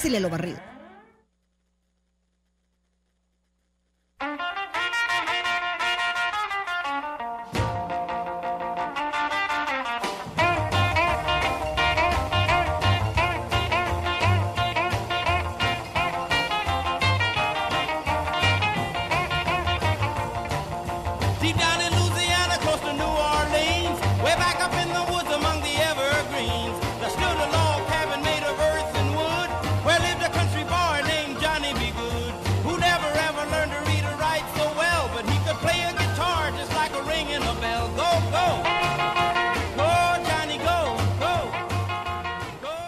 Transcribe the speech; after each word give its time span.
Pásele 0.00 0.18
lo 0.18 0.30
barrido. 0.30 0.79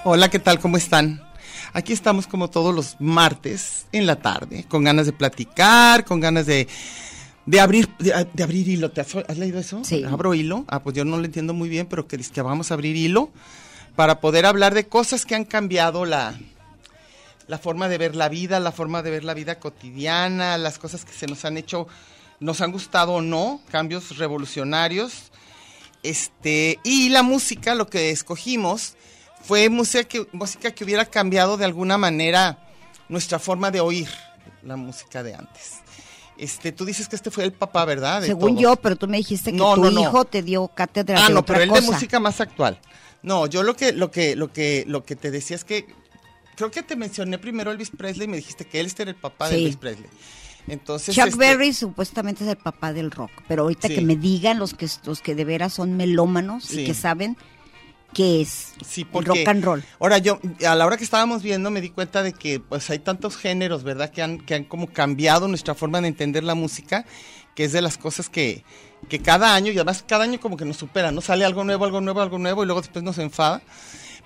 Hola, 0.04 0.28
¿qué 0.28 0.40
tal? 0.40 0.58
¿Cómo 0.58 0.76
están? 0.76 1.22
Aquí 1.72 1.92
estamos 1.92 2.26
como 2.26 2.50
todos 2.50 2.74
los 2.74 2.96
martes 2.98 3.86
en 3.92 4.04
la 4.04 4.16
tarde, 4.16 4.64
con 4.68 4.82
ganas 4.82 5.06
de 5.06 5.12
platicar, 5.12 6.04
con 6.04 6.18
ganas 6.18 6.44
de, 6.44 6.66
de 7.46 7.60
abrir 7.60 7.88
de, 8.00 8.26
de 8.32 8.42
abrir 8.42 8.68
hilo. 8.68 8.90
¿Te 8.90 9.00
has, 9.00 9.14
has 9.14 9.38
leído 9.38 9.60
eso? 9.60 9.84
Sí. 9.84 10.02
¿Abro 10.02 10.34
hilo? 10.34 10.64
Ah, 10.66 10.82
pues 10.82 10.96
yo 10.96 11.04
no 11.04 11.18
lo 11.18 11.24
entiendo 11.24 11.54
muy 11.54 11.68
bien, 11.68 11.86
pero 11.86 12.08
que 12.08 12.18
que 12.18 12.42
vamos 12.42 12.72
a 12.72 12.74
abrir 12.74 12.96
hilo 12.96 13.30
para 13.94 14.20
poder 14.20 14.44
hablar 14.44 14.74
de 14.74 14.88
cosas 14.88 15.24
que 15.24 15.36
han 15.36 15.44
cambiado 15.44 16.04
la, 16.04 16.36
la 17.46 17.58
forma 17.58 17.88
de 17.88 17.98
ver 17.98 18.16
la 18.16 18.28
vida, 18.28 18.58
la 18.58 18.72
forma 18.72 19.04
de 19.04 19.12
ver 19.12 19.22
la 19.22 19.34
vida 19.34 19.60
cotidiana, 19.60 20.58
las 20.58 20.80
cosas 20.80 21.04
que 21.04 21.12
se 21.12 21.28
nos 21.28 21.44
han 21.44 21.56
hecho, 21.56 21.86
nos 22.40 22.60
han 22.60 22.72
gustado 22.72 23.12
o 23.12 23.22
no, 23.22 23.60
cambios 23.70 24.18
revolucionarios. 24.18 25.30
Este, 26.02 26.80
y 26.82 27.10
la 27.10 27.22
música, 27.22 27.76
lo 27.76 27.86
que 27.86 28.10
escogimos 28.10 28.96
fue 29.42 29.68
música 29.68 30.04
que, 30.04 30.26
música 30.32 30.70
que 30.70 30.84
hubiera 30.84 31.04
cambiado 31.04 31.56
de 31.56 31.64
alguna 31.64 31.98
manera 31.98 32.58
nuestra 33.08 33.38
forma 33.38 33.70
de 33.70 33.80
oír 33.80 34.08
la 34.62 34.76
música 34.76 35.22
de 35.22 35.34
antes. 35.34 35.80
Este, 36.38 36.72
tú 36.72 36.84
dices 36.84 37.08
que 37.08 37.16
este 37.16 37.30
fue 37.30 37.44
el 37.44 37.52
papá, 37.52 37.84
¿verdad? 37.84 38.20
De 38.22 38.28
Según 38.28 38.50
todos. 38.52 38.62
yo, 38.62 38.76
pero 38.76 38.96
tú 38.96 39.06
me 39.06 39.18
dijiste 39.18 39.52
que 39.52 39.58
No, 39.58 39.74
tu 39.74 39.84
no, 39.84 39.90
no. 39.90 40.00
hijo 40.00 40.24
te 40.24 40.42
dio 40.42 40.66
cátedra 40.68 41.18
Ah, 41.24 41.28
de 41.28 41.34
no, 41.34 41.40
otra 41.40 41.54
pero 41.54 41.64
él 41.64 41.70
cosa. 41.70 41.82
de 41.82 41.86
música 41.92 42.20
más 42.20 42.40
actual. 42.40 42.78
No, 43.22 43.46
yo 43.46 43.62
lo 43.62 43.76
que, 43.76 43.92
lo 43.92 44.10
que, 44.10 44.34
lo 44.34 44.52
que, 44.52 44.84
lo 44.88 45.04
que 45.04 45.14
te 45.14 45.30
decía 45.30 45.54
es 45.56 45.64
que 45.64 45.86
creo 46.56 46.70
que 46.70 46.82
te 46.82 46.96
mencioné 46.96 47.38
primero 47.38 47.70
Elvis 47.70 47.90
Presley 47.90 48.24
y 48.26 48.30
me 48.30 48.36
dijiste 48.38 48.64
que 48.64 48.80
él 48.80 48.86
este 48.86 49.02
era 49.02 49.10
el 49.10 49.16
papá 49.16 49.48
de. 49.48 49.56
Elvis 49.56 49.76
Presley. 49.76 50.08
Entonces, 50.68 51.14
Chuck 51.14 51.26
este, 51.26 51.38
Berry 51.38 51.72
supuestamente 51.72 52.44
es 52.44 52.50
el 52.50 52.56
papá 52.56 52.92
del 52.92 53.10
rock, 53.10 53.30
pero 53.48 53.62
ahorita 53.64 53.88
Sí. 53.88 53.96
que 53.96 54.00
me 54.00 54.16
digan 54.16 54.58
los 54.58 54.74
que 54.74 54.88
los 55.04 55.20
que 55.20 55.34
de 55.34 55.44
veras 55.44 55.72
son 55.72 55.96
melómanos 55.96 56.64
Sí. 56.64 56.80
y 56.80 56.84
que 56.86 56.94
saben 56.94 57.36
qué 58.12 58.40
es 58.42 58.74
Sí, 58.86 59.02
el 59.02 59.06
porque 59.08 59.28
rock 59.28 59.48
and 59.48 59.64
roll. 59.64 59.84
Ahora 60.00 60.18
yo 60.18 60.38
a 60.66 60.74
la 60.74 60.86
hora 60.86 60.96
que 60.96 61.04
estábamos 61.04 61.42
viendo 61.42 61.70
me 61.70 61.80
di 61.80 61.90
cuenta 61.90 62.22
de 62.22 62.32
que 62.32 62.60
pues 62.60 62.88
hay 62.90 62.98
tantos 62.98 63.36
géneros, 63.36 63.84
¿verdad? 63.84 64.10
Que 64.10 64.22
han 64.22 64.38
que 64.38 64.54
han 64.54 64.64
como 64.64 64.86
cambiado 64.86 65.48
nuestra 65.48 65.74
forma 65.74 66.00
de 66.00 66.08
entender 66.08 66.44
la 66.44 66.54
música, 66.54 67.04
que 67.54 67.64
es 67.64 67.72
de 67.72 67.82
las 67.82 67.98
cosas 67.98 68.28
que 68.28 68.64
que 69.08 69.20
cada 69.20 69.54
año 69.54 69.72
y 69.72 69.76
además 69.76 70.04
cada 70.06 70.24
año 70.24 70.40
como 70.40 70.56
que 70.56 70.64
nos 70.64 70.76
supera, 70.76 71.10
no 71.10 71.20
sale 71.20 71.44
algo 71.44 71.64
nuevo, 71.64 71.84
algo 71.84 72.00
nuevo, 72.00 72.20
algo 72.20 72.38
nuevo 72.38 72.62
y 72.62 72.66
luego 72.66 72.80
después 72.80 73.04
nos 73.04 73.18
enfada. 73.18 73.62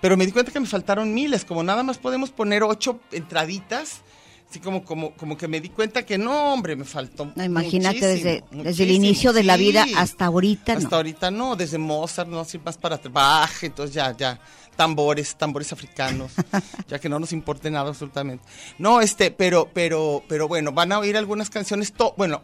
Pero 0.00 0.16
me 0.16 0.26
di 0.26 0.32
cuenta 0.32 0.52
que 0.52 0.60
me 0.60 0.66
faltaron 0.66 1.14
miles, 1.14 1.44
como 1.44 1.62
nada 1.62 1.82
más 1.82 1.98
podemos 1.98 2.30
poner 2.30 2.62
ocho 2.62 3.00
entraditas. 3.12 4.02
Así 4.48 4.60
como, 4.60 4.84
como, 4.84 5.10
como 5.14 5.36
que 5.36 5.48
me 5.48 5.60
di 5.60 5.70
cuenta 5.70 6.04
que 6.06 6.18
no, 6.18 6.52
hombre, 6.52 6.76
me 6.76 6.84
faltó. 6.84 7.32
No, 7.34 7.42
imagínate 7.44 8.06
desde, 8.06 8.44
desde 8.52 8.84
el 8.84 8.92
inicio 8.92 9.32
de 9.32 9.42
la 9.42 9.56
sí. 9.56 9.64
vida 9.64 9.84
hasta 9.96 10.26
ahorita 10.26 10.74
Hasta 10.74 10.88
no. 10.90 10.96
ahorita 10.96 11.30
no, 11.32 11.56
desde 11.56 11.78
Mozart, 11.78 12.28
no, 12.28 12.40
así 12.40 12.58
más 12.58 12.78
para 12.78 12.96
Bach, 13.10 13.62
entonces 13.62 13.92
ya, 13.94 14.16
ya, 14.16 14.38
tambores, 14.76 15.34
tambores 15.36 15.72
africanos, 15.72 16.30
ya 16.88 16.98
que 17.00 17.08
no 17.08 17.18
nos 17.18 17.32
importe 17.32 17.70
nada 17.72 17.88
absolutamente. 17.88 18.44
No, 18.78 19.00
este, 19.00 19.32
pero, 19.32 19.68
pero, 19.74 20.22
pero 20.28 20.46
bueno, 20.46 20.70
van 20.70 20.92
a 20.92 21.00
oír 21.00 21.16
algunas 21.16 21.50
canciones, 21.50 21.92
to- 21.92 22.14
bueno, 22.16 22.40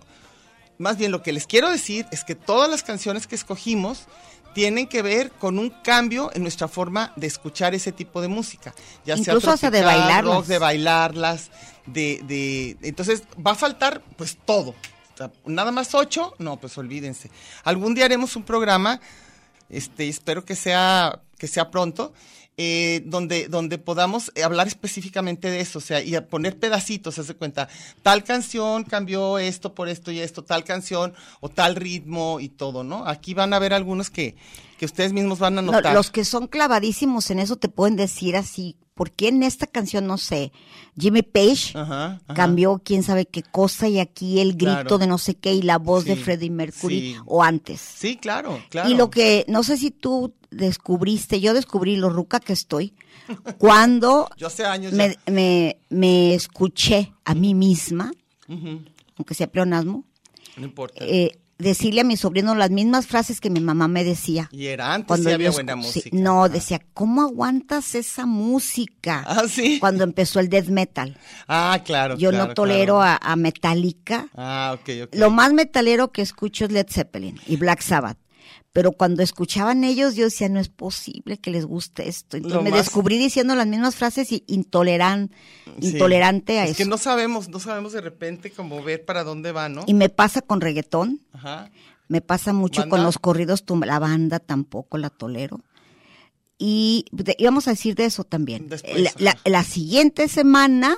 más 0.82 0.98
bien 0.98 1.12
lo 1.12 1.22
que 1.22 1.32
les 1.32 1.46
quiero 1.46 1.70
decir 1.70 2.06
es 2.10 2.24
que 2.24 2.34
todas 2.34 2.68
las 2.68 2.82
canciones 2.82 3.28
que 3.28 3.36
escogimos 3.36 4.06
tienen 4.52 4.88
que 4.88 5.00
ver 5.00 5.30
con 5.30 5.60
un 5.60 5.70
cambio 5.70 6.30
en 6.34 6.42
nuestra 6.42 6.66
forma 6.66 7.12
de 7.14 7.28
escuchar 7.28 7.72
ese 7.74 7.92
tipo 7.92 8.20
de 8.20 8.26
música. 8.26 8.74
Ya 9.06 9.16
sea 9.16 9.32
Incluso 9.32 9.52
hasta 9.52 9.70
de 9.70 9.80
bailarlas. 9.82 10.34
rock, 10.34 10.46
de 10.46 10.58
bailarlas, 10.58 11.50
de, 11.86 12.20
de, 12.24 12.76
entonces 12.82 13.22
va 13.34 13.52
a 13.52 13.54
faltar 13.54 14.02
pues 14.16 14.36
todo. 14.44 14.70
O 14.70 15.16
sea, 15.16 15.30
nada 15.46 15.70
más 15.70 15.94
ocho, 15.94 16.34
no, 16.38 16.58
pues 16.58 16.76
olvídense. 16.76 17.30
Algún 17.62 17.94
día 17.94 18.04
haremos 18.06 18.34
un 18.34 18.42
programa, 18.42 19.00
este, 19.70 20.08
espero 20.08 20.44
que 20.44 20.56
sea, 20.56 21.20
que 21.38 21.46
sea 21.46 21.70
pronto, 21.70 22.12
eh, 22.58 23.02
donde, 23.06 23.48
donde 23.48 23.78
podamos 23.78 24.30
eh, 24.34 24.42
hablar 24.42 24.66
específicamente 24.66 25.50
de 25.50 25.60
eso, 25.60 25.78
o 25.78 25.82
sea, 25.82 26.02
y 26.02 26.14
a 26.14 26.26
poner 26.26 26.58
pedacitos, 26.58 27.18
hace 27.18 27.34
cuenta, 27.34 27.68
tal 28.02 28.24
canción 28.24 28.84
cambió 28.84 29.38
esto 29.38 29.74
por 29.74 29.88
esto 29.88 30.12
y 30.12 30.20
esto, 30.20 30.44
tal 30.44 30.62
canción 30.62 31.14
o 31.40 31.48
tal 31.48 31.76
ritmo 31.76 32.40
y 32.40 32.48
todo, 32.48 32.84
¿no? 32.84 33.06
Aquí 33.06 33.32
van 33.32 33.54
a 33.54 33.58
ver 33.58 33.72
algunos 33.72 34.10
que, 34.10 34.36
que 34.82 34.86
ustedes 34.86 35.12
mismos 35.12 35.38
van 35.38 35.56
a 35.60 35.62
No, 35.62 35.70
notar. 35.70 35.94
los 35.94 36.10
que 36.10 36.24
son 36.24 36.48
clavadísimos 36.48 37.30
en 37.30 37.38
eso 37.38 37.54
te 37.54 37.68
pueden 37.68 37.94
decir 37.94 38.34
así, 38.34 38.74
¿por 38.94 39.12
qué 39.12 39.28
en 39.28 39.44
esta 39.44 39.68
canción, 39.68 40.08
no 40.08 40.18
sé, 40.18 40.50
Jimmy 40.98 41.22
Page 41.22 41.78
Ajá, 41.78 42.20
ajá. 42.26 42.34
cambió 42.34 42.82
quién 42.84 43.04
sabe 43.04 43.26
qué 43.26 43.44
cosa 43.44 43.86
y 43.86 44.00
aquí 44.00 44.40
el 44.40 44.54
grito 44.54 44.72
Claro. 44.82 44.98
de 44.98 45.06
no 45.06 45.18
sé 45.18 45.36
qué 45.36 45.54
y 45.54 45.62
la 45.62 45.78
voz 45.78 46.04
de 46.04 46.16
Freddie 46.16 46.50
Mercury 46.50 47.12
sí. 47.14 47.16
o 47.26 47.44
antes? 47.44 47.80
Sí, 47.80 48.16
claro, 48.16 48.60
claro. 48.70 48.90
Y 48.90 48.94
lo 48.94 49.08
que, 49.08 49.44
no 49.46 49.62
sé 49.62 49.76
si 49.76 49.92
tú 49.92 50.34
descubriste, 50.50 51.40
yo 51.40 51.54
descubrí 51.54 51.94
lo 51.94 52.10
ruca 52.10 52.40
que 52.40 52.52
estoy, 52.52 52.92
cuando 53.58 54.28
Yo 54.36 54.48
hace 54.48 54.64
años 54.66 54.92
me, 54.94 55.16
me, 55.30 55.76
me 55.90 56.34
escuché 56.34 57.12
a 57.24 57.36
mí 57.36 57.54
misma, 57.54 58.10
aunque 59.16 59.34
sea 59.34 59.46
pleonasmo, 59.46 60.02
No 60.56 60.64
importa. 60.64 61.04
eh, 61.04 61.38
decirle 61.62 62.02
a 62.02 62.04
mi 62.04 62.16
sobrino 62.16 62.54
las 62.54 62.70
mismas 62.70 63.06
frases 63.06 63.40
que 63.40 63.48
mi 63.50 63.60
mamá 63.60 63.88
me 63.88 64.04
decía. 64.04 64.48
y 64.52 64.66
era 64.66 64.92
antes 64.92 65.06
Cuando 65.08 65.28
sí 65.30 65.34
había 65.34 65.50
buena 65.50 65.76
música. 65.76 66.10
no, 66.12 66.44
Ah. 66.44 66.48
decía, 66.48 66.82
¿cómo 66.94 67.22
aguantas 67.22 67.94
esa 67.94 68.26
música? 68.26 69.24
Ah, 69.26 69.44
sí. 69.48 69.78
Cuando 69.80 70.04
empezó 70.04 70.40
el 70.40 70.48
death 70.48 70.68
metal. 70.68 71.16
Ah, 71.48 71.80
claro. 71.84 72.16
Yo 72.18 72.30
claro, 72.30 72.48
no 72.48 72.54
tolero 72.54 72.96
claro. 72.98 73.18
a, 73.22 73.32
a 73.32 73.36
Metallica. 73.36 74.28
Ah, 74.36 74.76
ok, 74.78 74.88
ok. 75.04 75.14
Lo 75.14 75.30
más 75.30 75.52
metalero 75.52 76.12
que 76.12 76.22
escucho 76.22 76.64
es 76.64 76.72
Led 76.72 76.86
Zeppelin 76.90 77.40
y 77.46 77.56
Black 77.56 77.80
Sabbath. 77.80 78.18
Pero 78.72 78.92
cuando 78.92 79.22
escuchaban 79.22 79.84
ellos, 79.84 80.14
yo 80.16 80.24
decía, 80.24 80.48
no 80.48 80.58
es 80.58 80.70
posible 80.70 81.36
que 81.38 81.50
les 81.50 81.66
guste 81.66 82.08
esto. 82.08 82.38
Entonces 82.38 82.56
Lo 82.56 82.62
me 82.62 82.70
más- 82.70 82.80
descubrí 82.86 83.18
diciendo 83.18 83.54
las 83.54 83.66
mismas 83.66 83.96
frases 83.96 84.32
y 84.32 84.44
intoleran, 84.46 85.30
Sí. 85.80 85.88
intolerante 85.88 86.58
a 86.58 86.64
es 86.64 86.70
eso. 86.70 86.76
que 86.78 86.84
no 86.86 86.96
sabemos, 86.96 87.48
no 87.50 87.60
sabemos 87.60 87.92
de 87.92 88.00
repente 88.00 88.50
cómo 88.50 88.82
ver 88.82 89.04
para 89.04 89.24
dónde 89.24 89.52
va, 89.52 89.68
¿no? 89.68 89.84
Y 89.86 89.92
me 89.92 90.08
pasa 90.08 90.40
con 90.40 90.62
reggaetón, 90.62 91.20
Ajá. 91.32 91.70
me 92.08 92.22
pasa 92.22 92.54
mucho 92.54 92.80
¿Banda? 92.80 92.96
con 92.96 93.04
los 93.04 93.18
corridos, 93.18 93.62
la 93.84 93.98
banda 93.98 94.38
tampoco 94.38 94.96
la 94.96 95.10
tolero. 95.10 95.60
Y 96.58 97.04
de- 97.12 97.36
íbamos 97.38 97.66
a 97.68 97.72
decir 97.72 97.94
de 97.94 98.04
eso 98.06 98.24
también. 98.24 98.68
Después, 98.68 98.96
la, 99.02 99.12
la- 99.18 99.30
ajá. 99.32 99.40
la 99.44 99.64
siguiente 99.64 100.28
semana 100.28 100.96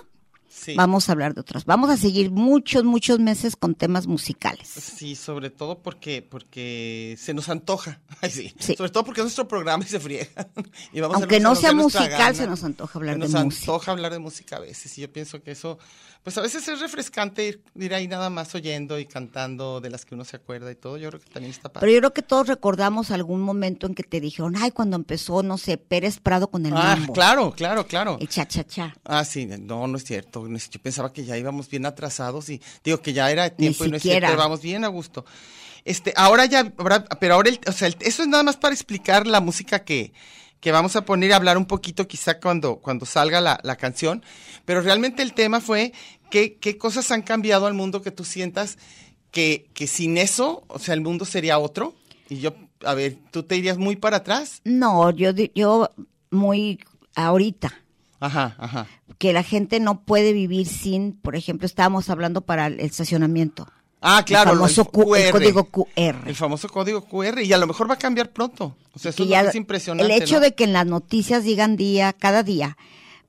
Sí. 0.56 0.74
Vamos 0.76 1.08
a 1.08 1.12
hablar 1.12 1.34
de 1.34 1.40
otras. 1.40 1.64
Vamos 1.64 1.90
a 1.90 1.96
seguir 1.96 2.30
muchos, 2.30 2.84
muchos 2.84 3.18
meses 3.18 3.56
con 3.56 3.74
temas 3.74 4.06
musicales. 4.06 4.68
Sí, 4.68 5.16
sobre 5.16 5.50
todo 5.50 5.78
porque 5.82 6.22
porque 6.22 7.16
se 7.18 7.34
nos 7.34 7.48
antoja. 7.48 8.00
Ay, 8.22 8.30
sí. 8.30 8.54
Sí. 8.58 8.74
Sobre 8.76 8.90
todo 8.90 9.04
porque 9.04 9.20
es 9.20 9.24
nuestro 9.24 9.48
programa 9.48 9.84
y 9.84 9.88
se 9.88 9.98
friega. 10.00 10.28
Y 10.92 11.00
vamos 11.00 11.16
a 11.16 11.20
Aunque 11.20 11.40
no 11.40 11.54
sea 11.56 11.72
nos 11.72 11.84
musical, 11.86 12.08
gana. 12.10 12.34
se 12.34 12.46
nos 12.46 12.62
antoja 12.62 12.98
hablar 12.98 13.14
Se 13.16 13.20
de 13.20 13.28
nos 13.32 13.44
música. 13.44 13.62
antoja 13.62 13.90
hablar 13.92 14.12
de 14.12 14.18
música 14.20 14.56
a 14.56 14.60
veces. 14.60 14.96
Y 14.96 15.00
yo 15.02 15.12
pienso 15.12 15.42
que 15.42 15.50
eso, 15.50 15.78
pues 16.22 16.38
a 16.38 16.40
veces 16.40 16.66
es 16.68 16.80
refrescante 16.80 17.46
ir, 17.48 17.62
ir 17.74 17.92
ahí 17.94 18.06
nada 18.06 18.30
más 18.30 18.54
oyendo 18.54 18.98
y 18.98 19.06
cantando 19.06 19.80
de 19.80 19.90
las 19.90 20.04
que 20.04 20.14
uno 20.14 20.24
se 20.24 20.36
acuerda 20.36 20.70
y 20.70 20.76
todo. 20.76 20.96
Yo 20.98 21.08
creo 21.10 21.20
que 21.20 21.30
también 21.30 21.50
está 21.50 21.68
padre. 21.68 21.80
Pero 21.86 21.92
yo 21.94 21.98
creo 22.00 22.12
que 22.14 22.22
todos 22.22 22.46
recordamos 22.46 23.10
algún 23.10 23.40
momento 23.40 23.86
en 23.88 23.94
que 23.94 24.04
te 24.04 24.20
dijeron, 24.20 24.54
ay, 24.56 24.70
cuando 24.70 24.94
empezó, 24.96 25.42
no 25.42 25.58
sé, 25.58 25.78
Pérez 25.78 26.20
Prado 26.20 26.48
con 26.48 26.64
el 26.66 26.74
ah, 26.76 26.96
mambo. 26.96 27.12
claro, 27.12 27.52
claro, 27.52 27.86
claro. 27.86 28.16
El 28.20 28.28
cha-cha-cha. 28.28 28.94
Ah, 29.04 29.24
sí, 29.24 29.46
no, 29.46 29.86
no 29.88 29.96
es 29.96 30.04
cierto. 30.04 30.43
Yo 30.48 30.80
pensaba 30.80 31.12
que 31.12 31.24
ya 31.24 31.36
íbamos 31.38 31.68
bien 31.68 31.86
atrasados 31.86 32.48
y 32.50 32.60
digo 32.82 33.00
que 33.00 33.12
ya 33.12 33.30
era 33.30 33.50
tiempo 33.50 33.84
y 33.84 33.90
no 33.90 33.96
es 33.96 34.02
cierto, 34.02 34.26
vamos 34.36 34.62
bien 34.62 34.84
a 34.84 34.88
gusto. 34.88 35.24
Este, 35.84 36.12
ahora 36.16 36.46
ya, 36.46 36.72
pero 37.20 37.34
ahora, 37.34 37.50
el- 37.50 37.60
o 37.66 37.72
sea, 37.72 37.88
el- 37.88 37.96
eso 38.00 38.22
es 38.22 38.28
nada 38.28 38.42
más 38.42 38.56
para 38.56 38.72
explicar 38.74 39.26
la 39.26 39.40
música 39.40 39.84
que, 39.84 40.12
que 40.60 40.72
vamos 40.72 40.96
a 40.96 41.04
poner 41.04 41.30
y 41.30 41.32
hablar 41.34 41.58
un 41.58 41.66
poquito 41.66 42.08
quizá 42.08 42.40
cuando, 42.40 42.76
cuando 42.76 43.04
salga 43.04 43.40
la, 43.42 43.60
la 43.62 43.76
canción. 43.76 44.22
Pero 44.64 44.80
realmente 44.80 45.22
el 45.22 45.34
tema 45.34 45.60
fue 45.60 45.92
qué, 46.30 46.56
qué 46.56 46.78
cosas 46.78 47.10
han 47.10 47.20
cambiado 47.22 47.66
al 47.66 47.74
mundo 47.74 48.00
que 48.00 48.10
tú 48.10 48.24
sientas 48.24 48.78
que, 49.30 49.68
que 49.74 49.86
sin 49.86 50.16
eso, 50.16 50.64
o 50.68 50.78
sea, 50.78 50.94
el 50.94 51.02
mundo 51.02 51.24
sería 51.26 51.58
otro. 51.58 51.94
Y 52.30 52.38
yo, 52.38 52.54
a 52.82 52.94
ver, 52.94 53.18
¿tú 53.30 53.42
te 53.42 53.56
irías 53.56 53.76
muy 53.76 53.96
para 53.96 54.18
atrás? 54.18 54.62
No, 54.64 55.10
yo, 55.10 55.32
yo 55.54 55.90
muy 56.30 56.80
ahorita, 57.14 57.74
Ajá, 58.20 58.54
ajá. 58.58 58.86
Que 59.18 59.32
la 59.32 59.42
gente 59.42 59.80
no 59.80 60.02
puede 60.02 60.32
vivir 60.32 60.66
sin, 60.66 61.12
por 61.12 61.36
ejemplo, 61.36 61.66
estábamos 61.66 62.10
hablando 62.10 62.40
para 62.42 62.66
el 62.66 62.80
estacionamiento. 62.80 63.68
Ah, 64.06 64.22
claro, 64.26 64.50
el 64.52 64.56
famoso 64.58 64.84
Q- 64.84 65.14
el 65.16 65.30
código 65.30 65.64
QR. 65.70 66.26
El 66.28 66.34
famoso 66.34 66.68
código 66.68 67.04
QR. 67.06 67.42
Y 67.42 67.52
a 67.54 67.58
lo 67.58 67.66
mejor 67.66 67.88
va 67.88 67.94
a 67.94 67.98
cambiar 67.98 68.30
pronto. 68.32 68.76
O 68.92 68.98
sea, 68.98 69.10
eso 69.10 69.24
ya 69.24 69.40
es 69.42 69.54
impresionante. 69.54 70.12
el 70.14 70.22
hecho 70.22 70.34
¿no? 70.34 70.40
de 70.40 70.54
que 70.54 70.64
en 70.64 70.74
las 70.74 70.84
noticias 70.86 71.42
digan 71.44 71.76
día, 71.76 72.12
cada 72.12 72.42
día, 72.42 72.76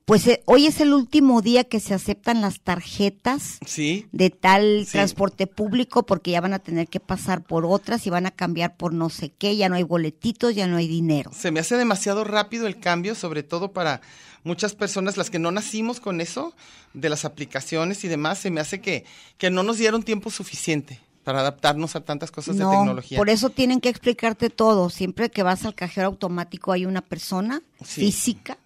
pues 0.04 0.26
eh, 0.26 0.42
hoy 0.44 0.66
es 0.66 0.80
el 0.82 0.92
último 0.92 1.40
día 1.40 1.64
que 1.64 1.80
se 1.80 1.94
aceptan 1.94 2.40
las 2.42 2.60
tarjetas 2.60 3.58
Sí. 3.64 4.06
de 4.12 4.30
tal 4.30 4.84
Sí. 4.84 4.92
transporte 4.92 5.46
público 5.46 6.04
porque 6.04 6.30
ya 6.32 6.40
van 6.40 6.52
a 6.52 6.58
tener 6.58 6.88
que 6.88 7.00
pasar 7.00 7.42
por 7.42 7.64
otras 7.64 8.06
y 8.06 8.10
van 8.10 8.26
a 8.26 8.30
cambiar 8.30 8.76
por 8.76 8.92
no 8.92 9.08
sé 9.08 9.30
qué, 9.36 9.56
ya 9.56 9.68
no 9.68 9.76
hay 9.76 9.82
boletitos, 9.82 10.54
ya 10.54 10.66
no 10.66 10.76
hay 10.76 10.86
dinero. 10.88 11.30
Se 11.34 11.50
me 11.50 11.60
hace 11.60 11.76
demasiado 11.76 12.22
rápido 12.22 12.66
el 12.66 12.78
cambio, 12.78 13.14
sobre 13.14 13.42
todo 13.42 13.72
para 13.72 14.00
muchas 14.46 14.74
personas, 14.74 15.16
las 15.18 15.28
que 15.28 15.38
no 15.38 15.50
nacimos 15.50 16.00
con 16.00 16.20
eso, 16.22 16.54
de 16.94 17.08
las 17.10 17.24
aplicaciones 17.26 18.02
y 18.04 18.08
demás, 18.08 18.38
se 18.38 18.50
me 18.50 18.60
hace 18.60 18.80
que, 18.80 19.04
que 19.36 19.50
no 19.50 19.62
nos 19.62 19.76
dieron 19.78 20.02
tiempo 20.02 20.30
suficiente 20.30 21.00
para 21.24 21.40
adaptarnos 21.40 21.96
a 21.96 22.00
tantas 22.02 22.30
cosas 22.30 22.56
de 22.56 22.62
No, 22.62 22.70
tecnología. 22.70 23.18
por 23.18 23.28
eso 23.28 23.50
tienen 23.50 23.80
que 23.80 23.88
explicarte 23.88 24.48
todo. 24.48 24.88
Siempre 24.90 25.28
que 25.30 25.42
vas 25.42 25.64
al 25.64 25.74
cajero 25.74 26.06
automático 26.06 26.72
hay 26.72 26.86
una 26.86 27.02
persona 27.02 27.62
Sí. 27.84 28.02
física 28.02 28.58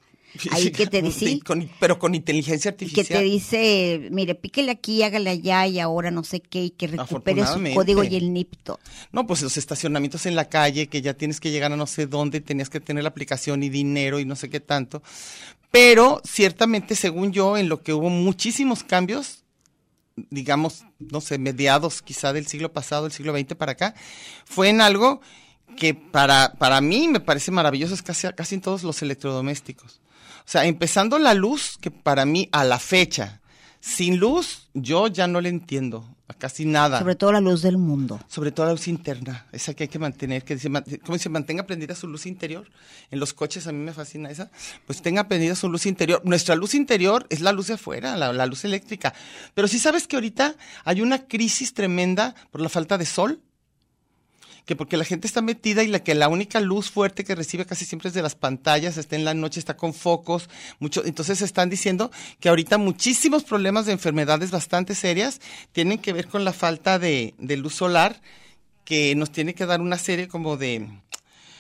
ahí 0.53 0.71
que 0.71 0.87
te 0.87 1.01
dice, 1.03 1.27
Sí, 1.27 1.41
con- 1.41 1.69
pero 1.81 1.99
con 1.99 2.15
inteligencia 2.15 2.71
artificial. 2.71 3.05
que 3.07 3.15
te 3.15 3.23
dice, 3.23 4.09
mire, 4.13 4.35
píquele 4.37 4.71
aquí, 4.73 5.03
hágale 5.03 5.31
allá 5.31 5.67
y 5.67 5.81
ahora 5.81 6.11
no 6.11 6.23
sé 6.23 6.41
qué, 6.41 6.65
y 6.65 6.71
que 6.71 6.87
recupere 6.87 7.45
su 7.47 7.61
código 7.75 8.05
y 8.05 8.15
el 8.15 8.33
NIPTO. 8.33 8.79
No, 9.11 9.27
pues 9.27 9.41
los 9.43 9.57
estacionamientos 9.57 10.27
en 10.27 10.37
la 10.37 10.49
calle, 10.51 10.87
que 10.89 11.01
ya 11.03 11.15
tienes 11.15 11.41
que 11.41 11.51
llegar 11.51 11.73
a 11.73 11.77
no 11.77 11.87
sé 11.89 12.07
dónde, 12.07 12.41
tenías 12.43 12.69
que 12.71 12.79
tener 12.79 13.03
la 13.03 13.09
aplicación 13.09 13.63
y 13.63 13.71
dinero 13.71 14.21
y 14.21 14.25
no 14.27 14.37
sé 14.37 14.51
qué 14.51 14.61
tanto. 14.61 15.03
Pero 15.71 16.21
ciertamente, 16.25 16.97
según 16.97 17.33
yo, 17.33 17.57
en 17.57 17.69
lo 17.69 17.83
que 17.83 17.93
hubo 17.93 18.11
muchísimos 18.11 18.83
cambios, 18.83 19.45
digamos, 20.17 20.85
no 20.99 21.21
sé, 21.21 21.39
mediados 21.39 22.03
quizá 22.03 22.33
del 22.33 22.47
siglo 22.47 22.73
pasado, 22.73 23.05
del 23.05 23.13
siglo 23.13 23.37
XX 23.37 23.55
para 23.55 23.73
acá, 23.73 23.95
fue 24.45 24.69
en 24.69 24.81
algo 24.81 25.21
que 25.77 25.95
para, 25.95 26.55
para 26.55 26.81
mí 26.81 27.09
me 27.09 27.21
parece 27.21 27.51
maravilloso, 27.53 27.95
es 27.95 28.03
casi, 28.03 28.29
casi 28.33 28.57
en 28.57 28.61
todos 28.61 28.83
los 28.83 29.01
electrodomésticos. 29.03 30.01
O 30.41 30.51
sea, 30.51 30.65
empezando 30.67 31.19
la 31.19 31.35
luz, 31.35 31.79
que 31.81 31.91
para 31.91 32.25
mí 32.25 32.49
a 32.51 32.65
la 32.65 32.79
fecha, 32.81 33.41
sin 33.81 34.19
luz, 34.19 34.69
yo 34.75 35.07
ya 35.07 35.29
no 35.29 35.41
le 35.41 35.49
entiendo 35.49 36.17
a 36.31 36.35
casi 36.35 36.65
nada. 36.65 37.01
Sobre 37.01 37.17
todo 37.17 37.33
la 37.33 37.41
luz 37.41 37.63
del 37.63 37.77
mundo. 37.77 38.21
Sobre 38.29 38.53
todo 38.53 38.67
la 38.67 38.73
luz 38.73 38.87
interna, 38.87 39.47
esa 39.51 39.75
que 39.75 39.85
hay 39.85 39.89
que 39.89 39.99
mantener, 39.99 40.45
que 40.45 40.55
dice, 40.55 40.71
¿cómo 41.05 41.19
se 41.19 41.29
mantenga 41.29 41.67
prendida 41.67 41.95
su 41.95 42.07
luz 42.07 42.25
interior? 42.27 42.71
En 43.11 43.19
los 43.19 43.35
coches 43.35 43.67
a 43.67 43.73
mí 43.73 43.79
me 43.79 43.93
fascina 43.93 44.31
esa, 44.31 44.51
pues 44.87 45.03
tenga 45.03 45.27
prendida 45.27 45.55
su 45.57 45.69
luz 45.69 45.87
interior. 45.87 46.23
Nuestra 46.25 46.55
luz 46.55 46.75
interior 46.75 47.27
es 47.31 47.41
la 47.41 47.53
luz 47.53 47.67
de 47.67 47.75
afuera, 47.75 48.17
la, 48.17 48.33
la 48.33 48.47
luz 48.47 48.65
eléctrica. 48.65 49.13
Pero 49.55 49.67
sí 49.67 49.79
sabes 49.79 50.07
que 50.07 50.17
ahorita 50.17 50.55
hay 50.85 51.03
una 51.03 51.27
crisis 51.27 51.75
tremenda 51.75 52.35
por 52.53 52.61
la 52.61 52.69
falta 52.69 52.97
de 52.97 53.07
sol, 53.07 53.41
que 54.71 54.77
porque 54.77 54.97
la 54.97 55.05
gente 55.05 55.27
está 55.27 55.43
metida 55.43 55.83
y 55.83 55.89
la 55.89 55.99
que 55.99 56.15
la 56.15 56.29
única 56.29 56.61
luz 56.61 56.93
fuerte 56.93 57.25
que 57.25 57.35
recibe 57.35 57.67
casi 57.67 57.85
siempre 57.85 58.07
es 58.07 58.15
de 58.15 58.23
las 58.23 58.37
pantallas, 58.37 58.99
está 58.99 59.17
en 59.17 59.25
la 59.25 59.35
noche, 59.35 59.59
está 59.59 59.77
con 59.77 59.93
focos, 59.93 60.49
mucho, 60.79 61.05
entonces 61.05 61.43
están 61.43 61.69
diciendo 61.71 62.13
que 62.39 62.49
ahorita 62.51 62.79
muchísimos 62.79 63.43
problemas 63.43 63.87
de 63.87 63.93
enfermedades 63.95 64.53
bastante 64.53 64.95
serias 64.95 65.41
tienen 65.73 65.99
que 65.99 66.13
ver 66.13 66.29
con 66.29 66.45
la 66.45 66.53
falta 66.53 67.01
de, 67.01 67.35
de 67.39 67.57
luz 67.57 67.75
solar, 67.75 68.23
que 68.85 69.17
nos 69.17 69.33
tiene 69.33 69.55
que 69.57 69.67
dar 69.67 69.81
una 69.81 69.99
serie 69.99 70.29
como 70.29 70.57
de... 70.57 70.87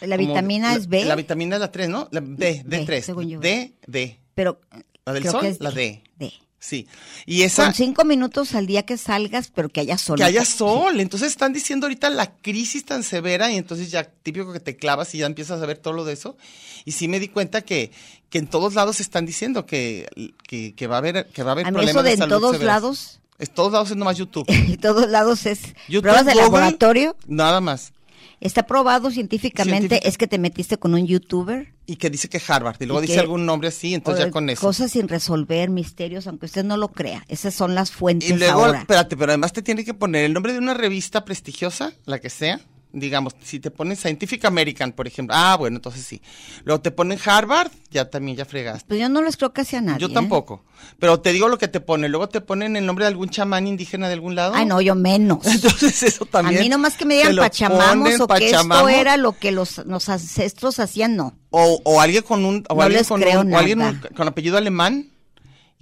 La 0.02 0.16
como- 0.16 0.28
vitamina 0.28 0.76
es 0.76 0.86
B, 0.86 1.04
La 1.04 1.16
vitamina 1.16 1.56
es 1.56 1.60
la 1.62 1.72
3, 1.72 1.88
¿no? 1.88 2.06
La 2.12 2.20
D, 2.20 2.62
D, 2.64 2.86
D3. 2.86 3.02
según 3.02 3.28
yo. 3.28 3.40
D, 3.40 3.74
D. 3.88 4.20
pero 4.36 4.60
¿La 5.04 5.14
del 5.14 5.24
sol? 5.28 5.44
es 5.46 5.58
La 5.60 5.72
D. 5.72 6.04
D. 6.16 6.32
Sí. 6.62 6.86
Y 7.24 7.42
esa... 7.42 7.64
Con 7.64 7.74
cinco 7.74 8.04
minutos 8.04 8.54
al 8.54 8.66
día 8.66 8.84
que 8.84 8.98
salgas, 8.98 9.50
pero 9.52 9.70
que 9.70 9.80
haya 9.80 9.96
sol. 9.96 10.18
Que 10.18 10.24
haya 10.24 10.44
sol. 10.44 11.00
Entonces 11.00 11.30
están 11.30 11.54
diciendo 11.54 11.86
ahorita 11.86 12.10
la 12.10 12.34
crisis 12.36 12.84
tan 12.84 13.02
severa 13.02 13.50
y 13.50 13.56
entonces 13.56 13.90
ya 13.90 14.04
típico 14.04 14.52
que 14.52 14.60
te 14.60 14.76
clavas 14.76 15.14
y 15.14 15.18
ya 15.18 15.26
empiezas 15.26 15.62
a 15.62 15.66
ver 15.66 15.78
todo 15.78 15.94
lo 15.94 16.04
de 16.04 16.12
eso. 16.12 16.36
Y 16.84 16.92
sí 16.92 17.08
me 17.08 17.18
di 17.18 17.28
cuenta 17.28 17.62
que, 17.62 17.92
que 18.28 18.38
en 18.38 18.46
todos 18.46 18.74
lados 18.74 19.00
están 19.00 19.24
diciendo 19.24 19.64
que, 19.64 20.06
que, 20.46 20.74
que 20.74 20.86
va 20.86 20.96
a 20.96 20.98
haber, 20.98 21.26
que 21.28 21.42
va 21.42 21.50
a 21.50 21.52
haber 21.52 21.66
A 21.66 21.70
problemas 21.72 21.94
eso 21.94 22.02
de 22.02 22.12
en 22.12 22.18
salud 22.18 22.36
todos 22.36 22.52
severos. 22.52 22.66
lados, 22.66 23.20
Es 23.38 23.50
todos 23.54 23.72
lados 23.72 23.90
es 23.90 23.96
nomás 23.96 24.18
YouTube. 24.18 24.44
en 24.48 24.76
todos 24.78 25.08
lados 25.08 25.46
es 25.46 25.60
YouTube, 25.88 26.02
pruebas 26.02 26.26
de 26.26 26.32
Google, 26.32 26.42
laboratorio. 26.44 27.16
Nada 27.26 27.62
más. 27.62 27.92
Está 28.40 28.62
probado 28.66 29.10
científicamente, 29.10 29.80
Científica- 29.88 30.08
es 30.08 30.16
que 30.16 30.26
te 30.26 30.38
metiste 30.38 30.78
con 30.78 30.94
un 30.94 31.06
youtuber. 31.06 31.74
Y 31.86 31.96
que 31.96 32.08
dice 32.08 32.28
que 32.30 32.40
Harvard. 32.48 32.76
Y 32.80 32.86
luego 32.86 33.00
Y 33.00 33.02
dice 33.02 33.14
que- 33.14 33.20
algún 33.20 33.44
nombre 33.44 33.68
así, 33.68 33.92
entonces 33.92 34.24
ya 34.26 34.30
con 34.30 34.48
eso. 34.48 34.60
Cosas 34.62 34.90
sin 34.92 35.08
resolver, 35.08 35.68
misterios, 35.68 36.26
aunque 36.26 36.46
usted 36.46 36.64
no 36.64 36.76
lo 36.78 36.88
crea. 36.88 37.24
Esas 37.28 37.52
son 37.54 37.74
las 37.74 37.90
fuentes 37.90 38.30
Y 38.30 38.34
luego, 38.36 38.64
ahora. 38.64 38.78
espérate, 38.80 39.16
pero 39.16 39.32
además 39.32 39.52
te 39.52 39.60
tiene 39.60 39.84
que 39.84 39.92
poner 39.92 40.24
el 40.24 40.32
nombre 40.32 40.52
de 40.54 40.58
una 40.58 40.72
revista 40.74 41.24
prestigiosa, 41.24 41.92
la 42.06 42.18
que 42.18 42.30
sea. 42.30 42.60
Digamos, 42.92 43.36
si 43.42 43.60
te 43.60 43.70
ponen 43.70 43.96
Scientific 43.96 44.44
American, 44.44 44.92
por 44.92 45.06
ejemplo. 45.06 45.34
Ah, 45.36 45.56
bueno, 45.56 45.76
entonces 45.76 46.04
sí. 46.04 46.20
Luego 46.64 46.80
te 46.80 46.90
ponen 46.90 47.18
Harvard, 47.24 47.70
ya 47.90 48.10
también 48.10 48.36
ya 48.36 48.44
fregaste. 48.44 48.84
Pues 48.88 49.00
yo 49.00 49.08
no 49.08 49.22
les 49.22 49.36
creo 49.36 49.52
casi 49.52 49.76
a 49.76 49.80
nadie. 49.80 50.00
Yo 50.00 50.08
¿eh? 50.08 50.12
tampoco. 50.12 50.64
Pero 50.98 51.20
te 51.20 51.32
digo 51.32 51.48
lo 51.48 51.56
que 51.58 51.68
te 51.68 51.80
ponen. 51.80 52.10
Luego 52.10 52.28
te 52.28 52.40
ponen 52.40 52.76
el 52.76 52.84
nombre 52.86 53.04
de 53.04 53.08
algún 53.08 53.28
chamán 53.28 53.66
indígena 53.66 54.08
de 54.08 54.14
algún 54.14 54.34
lado. 54.34 54.54
Ay, 54.54 54.66
no, 54.66 54.80
yo 54.80 54.94
menos. 54.94 55.38
Entonces 55.46 56.02
eso 56.02 56.26
también. 56.26 56.58
a 56.58 56.62
mí 56.62 56.68
nomás 56.68 56.96
que 56.96 57.04
me 57.04 57.14
digan 57.14 57.36
pachamamos 57.36 58.10
ponen, 58.10 58.20
o 58.22 58.26
que 58.26 58.50
Pachamamo, 58.50 58.88
esto 58.88 59.00
era 59.00 59.16
lo 59.16 59.38
que 59.38 59.52
los, 59.52 59.78
los 59.86 60.08
ancestros 60.08 60.78
hacían, 60.80 61.16
no. 61.16 61.34
O, 61.50 61.80
o 61.84 62.00
alguien 62.00 62.22
con 62.24 62.44
un. 62.44 62.64
O 62.68 62.74
No 62.74 62.82
alguien 62.82 63.04
con, 63.04 63.22
un- 63.22 63.52
o 63.54 63.58
alguien 63.58 64.00
con 64.16 64.26
apellido 64.26 64.56
alemán 64.56 65.10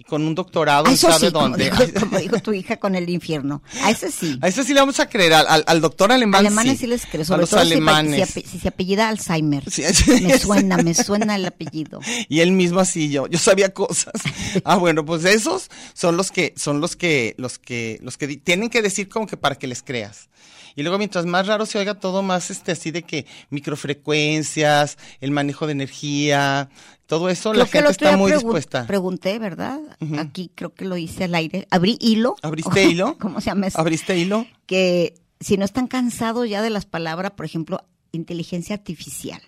con 0.09 0.23
un 0.27 0.35
doctorado, 0.35 0.87
A 0.87 0.91
¿y 0.91 0.95
eso 0.95 1.07
sabe 1.11 1.27
sí, 1.27 1.31
como 1.31 1.49
dónde. 1.49 1.69
dijo, 1.69 1.83
como 2.01 2.17
dijo 2.19 2.39
tu 2.39 2.51
hija 2.51 2.77
con 2.77 2.95
el 2.95 3.07
infierno. 3.09 3.61
A 3.83 3.91
ese 3.91 4.11
sí. 4.11 4.37
A 4.41 4.47
eso 4.49 4.63
sí 4.63 4.73
le 4.73 4.79
vamos 4.81 4.99
a 4.99 5.07
creer. 5.07 5.33
Al, 5.33 5.45
al- 5.47 5.63
al 5.67 5.79
doctor 5.81 6.11
alemán. 6.11 6.39
Alemanes 6.45 6.73
sí. 6.73 6.77
sí 6.79 6.87
les 6.87 7.05
creo, 7.05 7.23
a 7.29 7.37
los 7.37 7.49
todo 7.51 7.59
alemanes. 7.61 8.29
si, 8.29 8.41
se 8.59 8.67
apellida 8.67 9.07
Alzheimer. 9.07 9.63
Sí, 9.69 9.83
me 10.21 10.37
suena, 10.39 10.77
me 10.77 10.93
suena 10.93 11.35
el 11.35 11.45
apellido. 11.45 11.99
Y 12.27 12.39
él 12.41 12.51
mismo 12.51 12.79
así 12.79 13.09
yo, 13.09 13.27
yo 13.27 13.37
sabía 13.39 13.73
cosas. 13.73 14.13
Ah, 14.65 14.75
bueno, 14.77 15.05
pues 15.05 15.23
esos 15.25 15.69
son 15.93 16.17
los 16.17 16.31
que, 16.31 16.53
son 16.57 16.81
los 16.81 16.95
que, 16.95 17.35
los 17.37 17.59
que, 17.59 17.99
los 18.01 18.17
que 18.17 18.27
tienen 18.37 18.69
que 18.69 18.81
decir 18.81 19.07
como 19.07 19.27
que 19.27 19.37
para 19.37 19.55
que 19.55 19.67
les 19.67 19.83
creas. 19.83 20.27
Y 20.75 20.83
luego 20.83 20.97
mientras 20.97 21.25
más 21.25 21.47
raro 21.47 21.65
se 21.65 21.77
oiga 21.79 21.95
todo 21.95 22.21
más 22.21 22.49
este 22.51 22.71
así 22.71 22.91
de 22.91 23.03
que 23.03 23.25
microfrecuencias, 23.49 24.97
el 25.21 25.31
manejo 25.31 25.65
de 25.65 25.73
energía, 25.73 26.69
todo 27.05 27.29
eso 27.29 27.51
Creo 27.51 27.63
la 27.63 27.69
gente 27.69 27.91
está 27.91 28.17
muy 28.17 28.31
pregun- 28.31 28.35
dispuesta. 28.35 28.87
Pregunté, 28.87 29.39
¿verdad? 29.39 29.79
Aquí 30.17 30.51
creo 30.53 30.73
que 30.73 30.85
lo 30.85 30.97
hice 30.97 31.25
al 31.25 31.35
aire. 31.35 31.67
Abrí 31.71 31.97
hilo. 31.99 32.35
¿Abriste 32.41 32.83
hilo? 32.89 33.17
¿Cómo 33.19 33.41
se 33.41 33.47
llama 33.47 33.67
eso? 33.67 33.79
¿Abriste 33.79 34.17
hilo? 34.17 34.45
Que 34.65 35.15
si 35.39 35.57
no 35.57 35.65
están 35.65 35.87
cansados 35.87 36.47
ya 36.49 36.61
de 36.61 36.69
las 36.69 36.85
palabras, 36.85 37.31
por 37.31 37.45
ejemplo, 37.45 37.83
inteligencia 38.11 38.75
artificial. 38.75 39.41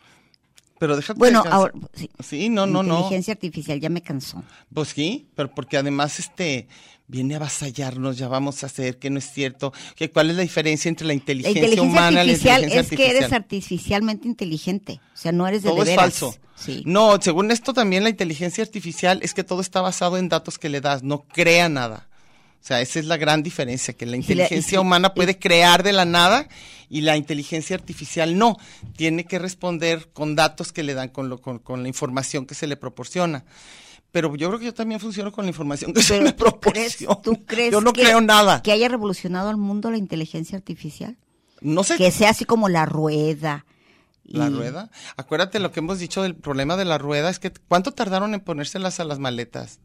Pero 0.79 0.95
déjate 0.95 1.19
Bueno, 1.19 1.43
ahora, 1.47 1.73
sí. 1.93 2.09
Sí, 2.23 2.49
no, 2.49 2.65
no, 2.65 2.81
no. 2.81 2.95
Inteligencia 2.95 3.33
artificial 3.33 3.79
ya 3.79 3.89
me 3.89 4.01
cansó. 4.01 4.43
Pues 4.73 4.89
sí, 4.89 5.29
pero 5.35 5.53
porque 5.53 5.77
además 5.77 6.17
este 6.17 6.67
viene 7.11 7.33
a 7.33 7.37
avasallarnos, 7.37 8.17
ya 8.17 8.29
vamos 8.29 8.63
a 8.63 8.67
hacer 8.67 8.97
que 8.97 9.09
no 9.09 9.19
es 9.19 9.29
cierto, 9.33 9.73
que 9.97 10.09
cuál 10.09 10.29
es 10.29 10.37
la 10.37 10.43
diferencia 10.43 10.87
entre 10.87 11.05
la 11.05 11.09
La 11.13 11.15
inteligencia, 11.15 11.59
inteligencia 11.59 11.81
humana 11.83 12.11
y 12.11 12.13
la 12.15 12.21
artificial 12.21 12.63
inteligencia 12.63 12.81
es 12.95 12.97
que 12.97 13.03
eres 13.09 13.31
artificial. 13.33 13.41
artificialmente 13.43 14.27
inteligente. 14.29 15.01
O 15.13 15.17
sea, 15.17 15.31
no 15.33 15.45
eres 15.45 15.61
de 15.63 15.69
todo 15.69 15.83
de 15.83 15.91
es 15.91 15.95
falso. 15.97 16.35
Sí. 16.55 16.83
No, 16.85 17.19
según 17.21 17.51
esto 17.51 17.73
también 17.73 18.03
la 18.03 18.09
inteligencia 18.09 18.63
artificial 18.63 19.19
es 19.23 19.33
que 19.33 19.43
todo 19.43 19.59
está 19.61 19.81
basado 19.81 20.17
en 20.17 20.29
datos 20.29 20.57
que 20.57 20.69
le 20.69 20.79
das, 20.79 21.03
no 21.03 21.23
crea 21.27 21.67
nada. 21.67 22.07
O 22.61 22.63
sea, 22.63 22.79
esa 22.79 22.99
es 22.99 23.05
la 23.05 23.17
gran 23.17 23.41
diferencia, 23.43 23.93
que 23.95 24.05
la 24.05 24.11
si 24.13 24.17
inteligencia 24.19 24.69
si- 24.69 24.77
humana 24.77 25.13
puede 25.13 25.37
crear 25.39 25.81
de 25.83 25.91
la 25.93 26.05
nada 26.05 26.47
y 26.89 27.01
la 27.01 27.17
inteligencia 27.17 27.75
artificial 27.75 28.37
no. 28.37 28.55
Tiene 28.95 29.25
que 29.25 29.37
responder 29.39 30.09
con 30.13 30.35
datos 30.35 30.71
que 30.71 30.83
le 30.83 30.93
dan, 30.93 31.09
con, 31.09 31.27
lo, 31.27 31.41
con, 31.41 31.59
con 31.59 31.81
la 31.81 31.89
información 31.89 32.45
que 32.45 32.53
se 32.55 32.67
le 32.67 32.77
proporciona. 32.77 33.43
Pero 34.11 34.35
yo 34.35 34.47
creo 34.49 34.59
que 34.59 34.65
yo 34.65 34.73
también 34.73 34.99
funciono 34.99 35.31
con 35.31 35.45
la 35.45 35.49
información 35.49 35.93
que 35.93 36.01
se 36.01 36.13
Pero 36.15 36.23
me 36.25 36.31
¿tú 36.33 36.59
crees, 36.59 36.97
proporciona. 36.97 37.21
tú 37.21 37.45
crees 37.45 37.71
yo 37.71 37.81
no 37.81 37.93
que, 37.93 38.01
creo 38.03 38.19
nada. 38.21 38.61
que 38.61 38.71
haya 38.71 38.89
revolucionado 38.89 39.49
al 39.49 39.57
mundo 39.57 39.89
la 39.91 39.97
inteligencia 39.97 40.57
artificial? 40.57 41.17
No 41.61 41.83
sé 41.83 41.95
Que 41.97 42.11
sea 42.11 42.31
así 42.31 42.43
como 42.45 42.67
la 42.69 42.85
rueda. 42.85 43.65
la 44.23 44.49
rueda. 44.49 44.89
Acuérdate 45.17 45.59
lo 45.59 45.71
que 45.71 45.79
hemos 45.79 45.99
dicho 45.99 46.23
del 46.23 46.35
problema 46.35 46.75
de 46.75 46.85
la 46.85 46.97
rueda, 46.97 47.29
es 47.29 47.39
que 47.39 47.51
¿cuánto 47.67 47.91
tardaron 47.93 48.33
en 48.33 48.39
ponérselas 48.41 48.99
a 48.99 49.03
las 49.05 49.19
maletas? 49.19 49.79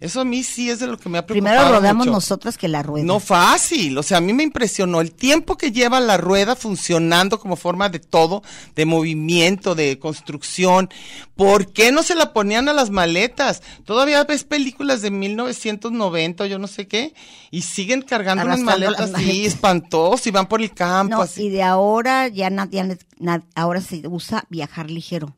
Eso 0.00 0.20
a 0.20 0.24
mí 0.24 0.42
sí 0.42 0.68
es 0.68 0.80
de 0.80 0.86
lo 0.88 0.98
que 0.98 1.08
me 1.08 1.18
ha 1.18 1.26
preocupado 1.26 1.56
Primero 1.56 1.76
rodamos 1.78 2.06
mucho. 2.06 2.10
nosotras 2.16 2.58
que 2.58 2.66
la 2.68 2.82
rueda. 2.82 3.04
No 3.06 3.20
fácil, 3.20 3.96
o 3.98 4.02
sea, 4.02 4.18
a 4.18 4.20
mí 4.20 4.32
me 4.32 4.42
impresionó 4.42 5.00
el 5.00 5.12
tiempo 5.12 5.56
que 5.56 5.70
lleva 5.70 6.00
la 6.00 6.16
rueda 6.16 6.56
funcionando 6.56 7.38
como 7.38 7.54
forma 7.56 7.88
de 7.88 8.00
todo, 8.00 8.42
de 8.74 8.84
movimiento, 8.84 9.74
de 9.76 9.98
construcción. 10.00 10.88
¿Por 11.36 11.72
qué 11.72 11.92
no 11.92 12.02
se 12.02 12.14
la 12.16 12.32
ponían 12.32 12.68
a 12.68 12.72
las 12.72 12.90
maletas? 12.90 13.62
Todavía 13.84 14.24
ves 14.24 14.42
películas 14.44 15.02
de 15.02 15.10
1990 15.12 16.44
o 16.44 16.46
yo 16.46 16.58
no 16.58 16.66
sé 16.66 16.86
qué, 16.88 17.14
y 17.50 17.62
siguen 17.62 18.02
cargando 18.02 18.44
unas 18.44 18.60
maletas 18.60 19.14
así, 19.14 19.46
espantosos, 19.46 20.26
y 20.26 20.30
van 20.30 20.46
por 20.48 20.60
el 20.62 20.72
campo 20.72 21.16
No, 21.16 21.22
así. 21.22 21.44
y 21.44 21.50
de 21.50 21.62
ahora 21.62 22.28
ya, 22.28 22.50
na- 22.50 22.68
ya 22.70 22.84
na- 22.84 22.98
na- 23.18 23.42
ahora 23.54 23.80
se 23.80 24.02
usa 24.08 24.44
viajar 24.48 24.90
ligero. 24.90 25.34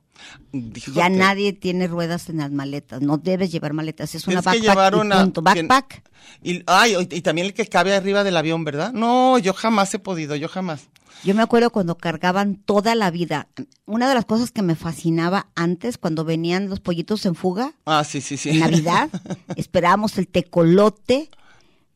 Ya 0.53 1.09
que- 1.09 1.17
nadie 1.17 1.53
tiene 1.53 1.87
ruedas 1.89 2.29
en 2.29 2.39
las 2.39 2.51
maletas. 2.51 3.01
No 3.03 3.19
debes 3.19 3.51
llevar 3.53 3.73
maletas. 3.73 4.15
Es 4.15 4.27
una 4.27 4.41
Tienes 4.43 4.61
que 4.63 4.67
backpack 4.69 4.93
llevar 4.93 5.17
y 5.17 5.19
punto. 5.23 5.43
Backpack. 5.43 6.03
Y, 6.43 6.63
ay, 6.67 6.95
y 7.11 7.21
también 7.21 7.47
el 7.49 7.55
que 7.55 7.67
cabe 7.67 7.95
arriba 7.95 8.25
del 8.25 8.37
avión, 8.37 8.65
¿verdad? 8.65 8.93
No, 8.93 9.39
yo 9.39 9.53
jamás 9.55 9.93
he 9.95 9.99
podido, 9.99 10.37
yo 10.37 10.49
jamás. 10.49 10.89
Yo 11.23 11.35
me 11.35 11.43
acuerdo 11.43 11.71
cuando 11.71 11.97
cargaban 11.97 12.57
toda 12.57 12.95
la 12.95 13.11
vida. 13.11 13.49
Una 13.87 14.09
de 14.09 14.15
las 14.15 14.25
cosas 14.25 14.51
que 14.51 14.63
me 14.63 14.75
fascinaba 14.75 15.47
antes, 15.55 15.97
cuando 15.97 16.25
venían 16.25 16.69
los 16.69 16.81
pollitos 16.81 17.25
en 17.27 17.35
fuga, 17.35 17.73
Ah, 17.87 18.05
sí, 18.05 18.21
sí, 18.21 18.37
sí. 18.37 18.51
en 18.51 18.61
Navidad, 18.61 19.09
esperábamos 19.57 20.19
el 20.19 20.29
tecolote 20.29 21.31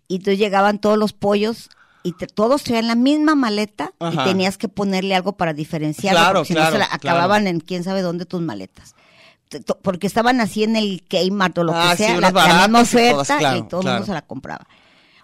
y 0.06 0.16
entonces 0.16 0.38
llegaban 0.38 0.78
todos 0.80 0.96
los 0.96 1.12
pollos 1.12 1.68
y 2.08 2.12
te- 2.12 2.26
todos 2.26 2.62
traían 2.64 2.86
la 2.88 2.94
misma 2.94 3.34
maleta 3.34 3.92
Ajá. 3.98 4.22
y 4.22 4.24
tenías 4.28 4.58
que 4.58 4.68
ponerle 4.68 5.14
algo 5.14 5.36
para 5.36 5.52
diferenciarlo, 5.54 6.18
Claro, 6.20 6.38
porque 6.40 6.48
si 6.48 6.54
no 6.54 6.60
claro, 6.60 6.72
se 6.72 6.78
la 6.78 6.86
claro. 6.86 7.00
acababan 7.18 7.46
en 7.46 7.60
quién 7.60 7.84
sabe 7.84 8.02
dónde 8.02 8.24
tus 8.26 8.40
maletas. 8.40 8.94
Porque 9.82 10.06
estaban 10.06 10.40
así 10.40 10.62
en 10.64 10.76
el 10.76 11.02
Kmart 11.08 11.56
o 11.58 11.64
lo 11.64 11.72
Ah, 11.74 11.90
que 11.92 11.96
sí, 11.98 12.04
sea, 12.04 12.18
unas 12.18 12.32
la, 12.34 12.46
la 12.48 12.62
misma 12.68 12.78
y 12.80 12.82
oferta 12.82 13.10
todas, 13.12 13.26
claro, 13.38 13.56
y 13.58 13.62
todo 13.68 13.80
el 13.80 13.84
claro. 13.84 13.96
mundo 13.98 14.06
se 14.06 14.12
la 14.12 14.22
compraba. 14.22 14.66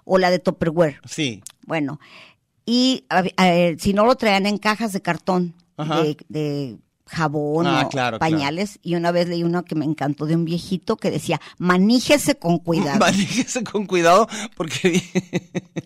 O 0.05 0.17
la 0.19 0.31
de 0.31 0.39
Tupperware. 0.39 1.01
Sí. 1.05 1.43
Bueno, 1.67 2.01
y 2.65 3.05
a- 3.11 3.23
a- 3.37 3.79
si 3.79 3.93
no 3.93 4.07
lo 4.07 4.15
traían 4.17 4.47
en 4.47 4.57
cajas 4.59 4.93
de 4.93 5.03
cartón, 5.03 5.55
Ajá. 5.77 6.03
de, 6.03 6.17
de 6.29 6.79
jabón 7.07 7.67
Ah, 7.67 7.83
o 7.85 7.89
claro, 7.91 8.19
pañales, 8.19 8.79
y 8.83 8.95
una 8.95 9.13
vez 9.13 9.29
leí 9.29 9.43
uno 9.45 9.65
que 9.65 9.75
me 9.75 9.85
encantó 9.85 10.25
de 10.27 10.35
un 10.37 10.45
viejito 10.45 10.97
que 10.97 11.11
decía, 11.11 11.41
maníjese 11.59 12.37
con 12.37 12.59
cuidado. 12.59 12.99
Manéjese 13.01 13.63
con 13.63 13.87
cuidado 13.87 14.27
porque 14.57 15.03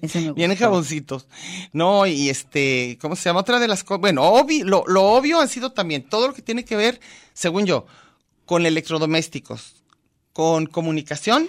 vienen 0.36 0.56
jaboncitos. 0.56 1.26
No, 1.72 2.06
y 2.06 2.28
este, 2.28 2.98
¿cómo 3.00 3.16
se 3.16 3.24
llama? 3.28 3.40
Otra 3.40 3.58
de 3.58 3.68
las 3.68 3.84
cosas, 3.84 4.00
bueno, 4.00 4.22
obvi- 4.32 4.62
lo, 4.64 4.84
lo 4.86 5.02
obvio 5.12 5.40
han 5.40 5.48
sido 5.48 5.72
también 5.72 6.08
todo 6.08 6.28
lo 6.28 6.34
que 6.34 6.42
tiene 6.42 6.64
que 6.64 6.76
ver, 6.76 7.00
según 7.32 7.66
yo, 7.66 7.86
con 8.44 8.64
electrodomésticos, 8.66 9.82
con 10.32 10.66
comunicación 10.66 11.48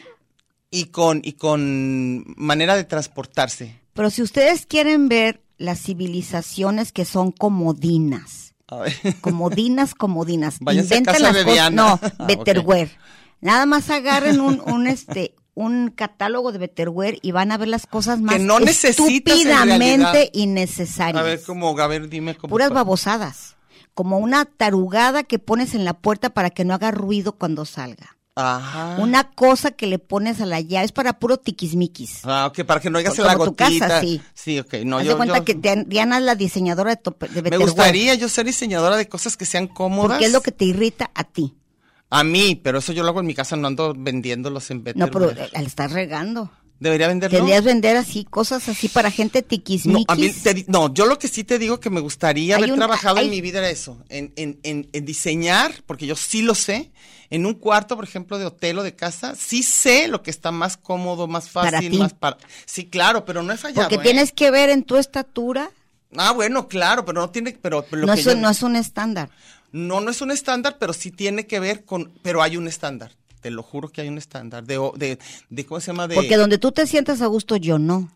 y 0.71 0.85
con, 0.85 1.21
y 1.23 1.33
con 1.33 2.25
manera 2.37 2.75
de 2.75 2.83
transportarse. 2.83 3.79
Pero 3.93 4.09
si 4.09 4.21
ustedes 4.21 4.65
quieren 4.65 5.09
ver 5.09 5.41
las 5.57 5.81
civilizaciones 5.81 6.91
que 6.91 7.05
son 7.05 7.31
comodinas, 7.31 8.53
A 8.69 8.77
ver. 8.77 8.93
comodinas, 9.21 9.95
comodinas, 9.95 10.57
Váyanse 10.61 10.93
a 10.93 10.97
inventen 10.97 11.13
casa 11.13 11.25
las 11.27 11.35
de 11.35 11.43
cosas, 11.43 11.55
Diana. 11.55 11.75
no, 11.75 11.99
Ah, 12.19 12.25
Betterware. 12.25 12.91
Nada 13.41 13.65
más 13.65 13.89
agarren 13.89 14.39
un, 14.39 14.61
un 14.65 14.87
este 14.87 15.33
un 15.55 15.89
catálogo 15.89 16.53
de 16.53 16.59
Betterware 16.59 17.19
y 17.21 17.31
van 17.31 17.51
a 17.51 17.57
ver 17.57 17.67
las 17.67 17.85
cosas 17.85 18.21
más 18.21 18.39
no 18.39 18.59
estúpidamente 18.59 20.29
innecesarias. 20.33 21.21
A 21.21 21.23
ver, 21.25 21.41
cómo, 21.45 21.77
a 21.77 21.87
ver, 21.87 22.07
dime 22.07 22.35
cómo. 22.35 22.49
puras 22.49 22.69
babosadas, 22.69 23.57
como 23.93 24.19
una 24.19 24.45
tarugada 24.45 25.23
que 25.23 25.37
pones 25.37 25.75
en 25.75 25.83
la 25.83 25.93
puerta 25.95 26.29
para 26.29 26.49
que 26.49 26.63
no 26.63 26.73
haga 26.73 26.91
ruido 26.91 27.33
cuando 27.33 27.65
salga. 27.65 28.15
Ajá. 28.41 28.95
Una 28.99 29.25
cosa 29.31 29.71
que 29.71 29.85
le 29.87 29.99
pones 29.99 30.39
a 30.39 30.45
la 30.45 30.61
llave 30.61 30.85
es 30.85 30.91
para 30.91 31.19
puro 31.19 31.37
tiquismiquis. 31.37 32.21
Ah, 32.23 32.47
ok, 32.47 32.63
para 32.65 32.79
que 32.79 32.89
no 32.89 32.97
oigas 32.99 33.15
Como 33.15 33.27
la 33.27 33.33
tu 33.33 33.39
gotita. 33.39 33.87
casa, 33.87 34.01
sí. 34.01 34.21
Sí, 34.33 34.59
ok. 34.59 34.75
No, 34.85 34.97
Haz 34.99 35.03
yo, 35.05 35.11
de 35.11 35.17
cuenta 35.17 35.37
yo- 35.39 35.45
que 35.45 35.55
Dian- 35.55 35.85
Diana 35.87 36.17
es 36.19 36.23
la 36.23 36.35
diseñadora 36.35 36.91
de, 36.95 37.01
tope- 37.01 37.27
de 37.27 37.35
me 37.35 37.41
Betterware, 37.41 37.69
gustaría 37.69 38.15
yo 38.15 38.29
ser 38.29 38.45
diseñadora 38.45 38.95
de 38.95 39.07
cosas 39.09 39.35
que 39.35 39.45
sean 39.45 39.67
cómodas. 39.67 40.11
Porque 40.11 40.25
es 40.25 40.31
lo 40.31 40.41
que 40.41 40.51
te 40.51 40.65
irrita 40.65 41.11
a 41.13 41.23
ti. 41.25 41.55
A 42.09 42.23
mí, 42.23 42.55
pero 42.55 42.79
eso 42.79 42.91
yo 42.93 43.03
lo 43.03 43.09
hago 43.09 43.19
en 43.19 43.27
mi 43.27 43.35
casa, 43.35 43.55
no 43.55 43.67
ando 43.67 43.93
vendiéndolos 43.95 44.71
en 44.71 44.77
No, 44.77 44.83
pero 44.83 45.27
Betterware. 45.27 45.39
eh, 45.53 45.63
estás 45.65 45.91
regando. 45.91 46.49
¿Debería 46.79 47.07
venderlo? 47.09 47.45
Vender 47.61 47.97
así, 47.97 48.23
cosas 48.23 48.69
así 48.69 48.87
para 48.87 49.11
gente 49.11 49.41
no, 49.41 49.47
tiquismiquis. 49.47 50.05
a 50.07 50.15
mí 50.15 50.29
te 50.31 50.65
no, 50.67 50.93
yo 50.93 51.05
lo 51.05 51.19
que 51.19 51.27
sí 51.27 51.43
te 51.43 51.59
digo 51.59 51.79
que 51.79 51.89
me 51.89 51.99
gustaría 51.99 52.55
Hay 52.55 52.61
haber 52.63 52.71
un- 52.73 52.77
trabajado 52.79 53.17
hay- 53.17 53.25
en 53.25 53.31
mi 53.31 53.41
vida 53.41 53.59
era 53.59 53.69
eso, 53.69 54.01
en, 54.07 54.31
en, 54.37 54.59
en, 54.63 54.89
en 54.93 55.05
diseñar, 55.05 55.73
porque 55.85 56.05
yo 56.07 56.15
sí 56.15 56.41
lo 56.41 56.55
sé, 56.55 56.91
en 57.29 57.45
un 57.45 57.53
cuarto, 57.55 57.95
por 57.97 58.05
ejemplo, 58.05 58.37
de 58.37 58.45
hotel 58.45 58.79
o 58.79 58.83
de 58.83 58.95
casa, 58.95 59.35
sí 59.35 59.61
sé 59.61 60.07
lo 60.07 60.23
que 60.23 60.31
está 60.31 60.51
más 60.51 60.77
cómodo, 60.77 61.27
más 61.27 61.49
fácil, 61.49 61.97
más 61.99 62.13
para... 62.13 62.37
Sí, 62.65 62.85
claro, 62.85 63.25
pero 63.25 63.43
no 63.43 63.51
he 63.53 63.57
fallado, 63.57 63.81
Porque 63.81 63.95
¿eh? 63.95 63.99
tienes 64.11 64.31
que 64.31 64.49
ver 64.49 64.69
en 64.69 64.83
tu 64.83 64.95
estatura, 64.97 65.71
Ah, 66.17 66.31
bueno, 66.31 66.67
claro, 66.67 67.05
pero 67.05 67.21
no 67.21 67.29
tiene... 67.29 67.51
Pero, 67.61 67.85
pero 67.87 68.01
lo 68.01 68.07
no 68.07 68.13
que 68.15 68.21
es, 68.21 68.25
yo- 68.25 68.35
no 68.35 68.49
es 68.49 68.63
un 68.63 68.75
estándar. 68.75 69.29
No, 69.71 70.01
no 70.01 70.09
es 70.09 70.21
un 70.21 70.31
estándar, 70.31 70.77
pero 70.79 70.91
sí 70.93 71.11
tiene 71.11 71.45
que 71.45 71.59
ver 71.59 71.85
con, 71.85 72.11
pero 72.23 72.41
hay 72.41 72.57
un 72.57 72.67
estándar. 72.67 73.11
Te 73.41 73.49
lo 73.51 73.63
juro 73.63 73.89
que 73.89 74.01
hay 74.01 74.09
un 74.09 74.17
estándar 74.17 74.65
de, 74.65 74.77
de, 74.95 75.19
de 75.49 75.65
¿cómo 75.65 75.79
se 75.79 75.87
llama? 75.87 76.07
De, 76.07 76.15
Porque 76.15 76.35
donde 76.37 76.57
tú 76.57 76.71
te 76.71 76.85
sientas 76.87 77.21
a 77.21 77.27
gusto, 77.27 77.55
yo 77.55 77.79
no. 77.79 78.09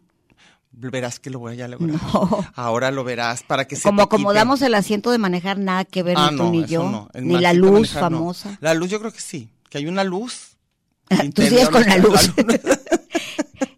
verás 0.71 1.19
que 1.19 1.29
lo 1.29 1.39
voy 1.39 1.59
a 1.61 1.67
lograr. 1.67 1.91
No. 1.91 2.45
Ahora 2.55 2.91
lo 2.91 3.03
verás 3.03 3.43
para 3.43 3.65
que 3.65 3.75
se 3.75 3.83
Como 3.83 4.01
acomodamos 4.01 4.61
el 4.61 4.73
asiento 4.75 5.11
de 5.11 5.17
manejar, 5.17 5.57
nada 5.57 5.85
que 5.85 6.03
ver 6.03 6.17
Ah, 6.17 6.29
ni 6.31 6.37
tú 6.37 6.43
no, 6.43 6.51
ni 6.51 6.65
yo. 6.65 6.83
no. 6.89 7.09
Ni 7.13 7.39
la 7.39 7.53
luz 7.53 7.71
manejar, 7.71 8.01
famosa. 8.01 8.57
La 8.61 8.73
luz 8.73 8.89
yo 8.89 8.99
creo 8.99 9.11
que 9.13 9.21
sí, 9.21 9.49
que 9.69 9.77
hay 9.77 9.85
una 9.87 10.03
luz. 10.03 10.57
Tú 11.35 11.41
sigues 11.41 11.69
con 11.69 11.83
la 11.87 11.97
luz. 11.97 12.31
luz. 12.37 12.59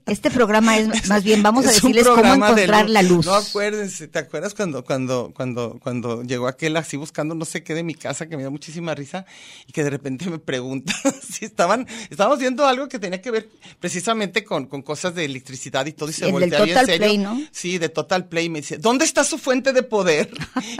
Este 0.06 0.30
programa 0.30 0.78
es 0.78 1.08
más 1.08 1.24
bien, 1.24 1.42
vamos 1.42 1.66
a 1.66 1.70
decirles 1.70 2.08
cómo 2.08 2.22
de 2.22 2.30
encontrar 2.30 2.90
la 2.90 3.02
luz. 3.02 3.26
No 3.26 3.34
acuérdense, 3.34 4.08
¿te 4.08 4.20
acuerdas 4.20 4.54
cuando, 4.54 4.84
cuando, 4.84 5.32
cuando, 5.36 5.80
cuando 5.82 6.22
llegó 6.24 6.48
aquel 6.48 6.78
así 6.78 6.96
buscando 6.96 7.34
no 7.34 7.46
sé 7.46 7.64
qué 7.64 7.74
de 7.74 7.84
mi 7.84 7.96
casa 7.96 8.28
que 8.28 8.36
me 8.36 8.44
dio 8.44 8.52
muchísima 8.52 8.94
risa 8.94 9.26
y 9.66 9.72
que 9.72 9.84
de 9.84 9.90
repente 9.90 10.30
me 10.30 10.38
pregunta 10.38 10.94
si 11.28 11.46
estaban, 11.46 11.88
estábamos 12.10 12.40
viendo 12.40 12.66
algo 12.68 12.88
que 12.88 13.00
tenía 13.00 13.20
que 13.22 13.32
ver 13.32 13.50
precisamente 13.80 14.44
con, 14.44 14.68
con 14.68 14.82
cosas 14.82 15.16
de 15.16 15.26
electricidad 15.26 15.86
y 15.86 15.94
todo 15.94 16.10
y 16.10 16.14
se 16.14 16.26
El 16.26 16.34
del 16.34 16.34
voltea 16.34 16.64
bien 16.64 16.76
Total 16.76 16.86
serio. 16.86 17.08
Play, 17.08 17.18
¿no? 17.18 17.42
Sí, 17.52 17.78
de 17.78 17.90
Total 17.90 18.28
Play. 18.28 18.50
Me 18.50 18.60
dice, 18.60 18.78
¿dónde 18.78 19.06
está 19.06 19.24
su 19.24 19.38
fuente 19.38 19.74
de 19.74 19.84
poder? 19.84 20.30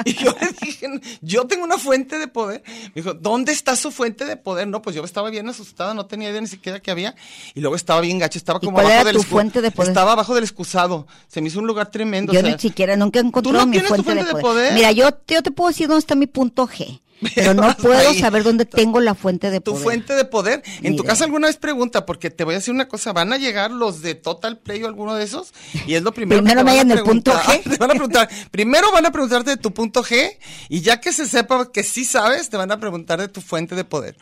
y 0.06 0.14
yo 0.14 0.36
le 0.40 0.48
dije, 0.62 0.88
yo 1.22 1.48
tengo 1.48 1.64
una 1.64 1.78
fuente 1.78 2.20
de 2.20 2.28
poder. 2.28 2.62
Me 2.94 3.02
dijo, 3.02 3.14
¿dónde 3.14 3.52
está 3.52 3.76
su 3.76 3.92
fuente 3.92 4.26
de 4.26 4.38
poder? 4.38 4.68
No, 4.68 4.82
pues 4.82 4.96
yo 4.96 5.04
estaba 5.04 5.30
bien 5.30 5.50
asustada, 5.50 5.94
no 5.94 6.06
tenía 6.06 6.30
idea 6.30 6.42
ni 6.42 6.48
siquiera 6.48 6.80
que 6.80 6.92
había. 6.92 7.16
Y 7.54 7.62
luego 7.62 7.76
estaba 7.76 8.02
bien 8.02 8.20
gacho, 8.20 8.38
estaba 8.38 8.60
¿Y 8.62 8.66
como 8.66 8.80
abajo 8.80 9.06
del 9.06 9.15
tu 9.18 9.24
fuente 9.24 9.62
de 9.62 9.72
poder? 9.72 9.90
Estaba 9.90 10.12
abajo 10.14 10.36
del 10.36 10.44
excusado. 10.44 11.08
Se 11.28 11.42
me 11.42 11.48
hizo 11.48 11.60
un 11.60 11.68
lugar 11.68 11.92
tremendo. 11.92 12.34
Yo 12.34 12.40
o 12.40 12.44
sea, 12.44 12.52
ni 12.52 12.60
siquiera 12.60 12.96
nunca 12.96 13.20
he 13.20 13.24
encontrado 13.24 13.60
no 13.60 13.66
mi 13.66 13.72
tienes 13.74 13.88
tu 13.90 13.96
fuente, 13.96 14.12
fuente 14.12 14.24
de, 14.24 14.36
de 14.36 14.42
poder. 14.42 14.70
poder? 14.70 14.74
Mira, 14.74 14.92
yo, 14.92 15.10
yo 15.28 15.42
te 15.44 15.52
puedo 15.52 15.70
decir 15.70 15.88
dónde 15.88 16.00
está 16.00 16.16
mi 16.16 16.28
punto 16.28 16.68
G, 16.68 17.02
pero 17.34 17.54
no 17.54 17.76
puedo 17.78 17.98
ahí. 17.98 18.20
saber 18.20 18.44
dónde 18.44 18.66
tengo 18.66 19.00
la 19.00 19.16
fuente 19.16 19.50
de 19.50 19.62
tu 19.62 19.72
poder. 19.72 19.84
fuente 19.84 20.14
de 20.16 20.26
poder. 20.26 20.64
En 20.84 20.96
tu 20.96 21.04
casa 21.04 21.24
alguna 21.24 21.48
vez 21.48 21.58
pregunta, 21.58 22.06
porque 22.06 22.30
te 22.30 22.44
voy 22.44 22.56
a 22.56 22.58
decir 22.58 22.74
una 22.74 22.88
cosa, 22.88 23.14
van 23.14 23.32
a 23.34 23.38
llegar 23.38 23.72
los 23.72 24.02
de 24.02 24.16
Total 24.16 24.58
Play 24.60 24.84
o 24.84 24.88
alguno 24.88 25.16
de 25.16 25.24
esos, 25.24 25.54
y 25.88 25.96
es 25.96 26.04
lo 26.04 26.14
primero 26.14 26.42
Primero 26.42 26.62
que 26.62 26.66
te 26.66 26.72
me 26.72 26.78
van 26.78 26.92
a 26.92 26.94
hallan 26.94 26.98
el 26.98 27.04
punto. 27.04 27.32
G. 27.32 27.64
Te 27.72 27.78
van 27.78 27.90
a 27.92 27.94
preguntar, 27.94 28.30
primero 28.52 28.92
van 28.92 29.06
a 29.06 29.12
preguntarte 29.12 29.52
de 29.52 29.58
tu 29.58 29.74
punto 29.74 30.04
G, 30.04 30.38
y 30.70 30.82
ya 30.82 31.00
que 31.00 31.14
se 31.14 31.28
sepa 31.28 31.72
que 31.72 31.84
sí 31.84 32.04
sabes, 32.06 32.50
te 32.50 32.58
van 32.58 32.72
a 32.72 32.80
preguntar 32.80 33.20
de 33.20 33.28
tu 33.30 33.42
fuente 33.42 33.76
de 33.76 33.86
poder. 33.86 34.16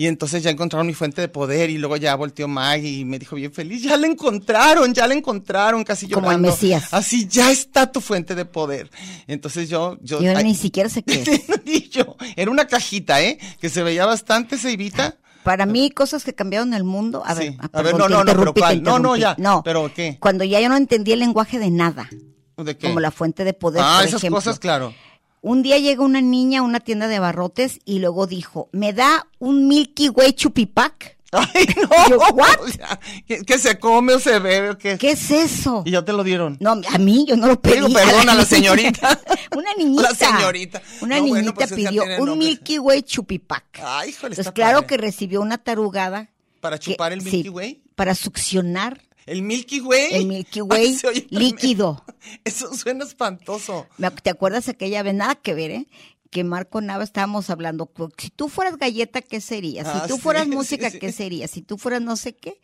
Y 0.00 0.06
entonces 0.06 0.44
ya 0.44 0.50
encontraron 0.50 0.86
mi 0.86 0.94
fuente 0.94 1.20
de 1.20 1.26
poder 1.26 1.70
y 1.70 1.76
luego 1.78 1.96
ya 1.96 2.14
volteó 2.14 2.46
Maggie 2.46 3.00
y 3.00 3.04
me 3.04 3.18
dijo 3.18 3.34
bien 3.34 3.52
feliz, 3.52 3.82
ya 3.82 3.96
la 3.96 4.06
encontraron, 4.06 4.94
ya 4.94 5.08
la 5.08 5.14
encontraron, 5.14 5.82
casi 5.82 6.06
Como 6.08 6.30
el 6.30 6.36
llorando. 6.36 6.48
Mesías. 6.52 6.94
Así, 6.94 7.26
ya 7.26 7.50
está 7.50 7.90
tu 7.90 8.00
fuente 8.00 8.36
de 8.36 8.44
poder. 8.44 8.92
Entonces 9.26 9.68
yo... 9.68 9.98
yo 10.00 10.22
Yo 10.22 10.36
ay, 10.36 10.44
ni 10.44 10.54
siquiera 10.54 10.88
sé 10.88 11.02
qué 11.02 11.22
es. 11.26 11.42
y 11.66 11.88
yo, 11.88 12.16
era 12.36 12.48
una 12.48 12.68
cajita, 12.68 13.20
¿eh? 13.22 13.40
Que 13.60 13.68
se 13.68 13.82
veía 13.82 14.06
bastante 14.06 14.56
ceibita. 14.56 15.16
Para 15.42 15.66
mí, 15.66 15.90
cosas 15.90 16.22
que 16.22 16.32
cambiaron 16.32 16.74
el 16.74 16.84
mundo. 16.84 17.24
A 17.26 17.34
ver, 17.34 17.48
Sí. 17.52 17.56
ah, 17.60 17.68
A 17.72 17.82
ver, 17.82 17.96
no, 17.96 18.08
no, 18.08 18.22
no, 18.22 18.54
pero. 18.54 18.74
No, 18.80 18.98
no, 19.00 19.16
ya. 19.16 19.34
No, 19.36 19.62
¿Pero 19.64 19.92
qué? 19.92 20.16
Cuando 20.20 20.44
ya 20.44 20.60
yo 20.60 20.68
no 20.68 20.76
entendía 20.76 21.14
el 21.14 21.20
lenguaje 21.20 21.58
de 21.58 21.70
nada, 21.72 22.08
¿De 22.56 22.76
qué? 22.76 22.86
como 22.86 23.00
la 23.00 23.10
fuente 23.10 23.42
de 23.44 23.52
poder, 23.52 23.82
ah, 23.84 23.96
por 23.98 24.08
esas 24.08 24.20
ejemplo. 24.20 24.36
cosas, 24.36 24.58
claro. 24.60 24.94
Un 25.40 25.62
día 25.62 25.78
llega 25.78 26.02
una 26.04 26.20
niña 26.20 26.60
a 26.60 26.62
una 26.62 26.80
tienda 26.80 27.06
de 27.08 27.16
abarrotes 27.16 27.80
y 27.84 28.00
luego 28.00 28.26
dijo, 28.26 28.68
¿me 28.72 28.92
da 28.92 29.26
un 29.38 29.68
Milky 29.68 30.08
Way 30.08 30.32
chupipac? 30.32 31.16
Ay, 31.30 31.66
no. 31.76 32.08
Yo, 32.08 32.18
¿que, 33.26 33.44
que 33.44 33.58
se 33.58 33.78
come 33.78 34.14
o 34.14 34.18
se 34.18 34.38
bebe 34.38 34.70
o 34.70 34.78
qué? 34.78 34.96
¿Qué 34.98 35.10
es 35.10 35.30
eso? 35.30 35.82
Y 35.84 35.90
ya 35.92 36.02
te 36.04 36.12
lo 36.14 36.24
dieron. 36.24 36.56
No, 36.58 36.72
a 36.72 36.98
mí 36.98 37.26
yo 37.28 37.36
no 37.36 37.46
lo 37.48 37.60
pedí. 37.60 37.74
Digo, 37.74 37.88
perdón, 37.92 38.28
a 38.30 38.34
la 38.34 38.44
señorita. 38.46 39.20
una 39.54 39.74
niñita. 39.76 40.02
La 40.02 40.14
señorita. 40.14 40.82
Una 41.02 41.16
No, 41.16 41.22
bueno, 41.22 41.34
niñita 41.36 41.54
pues 41.54 41.66
esa 41.66 41.76
pidió 41.76 42.02
un 42.02 42.26
nombre. 42.26 42.34
Milky 42.46 42.78
Way 42.78 43.02
chupipac. 43.02 43.64
Ay, 43.82 44.08
híjole, 44.10 44.32
Entonces, 44.32 44.38
está 44.38 44.52
claro 44.52 44.78
padre. 44.78 44.86
que 44.86 44.96
recibió 44.96 45.40
una 45.42 45.58
tarugada. 45.58 46.30
¿Para 46.60 46.78
que- 46.78 46.92
chupar 46.92 47.12
el 47.12 47.20
sí, 47.20 47.30
Milky 47.30 47.48
Way? 47.50 47.82
Para 47.94 48.14
succionar 48.14 49.02
¿El 49.28 49.42
Milky 49.42 49.80
Way? 49.80 50.08
el 50.12 50.26
Milky 50.26 50.60
Way 50.62 50.98
Ay, 51.04 51.26
líquido. 51.30 52.04
Eso 52.44 52.74
suena 52.74 53.04
espantoso. 53.04 53.86
¿Te 54.22 54.30
acuerdas 54.30 54.68
aquella 54.68 55.02
vez? 55.02 55.14
Nada 55.14 55.34
que 55.36 55.54
ver, 55.54 55.70
¿eh? 55.70 55.86
Que 56.30 56.44
Marco 56.44 56.80
Nava 56.82 57.04
estábamos 57.04 57.48
hablando. 57.48 57.90
Si 58.18 58.28
tú 58.30 58.48
fueras 58.48 58.76
galleta, 58.76 59.22
¿qué 59.22 59.40
serías? 59.40 59.86
Si 59.86 59.98
Ah, 60.02 60.06
tú 60.06 60.18
fueras 60.18 60.44
sí, 60.48 60.50
música, 60.50 60.90
sí. 60.90 60.98
¿qué 60.98 61.10
serías? 61.12 61.50
Si 61.50 61.62
tú 61.62 61.78
fueras 61.78 62.02
no 62.02 62.16
sé 62.16 62.34
qué. 62.36 62.60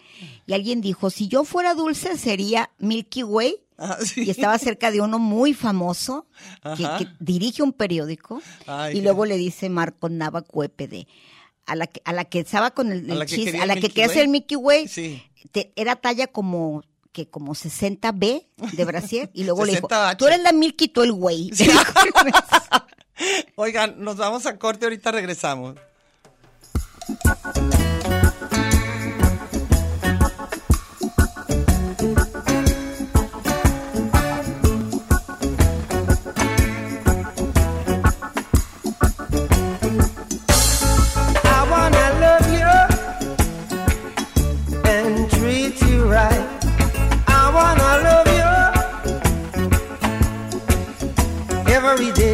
Y 0.47 0.53
alguien 0.53 0.81
dijo, 0.83 1.09
si 1.11 1.29
yo 1.29 1.45
fuera 1.45 1.75
dulce, 1.75 2.19
sería 2.19 2.71
Milky 2.79 3.23
Way. 3.23 3.57
Ah, 3.79 3.97
sí. 4.05 4.23
Y 4.25 4.31
estaba 4.31 4.59
cerca 4.59 4.91
de 4.91 5.01
uno 5.01 5.19
muy 5.19 5.55
famoso 5.55 6.27
que, 6.77 6.87
dirige 7.21 7.63
un 7.63 7.73
periódico. 7.73 8.41
Ay, 8.67 8.99
y 8.99 9.01
luego 9.01 9.25
le 9.25 9.37
dice 9.37 9.69
Marco 9.71 10.09
Nava 10.11 10.43
Cuépede. 10.43 11.07
A 11.67 11.75
la, 11.77 11.87
que, 11.87 12.03
a 12.05 12.13
la 12.13 12.27
que 12.27 12.41
estaba 12.41 12.73
con 12.73 12.93
el, 12.93 13.09
A 13.11 13.13
el 13.15 13.19
la 13.21 13.25
que 13.27 13.37
chis- 13.37 13.45
quería 13.47 13.61
a 13.61 13.63
el 13.65 13.69
la 13.69 13.75
que 13.77 13.81
Milky 13.81 13.95
quería 13.95 14.07
hacer 14.11 14.23
el 14.25 14.29
Way. 14.29 14.33
Mickey 14.33 14.57
Way, 14.59 14.89
Sí. 14.89 15.23
Te- 15.53 15.73
era 15.77 15.97
talla 15.97 16.27
como 16.27 16.83
que 17.13 17.29
como 17.29 17.55
60B 17.55 18.47
de 18.73 18.85
Brasier 18.85 19.31
y 19.35 19.45
luego 19.45 19.65
le 19.65 19.75
dijo, 19.75 19.89
60H. 19.89 20.17
tú 20.17 20.27
eres 20.27 20.41
la 20.41 20.53
Milky, 20.53 20.89
tú 20.89 21.03
el 21.03 21.13
güey. 21.13 21.51
Sí. 21.55 21.71
Oigan, 23.55 24.03
nos 24.03 24.17
vamos 24.17 24.45
a 24.47 24.59
corte, 24.59 24.87
ahorita 24.87 25.13
regresamos. 25.13 25.77
Every 51.85 52.11
day 52.13 52.34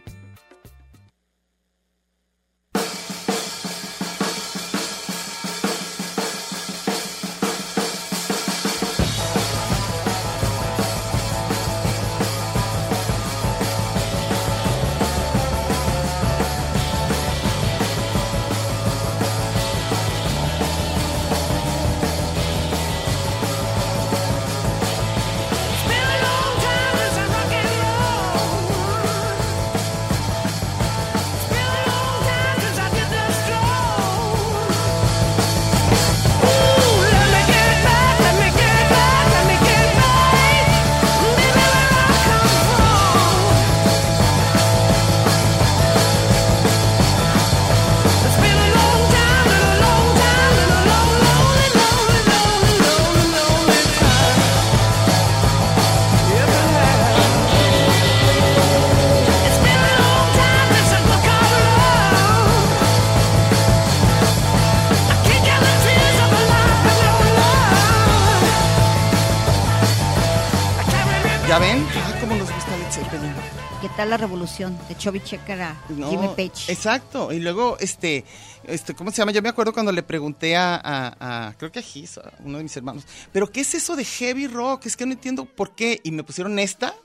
¿Qué 74.01 74.05
tal 74.05 74.09
la 74.09 74.17
revolución 74.17 74.75
de 74.89 74.97
Chubby 74.97 75.19
Checker 75.19 75.61
a 75.61 75.79
No, 75.89 76.09
Jimmy 76.09 76.29
Page? 76.29 76.71
Exacto. 76.71 77.31
Y 77.31 77.39
luego, 77.39 77.77
este, 77.79 78.25
este, 78.63 78.95
¿cómo 78.95 79.11
se 79.11 79.17
llama? 79.17 79.31
Yo 79.31 79.43
me 79.43 79.49
acuerdo 79.49 79.73
cuando 79.73 79.91
le 79.91 80.01
pregunté 80.01 80.55
a, 80.57 80.73
a- 80.73 81.49
a- 81.49 81.53
creo 81.53 81.71
que 81.71 81.77
a 81.77 81.81
Gis, 81.83 82.17
a 82.17 82.33
uno 82.43 82.57
de 82.57 82.63
mis 82.63 82.75
hermanos, 82.75 83.03
¿pero 83.31 83.51
qué 83.51 83.61
es 83.61 83.75
eso 83.75 83.95
de 83.95 84.03
heavy 84.03 84.47
rock? 84.47 84.87
Es 84.87 84.97
que 84.97 85.05
no 85.05 85.11
entiendo 85.11 85.45
por 85.45 85.75
qué. 85.75 86.01
Y 86.03 86.09
me 86.09 86.23
pusieron 86.23 86.57
esta 86.57 86.95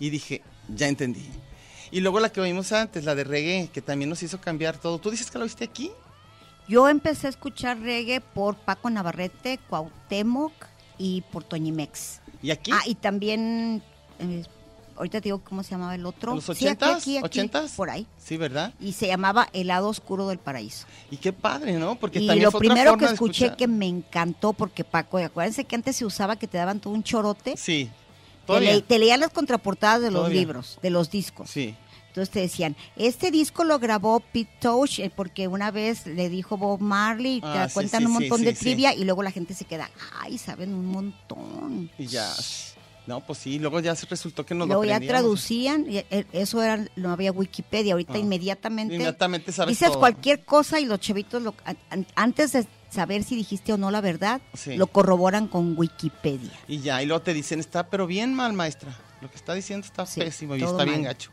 y 0.00 0.10
dije, 0.10 0.42
ya 0.74 0.88
entendí. 0.88 1.24
Y 1.92 2.00
luego 2.00 2.18
la 2.18 2.32
que 2.32 2.40
oímos 2.40 2.72
antes, 2.72 3.04
la 3.04 3.14
de 3.14 3.22
reggae, 3.22 3.68
que 3.72 3.80
también 3.80 4.10
nos 4.10 4.20
hizo 4.24 4.40
cambiar 4.40 4.76
todo. 4.76 4.98
¿Tú 4.98 5.12
dices 5.12 5.30
que 5.30 5.38
la 5.38 5.44
oíste 5.44 5.62
aquí? 5.62 5.92
Yo 6.66 6.88
empecé 6.88 7.28
a 7.28 7.30
escuchar 7.30 7.78
reggae 7.78 8.20
por 8.20 8.56
Paco 8.56 8.90
Navarrete, 8.90 9.60
Cuauhtémoc 9.68 10.52
y 10.98 11.20
por 11.30 11.44
Toñimex. 11.44 12.18
¿Y 12.42 12.50
aquí? 12.50 12.72
Ah, 12.74 12.82
y 12.86 12.96
también, 12.96 13.84
eh, 14.18 14.42
ahorita 15.00 15.20
te 15.20 15.24
digo 15.24 15.40
cómo 15.42 15.62
se 15.62 15.70
llamaba 15.72 15.94
el 15.94 16.06
otro. 16.06 16.30
¿En 16.32 16.36
los 16.36 16.44
Sí, 16.44 16.52
aquí, 16.52 16.64
ochentas? 16.66 16.96
aquí, 17.06 17.18
aquí. 17.18 17.50
Por 17.76 17.90
ahí. 17.90 18.06
Sí, 18.22 18.36
¿verdad? 18.36 18.72
Y 18.80 18.92
se 18.92 19.06
llamaba 19.08 19.48
El 19.52 19.66
lado 19.66 19.88
oscuro 19.88 20.28
del 20.28 20.38
paraíso. 20.38 20.86
Y 21.10 21.16
qué 21.16 21.32
padre, 21.32 21.72
¿no? 21.78 21.96
Porque 21.96 22.20
y 22.20 22.26
también 22.26 22.44
lo 22.44 22.50
fue 22.50 22.58
otra 22.58 22.68
primero 22.74 22.90
forma 22.92 23.06
que 23.08 23.12
escuché 23.14 23.56
que 23.56 23.66
me 23.66 23.86
encantó, 23.86 24.52
porque 24.52 24.84
Paco, 24.84 25.18
acuérdense 25.18 25.64
que 25.64 25.74
antes 25.74 25.96
se 25.96 26.04
usaba 26.04 26.36
que 26.36 26.46
te 26.46 26.58
daban 26.58 26.80
todo 26.80 26.92
un 26.94 27.02
chorote. 27.02 27.56
Sí. 27.56 27.90
Te, 28.46 28.60
le- 28.60 28.82
te 28.82 28.98
leían 28.98 29.20
las 29.20 29.30
contraportadas 29.30 30.00
de 30.02 30.10
los 30.10 30.20
Todavía. 30.22 30.40
libros, 30.40 30.78
de 30.82 30.90
los 30.90 31.10
discos. 31.10 31.50
Sí. 31.50 31.74
Entonces 32.08 32.30
te 32.30 32.40
decían, 32.40 32.74
este 32.96 33.30
disco 33.30 33.62
lo 33.62 33.78
grabó 33.78 34.18
Pete 34.18 34.50
Tosh 34.60 34.98
eh, 34.98 35.12
porque 35.14 35.46
una 35.46 35.70
vez 35.70 36.06
le 36.06 36.28
dijo 36.28 36.56
Bob 36.56 36.80
Marley, 36.80 37.40
te 37.40 37.46
Ah, 37.46 37.68
sí, 37.68 37.74
cuentan 37.74 38.00
sí, 38.00 38.06
un 38.06 38.12
sí, 38.14 38.18
montón 38.18 38.38
sí, 38.40 38.44
de 38.46 38.54
sí. 38.56 38.60
trivia 38.64 38.92
y 38.94 39.04
luego 39.04 39.22
la 39.22 39.30
gente 39.30 39.54
se 39.54 39.64
queda, 39.64 39.88
ay, 40.18 40.36
saben 40.36 40.74
un 40.74 40.86
montón. 40.86 41.88
Y 41.96 42.06
ya. 42.08 42.28
No, 43.10 43.20
pues 43.26 43.40
sí, 43.40 43.58
luego 43.58 43.80
ya 43.80 43.96
se 43.96 44.06
resultó 44.06 44.46
que 44.46 44.54
nos 44.54 44.68
luego 44.68 44.82
lo 44.84 44.88
ya 44.88 44.96
aprendíamos. 44.96 45.22
traducían, 45.22 45.86
y, 45.90 45.98
eh, 45.98 46.26
eso 46.32 46.62
era, 46.62 46.84
no 46.94 47.10
había 47.10 47.32
Wikipedia, 47.32 47.94
ahorita 47.94 48.12
Ah. 48.14 48.18
inmediatamente, 48.18 48.94
Inmediatamente 48.94 49.50
sabes 49.50 49.76
dices 49.76 49.88
todo. 49.90 49.98
cualquier 49.98 50.44
cosa 50.44 50.78
y 50.78 50.84
los 50.84 51.00
chavitos, 51.00 51.42
lo- 51.42 51.54
an- 51.64 51.76
an- 51.90 52.06
antes 52.14 52.52
de 52.52 52.66
saber 52.88 53.24
si 53.24 53.34
dijiste 53.34 53.72
o 53.72 53.76
no 53.76 53.90
la 53.90 54.00
verdad, 54.00 54.40
Sí. 54.54 54.76
lo 54.76 54.86
corroboran 54.86 55.48
con 55.48 55.76
Wikipedia. 55.76 56.52
Y 56.68 56.78
ya, 56.82 57.02
y 57.02 57.06
luego 57.06 57.22
te 57.22 57.34
dicen, 57.34 57.58
está 57.58 57.88
pero 57.90 58.06
bien 58.06 58.32
mal, 58.32 58.52
maestra. 58.52 58.96
Lo 59.20 59.28
que 59.28 59.36
está 59.36 59.54
diciendo 59.54 59.84
está 59.86 60.06
Sí, 60.06 60.20
pésimo 60.20 60.54
y 60.54 60.62
está 60.62 60.84
bien 60.84 61.02
gacho. 61.02 61.30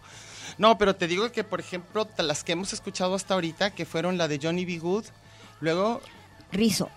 No, 0.57 0.77
pero 0.79 0.95
te 0.95 1.07
digo 1.07 1.31
que, 1.31 1.43
por 1.43 1.59
ejemplo, 1.59 2.07
las 2.17 2.43
que 2.43 2.53
hemos 2.53 2.73
escuchado 2.73 3.13
hasta 3.13 3.35
ahorita, 3.35 3.75
que 3.75 3.85
fueron 3.85 4.17
la 4.17 4.27
de 4.27 4.39
Johnny 4.41 4.65
B. 4.65 4.79
Good, 4.79 5.05
luego, 5.61 6.01
Rizo, 6.51 6.89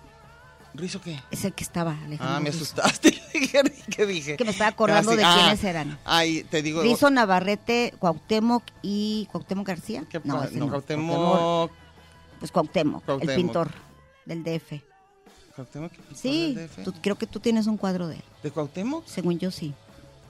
¿Rizo 0.75 1.01
qué? 1.01 1.21
es 1.31 1.45
el 1.45 1.53
que 1.53 1.65
estaba, 1.65 1.93
Alejandro 2.05 2.37
Ah, 2.37 2.41
me 2.41 2.51
Rizzo. 2.51 2.65
asustaste. 2.65 3.13
¿Qué 3.33 3.63
¿Qué 3.91 4.07
dije? 4.07 4.37
Que 4.37 4.45
me 4.45 4.51
estaba 4.51 4.71
acordando 4.71 5.11
de 5.17 5.23
quiénes 5.23 5.65
eran. 5.65 5.99
Ay, 6.05 6.45
te 6.45 6.63
digo. 6.63 6.83
Rizo 6.83 7.11
Navarrete, 7.11 7.93
Cuauhtémoc 7.99 8.63
y 8.83 9.27
Cuauhtémoc 9.33 9.67
García. 9.67 10.05
¿qué 10.09 10.21
no, 10.25 10.43
ese 10.45 10.59
no, 10.59 10.67
no, 10.67 10.71
Cuauhtémoc. 10.73 11.71
Pues 12.39 12.53
Cuauhtémoc, 12.53 13.03
el 13.21 13.35
pintor 13.35 13.71
del 14.25 14.43
DF. 14.45 14.81
¿Cuauhtémoc? 15.57 15.91
¿Qué 15.93 15.99
pintor 15.99 16.17
Sí, 16.17 16.55
del 16.55 16.69
DF? 16.69 16.85
tú- 16.85 16.95
creo 17.03 17.17
que 17.19 17.27
tú 17.27 17.41
tienes 17.41 17.67
un 17.67 17.77
cuadro 17.77 18.07
de 18.09 18.17
él. 18.17 18.23
¿De 18.43 18.51
Cuauhtémoc? 18.51 19.07
Según 19.07 19.39
yo 19.39 19.51
sí. 19.51 19.75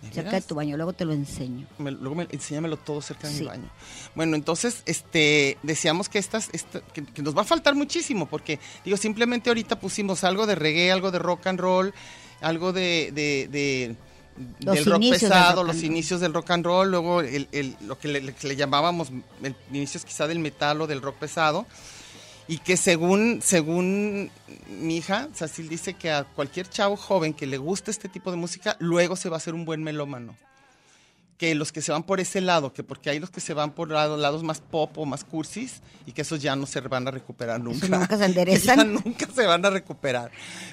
¿De 0.02 0.10
Cerca 0.12 0.30
de 0.32 0.40
tu 0.40 0.54
baño, 0.54 0.76
luego 0.76 0.94
te 0.94 1.04
lo 1.04 1.12
enseño. 1.12 1.66
Me- 1.78 1.90
luego 1.90 2.14
me, 2.14 2.26
enséñamelo 2.30 2.78
todo 2.78 3.02
cerca 3.02 3.28
de 3.28 3.34
Sí. 3.34 3.40
mi 3.40 3.46
baño. 3.48 3.70
Bueno, 4.14 4.34
entonces, 4.34 4.82
este, 4.86 5.58
decíamos 5.62 6.08
que 6.08 6.18
estas, 6.18 6.48
esta- 6.52 6.80
que, 6.80 7.04
que 7.04 7.20
nos 7.22 7.36
va 7.36 7.42
a 7.42 7.44
faltar 7.44 7.74
muchísimo, 7.74 8.26
porque, 8.26 8.58
digo, 8.84 8.96
simplemente 8.96 9.50
ahorita 9.50 9.78
pusimos 9.78 10.24
algo 10.24 10.46
de 10.46 10.54
reggae, 10.54 10.90
algo 10.90 11.10
de 11.10 11.18
rock 11.18 11.46
and 11.48 11.60
roll, 11.60 11.92
algo 12.40 12.72
de, 12.72 13.10
de, 13.12 13.48
de- 13.50 13.96
Los 14.60 14.76
del 14.76 14.84
rock 14.86 15.00
del 15.02 15.10
pesado, 15.10 15.64
rock 15.64 15.74
los 15.74 15.82
inicios 15.82 16.20
del 16.20 16.32
rock 16.32 16.50
and 16.52 16.64
roll, 16.64 16.90
luego 16.90 17.20
el, 17.20 17.46
el- 17.52 17.76
lo 17.82 17.98
que 17.98 18.08
le, 18.08 18.32
que 18.32 18.48
le 18.48 18.56
llamábamos 18.56 19.10
el 19.42 19.54
inicios 19.70 20.06
quizá 20.06 20.26
del 20.26 20.38
metal 20.38 20.80
o 20.80 20.86
del 20.86 21.02
rock 21.02 21.16
pesado. 21.16 21.66
Y 22.50 22.58
que 22.58 22.76
según, 22.76 23.40
según 23.42 24.30
mi 24.80 24.96
hija, 24.96 25.28
Cecil 25.34 25.68
dice 25.68 25.94
que 25.94 26.10
a 26.10 26.24
cualquier 26.24 26.68
chavo 26.68 26.96
joven 26.96 27.32
que 27.32 27.46
le 27.46 27.58
guste 27.58 27.90
este 27.92 28.08
tipo 28.08 28.30
de 28.32 28.36
música, 28.36 28.76
luego 28.80 29.14
se 29.14 29.28
va 29.28 29.36
a 29.36 29.38
hacer 29.38 29.54
un 29.54 29.64
buen 29.64 29.82
melómano 29.84 30.36
que 31.38 31.54
los 31.54 31.72
que 31.72 31.80
se 31.80 31.90
van 31.90 32.02
por 32.02 32.20
ese 32.20 32.42
lado, 32.42 32.74
que 32.74 32.82
porque 32.82 33.08
hay 33.08 33.18
los 33.18 33.30
que 33.30 33.40
se 33.40 33.54
van 33.54 33.70
por 33.72 33.88
lado- 33.88 34.18
lados 34.18 34.42
más 34.42 34.60
pop 34.60 34.98
o 34.98 35.06
más 35.06 35.24
cursis 35.24 35.80
y 36.04 36.12
que 36.12 36.20
esos 36.20 36.42
ya 36.42 36.54
no 36.54 36.66
se 36.66 36.80
van 36.82 37.08
a 37.08 37.10
recuperar 37.12 37.58
nunca. 37.62 37.88
nunca 37.88 38.18
se 38.18 38.24
enderezan. 38.26 38.76
ya 38.76 38.84
nunca 38.84 39.26
se 39.34 39.46
van 39.46 39.64
a 39.64 39.70
recuperar. 39.70 40.30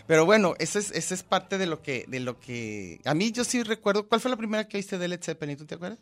Pero 0.07 0.25
bueno, 0.25 0.55
eso 0.59 0.77
es, 0.79 0.91
eso 0.91 1.13
es 1.13 1.23
parte 1.23 1.57
de 1.57 1.67
lo 1.67 1.81
que, 1.81 2.03
de 2.09 2.19
lo 2.19 2.37
que. 2.41 2.99
A 3.05 3.13
mí 3.13 3.31
yo 3.31 3.45
sí 3.45 3.63
recuerdo. 3.63 4.07
¿Cuál 4.09 4.19
fue 4.19 4.29
la 4.29 4.35
primera 4.35 4.67
que 4.67 4.75
oíste 4.75 4.97
de 4.97 5.07
Led 5.07 5.23
Zeppelin? 5.23 5.55
¿Tú 5.55 5.63
te 5.65 5.75
acuerdas? 5.75 5.99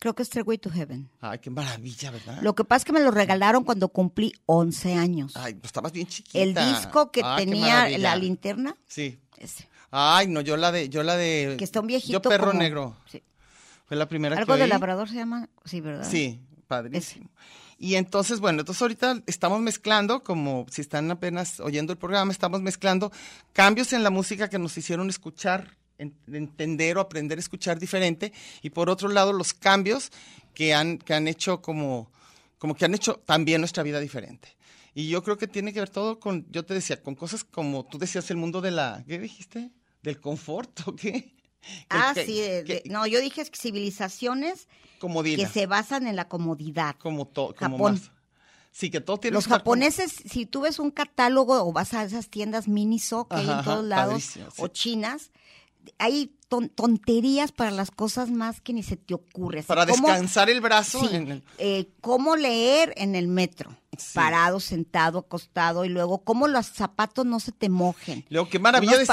Creo 0.00 0.14
que 0.14 0.22
es 0.22 0.28
Stairway 0.28 0.58
to 0.58 0.70
Heaven. 0.70 1.08
Ay, 1.20 1.38
qué 1.38 1.50
maravilla, 1.50 2.10
¿verdad? 2.10 2.38
Lo 2.42 2.54
que 2.56 2.64
pasa 2.64 2.78
es 2.78 2.84
que 2.86 2.92
me 2.92 3.00
lo 3.00 3.10
regalaron 3.12 3.62
cuando 3.64 3.88
cumplí 3.90 4.32
11 4.46 4.94
años. 4.94 5.36
Ay, 5.36 5.54
pues 5.54 5.66
estabas 5.66 5.92
bien 5.92 6.06
chiquita. 6.08 6.38
el 6.40 6.54
disco 6.54 7.12
que 7.12 7.20
Ah, 7.22 7.36
tenía 7.36 7.88
la 7.98 8.16
linterna, 8.16 8.74
Sí. 8.88 9.20
ese. 9.38 9.68
Ay, 9.92 10.26
no, 10.26 10.40
yo 10.40 10.56
la 10.56 10.72
de, 10.72 10.88
yo 10.88 11.02
la 11.02 11.16
de. 11.16 11.54
Que 11.58 11.64
está 11.64 11.80
un 11.80 11.86
viejito. 11.86 12.12
Yo 12.14 12.22
perro 12.22 12.48
como- 12.48 12.58
negro. 12.60 12.96
sí. 13.10 13.22
Fue 13.86 13.96
la 13.96 14.08
primera 14.08 14.36
Algo 14.36 14.52
que 14.54 14.58
de 14.58 14.64
oí. 14.64 14.70
labrador 14.70 15.08
se 15.08 15.16
llama. 15.16 15.48
Sí, 15.64 15.80
¿verdad? 15.80 16.08
Sí, 16.08 16.40
padrísimo. 16.68 17.28
Y 17.76 17.96
entonces, 17.96 18.40
bueno, 18.40 18.60
entonces 18.60 18.80
ahorita 18.82 19.20
estamos 19.26 19.60
mezclando, 19.60 20.22
como 20.22 20.64
si 20.70 20.80
están 20.80 21.10
apenas 21.10 21.58
oyendo 21.60 21.92
el 21.92 21.98
programa, 21.98 22.30
estamos 22.30 22.60
mezclando 22.62 23.10
cambios 23.52 23.92
en 23.92 24.02
la 24.04 24.10
música 24.10 24.48
que 24.48 24.58
nos 24.58 24.76
hicieron 24.78 25.08
escuchar, 25.10 25.76
entender 26.00 26.96
o 26.98 27.00
aprender 27.00 27.38
a 27.38 27.40
escuchar 27.40 27.78
diferente, 27.78 28.32
y 28.62 28.70
por 28.70 28.88
otro 28.90 29.08
lado 29.08 29.32
los 29.32 29.52
cambios 29.54 30.10
que 30.54 30.74
han, 30.74 30.98
que 30.98 31.14
han 31.14 31.28
hecho 31.28 31.60
como, 31.62 32.10
como 32.58 32.74
que 32.74 32.84
han 32.84 32.94
hecho 32.94 33.14
también 33.24 33.60
nuestra 33.60 33.82
vida 33.82 34.00
diferente. 34.00 34.56
Y 34.94 35.08
yo 35.08 35.22
creo 35.22 35.38
que 35.38 35.46
tiene 35.46 35.72
que 35.72 35.78
ver 35.80 35.90
todo 35.90 36.18
con, 36.18 36.46
yo 36.50 36.64
te 36.64 36.74
decía, 36.74 37.00
con 37.02 37.14
cosas 37.14 37.44
como 37.44 37.84
tú 37.86 37.98
decías, 37.98 38.28
el 38.30 38.36
mundo 38.38 38.60
de 38.60 38.72
la, 38.72 39.04
¿qué 39.06 39.18
dijiste? 39.18 39.70
¿Del 40.02 40.20
confort 40.20 40.80
o 40.88 40.96
qué? 40.96 41.34
Ah, 41.90 42.12
Que- 42.14 42.26
sí. 42.26 42.40
de- 42.40 42.64
que- 42.64 42.74
de- 42.80 42.82
no, 42.90 43.06
yo 43.06 43.20
dije 43.20 43.44
civilizaciones 43.44 44.66
comodidad, 44.98 45.46
que 45.46 45.52
se 45.52 45.66
basan 45.66 46.06
en 46.06 46.16
la 46.16 46.26
comodidad. 46.28 46.96
como 46.98 47.26
todo, 47.26 47.54
como 47.54 47.76
Japón. 47.76 47.92
más. 47.94 48.10
Sí, 48.72 48.88
que 48.90 49.00
todo 49.00 49.18
tiene 49.18 49.34
Los 49.34 49.46
japoneses, 49.48 50.12
si 50.30 50.46
tú 50.46 50.60
ves 50.62 50.78
un 50.78 50.90
catálogo 50.92 51.60
o 51.64 51.72
vas 51.72 51.92
a 51.92 52.04
esas 52.04 52.28
tiendas 52.28 52.68
Miniso 52.68 53.26
que 53.26 53.34
hay 53.36 53.48
Ajá, 53.48 53.58
en 53.58 53.64
todos 53.64 53.84
lados, 53.84 54.22
sí. 54.22 54.40
o 54.58 54.68
chinas, 54.68 55.32
hay 55.98 56.36
ton- 56.48 56.68
tonterías 56.68 57.52
para 57.52 57.70
las 57.70 57.90
cosas 57.90 58.30
más 58.30 58.60
que 58.60 58.72
ni 58.72 58.82
se 58.82 58.96
te 58.96 59.14
ocurre. 59.14 59.60
Así 59.60 59.68
Para 59.68 59.86
descansar 59.86 60.50
el 60.50 60.60
brazo. 60.60 61.00
Sí, 61.08 61.14
en 61.16 61.30
el- 61.30 61.44
eh, 61.58 61.88
cómo 62.00 62.36
leer 62.36 62.92
en 62.96 63.14
el 63.14 63.28
metro, 63.28 63.76
Sí. 63.96 64.10
parado, 64.14 64.60
sentado, 64.60 65.20
acostado, 65.20 65.84
y 65.84 65.88
luego 65.88 66.24
cómo 66.24 66.48
los 66.48 66.66
zapatos 66.66 67.24
no 67.26 67.38
se 67.40 67.52
te 67.52 67.68
mojen. 67.68 68.24
Luego, 68.30 68.48
qué 68.48 68.58
maravilla 68.58 68.92
Unos 68.92 69.00
de. 69.00 69.06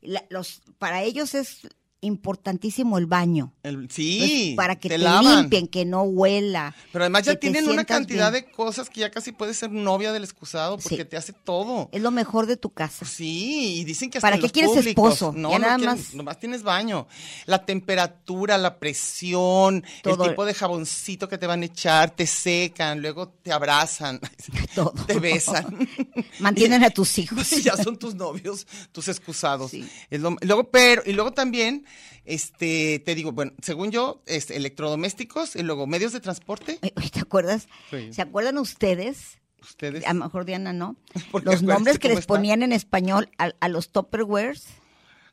La- 0.00 0.24
los, 0.30 0.62
para 0.78 1.02
ellos 1.02 1.34
es 1.34 1.60
importantísimo 2.02 2.96
el 2.98 3.06
baño. 3.06 3.52
El- 3.62 3.90
sí, 3.90 4.54
para 4.56 4.76
que 4.76 4.88
te, 4.88 4.98
limpien, 4.98 5.68
que 5.68 5.84
no 5.84 6.02
huela. 6.02 6.74
Pero 6.92 7.04
además 7.04 7.24
ya 7.24 7.36
tienen 7.36 7.68
una 7.68 7.84
cantidad 7.84 8.32
bien. 8.32 8.44
de 8.46 8.50
cosas 8.50 8.88
que 8.88 9.00
ya 9.00 9.10
casi 9.10 9.32
puedes 9.32 9.56
ser 9.58 9.70
novia 9.70 10.12
del 10.12 10.24
excusado 10.24 10.78
porque 10.78 10.96
Sí. 10.96 11.04
te 11.04 11.16
hace 11.16 11.32
todo. 11.32 11.88
Es 11.92 12.00
lo 12.00 12.10
mejor 12.10 12.46
de 12.46 12.56
tu 12.56 12.70
casa. 12.70 13.04
Sí, 13.04 13.80
y 13.80 13.84
dicen 13.84 14.08
que 14.10 14.18
hasta 14.18 14.26
¿Para 14.26 14.36
qué 14.36 14.42
los 14.42 14.52
quieres 14.52 14.70
públicos. 14.72 15.12
esposo? 15.14 15.32
No, 15.36 15.50
Ya 15.50 15.58
no 15.58 15.66
nada 15.66 15.76
quieren- 15.76 15.94
más- 15.96 16.14
nomás 16.14 16.38
tienes 16.38 16.62
baño. 16.62 17.06
La 17.46 17.64
temperatura, 17.66 18.56
la 18.58 18.78
presión, 18.78 19.84
Todo. 20.02 20.24
el 20.24 20.30
tipo 20.30 20.44
de 20.44 20.54
jaboncito 20.54 21.28
que 21.28 21.38
te 21.38 21.46
van 21.46 21.62
a 21.62 21.66
echar, 21.66 22.10
te 22.10 22.26
secan, 22.26 23.02
luego 23.02 23.28
te 23.28 23.52
abrazan, 23.52 24.20
Todo. 24.74 24.94
te 25.06 25.18
besan. 25.18 25.88
Mantienen 26.40 26.82
a 26.84 26.90
tus 26.90 27.18
hijos. 27.18 27.50
Ya 27.62 27.76
son 27.76 27.98
tus 27.98 28.14
novios, 28.14 28.66
tus 28.92 29.08
excusados. 29.08 29.70
Sí. 29.70 29.86
Es 30.10 30.20
lo- 30.20 30.36
luego, 30.40 30.64
pero, 30.70 31.02
y 31.04 31.12
luego 31.12 31.32
también, 31.32 31.84
este, 32.24 32.98
te 33.04 33.14
digo, 33.14 33.32
bueno, 33.32 33.52
según 33.62 33.90
yo, 33.90 34.22
electrodomésticos 34.26 35.56
y 35.56 35.62
luego 35.62 35.86
medios 35.86 36.12
de 36.12 36.20
transporte. 36.20 36.78
Oye, 36.96 37.10
¿Te 37.10 37.20
acuerdas? 37.20 37.68
Sí. 37.90 38.12
¿Se 38.12 38.22
acuerdan 38.22 38.58
ustedes? 38.58 39.38
Ustedes. 39.62 40.06
A 40.06 40.14
lo 40.14 40.24
mejor 40.24 40.44
Diana 40.44 40.72
no. 40.72 40.96
Los 41.44 41.62
nombres 41.62 41.98
que 41.98 42.08
les 42.08 42.20
está. 42.20 42.34
ponían 42.34 42.62
en 42.62 42.72
español 42.72 43.28
a, 43.38 43.52
a 43.60 43.68
los 43.68 43.90
Tupperwares. 43.90 44.64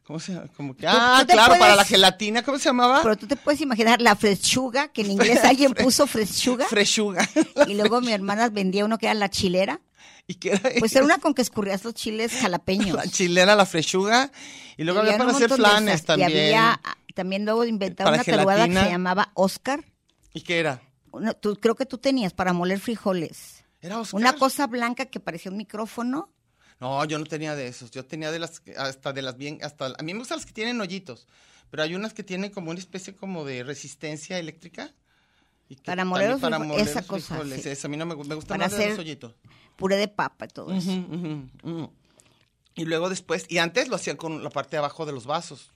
¿Cómo 0.03 0.19
se 0.21 0.33
llama? 0.33 0.47
Como 0.55 0.73
que, 0.75 0.83
Tú- 0.83 0.87
ah, 0.93 1.25
claro, 1.27 1.55
para 1.59 1.75
la 1.75 1.83
gelatina, 1.83 2.41
¿cómo 2.41 2.57
se 2.57 2.65
llamaba? 2.69 3.01
Pero 3.03 3.17
tú 3.17 3.27
te 3.27 3.35
puedes 3.35 3.59
imaginar 3.59 3.99
la 4.01 4.15
freschuga, 4.15 4.87
que 4.87 5.01
en 5.01 5.11
inglés 5.11 5.39
alguien 5.43 5.73
puso 5.73 6.07
freschuga. 6.07 6.65
Freshuga. 6.65 7.27
Y 7.67 7.73
luego 7.73 7.99
mi 7.99 8.13
hermana 8.13 8.47
vendía 8.49 8.85
uno 8.85 8.97
que 8.97 9.07
era 9.07 9.15
la 9.15 9.29
chilera. 9.29 9.81
¿Y 10.27 10.35
qué 10.35 10.51
era 10.51 10.61
Pues 10.79 10.95
era 10.95 11.05
una 11.05 11.19
con 11.19 11.33
que 11.33 11.41
escurrías 11.41 11.83
los 11.83 11.93
chiles 11.93 12.33
jalapeños. 12.33 12.95
La 12.95 13.07
chilera, 13.07 13.55
la 13.55 13.65
freshuga. 13.65 14.31
Y 14.77 14.83
luego 14.83 14.99
había 14.99 15.13
había 15.13 15.25
para 15.25 15.37
hacer 15.37 15.49
flanes 15.51 16.03
también. 16.05 16.29
Y 16.31 16.33
había, 16.33 16.81
también 17.15 17.45
luego 17.45 17.65
inventaron 17.65 18.11
Para 18.13 18.23
una 18.23 18.37
tarugada 18.37 18.67
que 18.67 18.73
se 18.73 18.91
llamaba 18.91 19.31
Oscar. 19.33 19.83
¿Y 20.33 20.41
qué 20.41 20.59
era? 20.59 20.81
Tú, 21.39 21.55
creo 21.55 21.75
que 21.75 21.85
tú 21.85 21.97
tenías 21.97 22.33
para 22.33 22.53
moler 22.53 22.79
frijoles. 22.79 23.63
Era 23.81 23.99
Oscar. 23.99 24.19
Una 24.19 24.33
cosa 24.33 24.67
blanca 24.67 25.05
que 25.05 25.19
parecía 25.19 25.51
un 25.51 25.57
micrófono. 25.57 26.31
No, 26.79 27.03
yo 27.05 27.17
no 27.17 27.25
tenía 27.25 27.55
de 27.55 27.67
esos. 27.67 27.89
Yo 27.91 28.05
tenía 28.05 28.31
de 28.31 28.39
las, 28.39 28.61
hasta 28.77 29.13
de 29.13 29.21
las 29.23 29.37
bien, 29.37 29.59
hasta, 29.63 29.87
a 29.97 30.03
mí 30.03 30.13
me 30.13 30.19
gustan 30.19 30.37
las 30.37 30.45
que 30.45 30.53
tienen 30.53 30.79
hoyitos. 30.79 31.27
Pero 31.71 31.83
hay 31.83 31.95
unas 31.95 32.13
que 32.13 32.23
tienen 32.23 32.51
como 32.51 32.69
una 32.69 32.79
especie 32.79 33.15
como 33.15 33.45
de 33.45 33.63
resistencia 33.63 34.37
eléctrica. 34.37 34.93
Y 35.69 35.75
que 35.75 35.83
Para 35.83 36.05
moler 36.05 36.31
esa 36.31 36.49
los 36.49 37.07
cosa, 37.07 37.35
frijoles. 37.35 37.63
sí. 37.63 37.85
A 37.85 37.89
mí 37.89 37.97
no 37.97 38.05
me, 38.05 38.15
me 38.15 38.35
gusta 38.35 38.49
Para 38.49 38.65
más 38.65 38.71
de 38.71 38.77
los 38.77 38.85
hacer 38.85 38.99
hoyitos. 38.99 39.35
Puré 39.77 39.95
de 39.95 40.07
papa 40.09 40.45
y 40.45 40.49
todo 40.49 40.73
eso. 40.73 40.91
Y 42.75 42.85
luego 42.85 43.09
después, 43.09 43.45
y 43.49 43.57
antes 43.57 43.87
lo 43.87 43.95
hacían 43.95 44.17
con 44.17 44.43
la 44.43 44.49
parte 44.49 44.71
de 44.71 44.77
abajo 44.79 45.05
de 45.05 45.11
los 45.13 45.25
vasos. 45.25 45.71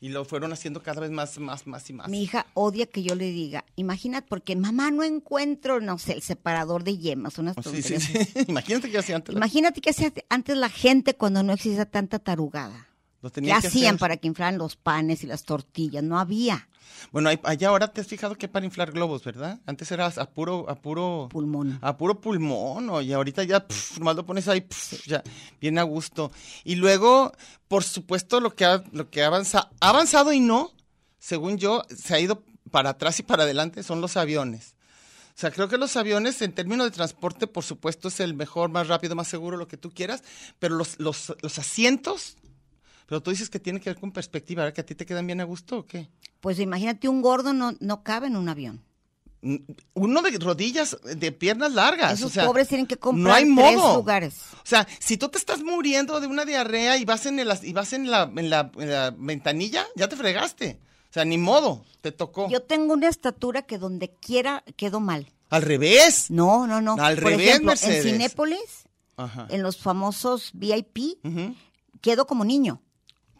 Y 0.00 0.10
lo 0.10 0.26
fueron 0.26 0.52
haciendo 0.52 0.82
cada 0.82 1.00
vez 1.00 1.10
más, 1.10 1.38
más, 1.38 1.66
más 1.66 1.88
y 1.88 1.94
más. 1.94 2.08
Mi 2.08 2.22
hija 2.22 2.44
odia 2.52 2.84
que 2.84 3.02
yo 3.02 3.14
le 3.14 3.30
diga, 3.30 3.64
imagínate, 3.76 4.26
porque 4.28 4.54
mamá 4.54 4.90
no 4.90 5.02
encuentro, 5.02 5.80
no 5.80 5.96
sé, 5.96 6.12
el 6.12 6.20
separador 6.20 6.84
de 6.84 6.98
yemas, 6.98 7.38
unas 7.38 7.56
Sí, 7.56 7.62
sí, 7.62 7.94
tonterías. 7.94 8.02
sí. 8.02 8.44
Imagínate 8.48 8.90
que 8.90 8.98
hacía 8.98 9.16
antes. 9.16 9.34
la- 9.34 9.38
Imagínate 9.38 9.80
que 9.80 9.90
hacía 9.90 10.12
antes 10.28 10.58
la 10.58 10.68
gente 10.68 11.14
cuando 11.14 11.42
no 11.42 11.54
existía 11.54 11.86
tanta 11.86 12.18
tarugada. 12.18 12.86
¿Qué 13.30 13.40
que 13.42 13.52
hacían 13.52 13.94
hacer. 13.94 13.98
para 14.00 14.16
que 14.16 14.26
inflaran 14.28 14.58
los 14.58 14.76
panes 14.76 15.22
y 15.24 15.26
las 15.26 15.44
tortillas? 15.44 16.02
No 16.02 16.18
había 16.18 16.68
Bueno, 17.12 17.28
hay- 17.28 17.40
allá 17.44 17.68
ahora 17.68 17.88
te 17.92 18.00
has 18.00 18.06
fijado 18.06 18.36
que 18.36 18.48
para 18.48 18.64
inflar 18.64 18.92
globos, 18.92 19.24
¿verdad? 19.24 19.60
Antes 19.66 19.90
era 19.92 20.06
a 20.06 20.30
puro, 20.30 20.68
a 20.70 20.74
puro 20.76 21.28
pulmón. 21.30 21.78
A 21.82 21.96
puro 21.96 22.20
pulmón, 22.20 22.90
y 23.04 23.12
ahorita 23.12 23.42
ya, 23.44 23.66
pf, 23.66 23.98
nomás 23.98 24.16
lo 24.16 24.24
pones 24.24 24.48
ahí, 24.48 24.66
ya, 25.06 25.22
bien 25.60 25.78
a 25.78 25.82
gusto. 25.82 26.30
Y 26.64 26.76
luego, 26.76 27.32
por 27.68 27.82
supuesto, 27.84 28.40
lo 28.40 28.54
que 28.54 28.64
ha, 28.64 28.82
lo 28.92 29.10
que 29.10 29.22
ha 29.22 29.26
avanzado 29.80 30.32
y 30.32 30.40
no, 30.40 30.72
según 31.18 31.58
yo, 31.58 31.82
se 31.94 32.14
ha 32.14 32.20
ido 32.20 32.42
para 32.70 32.90
atrás 32.90 33.18
y 33.20 33.22
para 33.22 33.42
adelante, 33.44 33.82
son 33.82 34.00
los 34.00 34.16
aviones. 34.16 34.74
O 35.36 35.36
sea, 35.40 35.50
creo 35.50 35.68
que 35.68 35.78
los 35.78 35.96
aviones, 35.96 36.40
en 36.42 36.52
términos 36.52 36.86
de 36.86 36.90
transporte, 36.92 37.46
por 37.48 37.64
supuesto, 37.64 38.06
es 38.08 38.20
el 38.20 38.34
mejor, 38.34 38.70
más 38.70 38.86
rápido, 38.88 39.16
más 39.16 39.26
seguro, 39.28 39.56
lo 39.56 39.66
que 39.68 39.76
tú 39.76 39.90
quieras, 39.92 40.22
pero 40.60 40.76
los, 40.76 40.98
los, 41.00 41.34
los 41.42 41.58
asientos, 41.58 42.36
pero 43.06 43.22
tú 43.22 43.30
dices 43.30 43.50
que 43.50 43.60
tiene 43.60 43.80
que 43.80 43.90
ver 43.90 43.98
con 44.00 44.12
perspectiva, 44.12 44.62
¿verdad? 44.62 44.74
¿Que 44.74 44.80
a 44.80 44.86
ti 44.86 44.94
te 44.94 45.06
quedan 45.06 45.26
bien 45.26 45.40
a 45.40 45.44
gusto 45.44 45.78
o 45.78 45.86
qué? 45.86 46.08
Pues 46.40 46.58
imagínate, 46.58 47.08
un 47.08 47.22
gordo 47.22 47.52
no, 47.52 47.74
no 47.80 48.02
cabe 48.02 48.26
en 48.28 48.36
un 48.36 48.48
avión. 48.48 48.82
Mm, 49.42 49.56
Uno 49.94 50.22
de 50.22 50.38
rodillas, 50.38 50.96
de 51.04 51.32
piernas 51.32 51.72
largas. 51.72 52.14
Esos 52.14 52.30
o 52.30 52.34
sea, 52.34 52.46
pobres 52.46 52.68
tienen 52.68 52.86
que 52.86 52.96
comprar 52.96 53.24
no 53.26 53.34
hay 53.34 53.44
tres 53.44 53.76
modo. 53.78 53.96
lugares. 53.96 54.36
O 54.54 54.66
sea, 54.66 54.86
si 54.98 55.16
tú 55.18 55.28
te 55.28 55.38
estás 55.38 55.62
muriendo 55.62 56.18
de 56.20 56.26
una 56.26 56.44
diarrea 56.44 56.96
y 56.96 57.04
vas 57.04 57.26
en, 57.26 57.38
el, 57.38 57.52
y 57.62 57.72
vas 57.72 57.92
en, 57.92 58.10
la, 58.10 58.30
en, 58.34 58.48
la, 58.50 58.70
en 58.78 58.90
la 58.90 59.14
ventanilla, 59.16 59.86
ya 59.96 60.08
te 60.08 60.16
fregaste. 60.16 60.78
O 61.10 61.12
sea, 61.14 61.24
ni 61.24 61.38
modo, 61.38 61.84
te 62.00 62.10
tocó. 62.10 62.48
Yo 62.50 62.62
tengo 62.62 62.94
una 62.94 63.08
estatura 63.08 63.62
que 63.62 63.78
donde 63.78 64.10
quiera 64.14 64.64
quedo 64.76 64.98
mal. 65.00 65.30
Al 65.50 65.62
revés. 65.62 66.30
No, 66.30 66.66
no, 66.66 66.80
no. 66.80 66.94
Al 66.98 67.14
Por 67.16 67.24
revés, 67.24 67.48
ejemplo, 67.50 67.66
Mercedes. 67.72 68.04
en 68.06 68.12
Cinépolis, 68.12 68.84
Ajá. 69.16 69.46
en 69.50 69.62
los 69.62 69.76
famosos 69.76 70.50
VIP, 70.54 71.18
quedo 72.00 72.26
como 72.26 72.44
niño. 72.44 72.80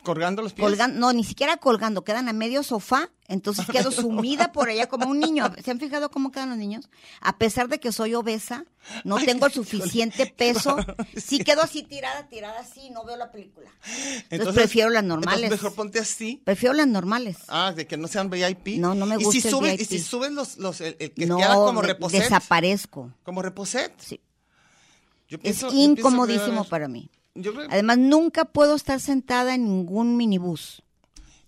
Colgando 0.04 0.42
los 0.42 0.52
pies. 0.52 0.64
Colgan, 0.68 0.98
no, 1.00 1.12
ni 1.12 1.24
siquiera 1.24 1.56
colgando, 1.56 2.04
quedan 2.04 2.28
a 2.28 2.32
medio 2.32 2.62
sofá, 2.62 3.10
entonces 3.26 3.66
quedo 3.66 3.90
sumida 3.90 4.52
por 4.52 4.68
allá 4.68 4.86
como 4.86 5.08
un 5.08 5.18
niño. 5.18 5.50
¿Se 5.64 5.70
han 5.72 5.80
fijado 5.80 6.10
cómo 6.10 6.30
quedan 6.30 6.50
los 6.50 6.58
niños? 6.58 6.88
A 7.20 7.38
pesar 7.38 7.68
de 7.68 7.80
que 7.80 7.90
soy 7.90 8.14
obesa, 8.14 8.66
no 9.02 9.16
Ay, 9.16 9.26
tengo 9.26 9.46
el 9.46 9.52
suficiente 9.60 10.26
peso, 10.26 10.76
sí 11.16 11.20
sí. 11.20 11.38
quedo 11.38 11.62
así 11.62 11.82
tirada, 11.82 12.28
tirada 12.28 12.60
así, 12.60 12.90
no 12.90 13.04
veo 13.04 13.16
la 13.16 13.32
película. 13.32 13.70
Entonces, 14.30 14.54
prefiero 14.54 14.90
las 14.90 15.02
normales. 15.02 15.44
entonces 15.44 15.62
mejor 15.62 15.74
ponte 15.76 15.98
así. 15.98 16.40
Prefiero 16.44 16.74
las 16.74 16.86
normales. 16.86 17.38
Ah, 17.48 17.72
de 17.74 17.86
que 17.86 17.96
no 17.96 18.06
sean 18.06 18.28
VIP. 18.30 18.76
No, 18.78 18.94
no 18.94 19.06
me 19.06 19.16
y 19.16 19.24
gusta 19.24 19.40
si 19.40 19.48
el 19.48 19.54
subes, 19.54 19.72
VIP. 19.78 19.80
Y 19.80 19.84
si 19.86 19.98
subes 20.00 20.30
los, 20.32 20.58
los 20.58 20.80
el, 20.82 20.96
el 21.00 21.12
que 21.12 21.26
no, 21.26 21.38
queda 21.38 21.54
como 21.54 21.82
reposet. 21.82 22.22
desaparezco. 22.22 23.10
Como 23.22 23.40
reposet. 23.42 23.92
Sí. 23.98 24.20
Yo 25.28 25.38
Es 25.42 25.60
pienso- 25.62 25.70
incomodísimo 25.72 26.64
para 26.64 26.88
mí. 26.88 27.10
Yo 27.34 27.52
creo- 27.54 27.68
Además, 27.70 27.98
nunca 27.98 28.44
puedo 28.44 28.74
estar 28.74 29.00
sentada 29.00 29.54
en 29.54 29.64
ningún 29.64 30.16
minibús. 30.16 30.82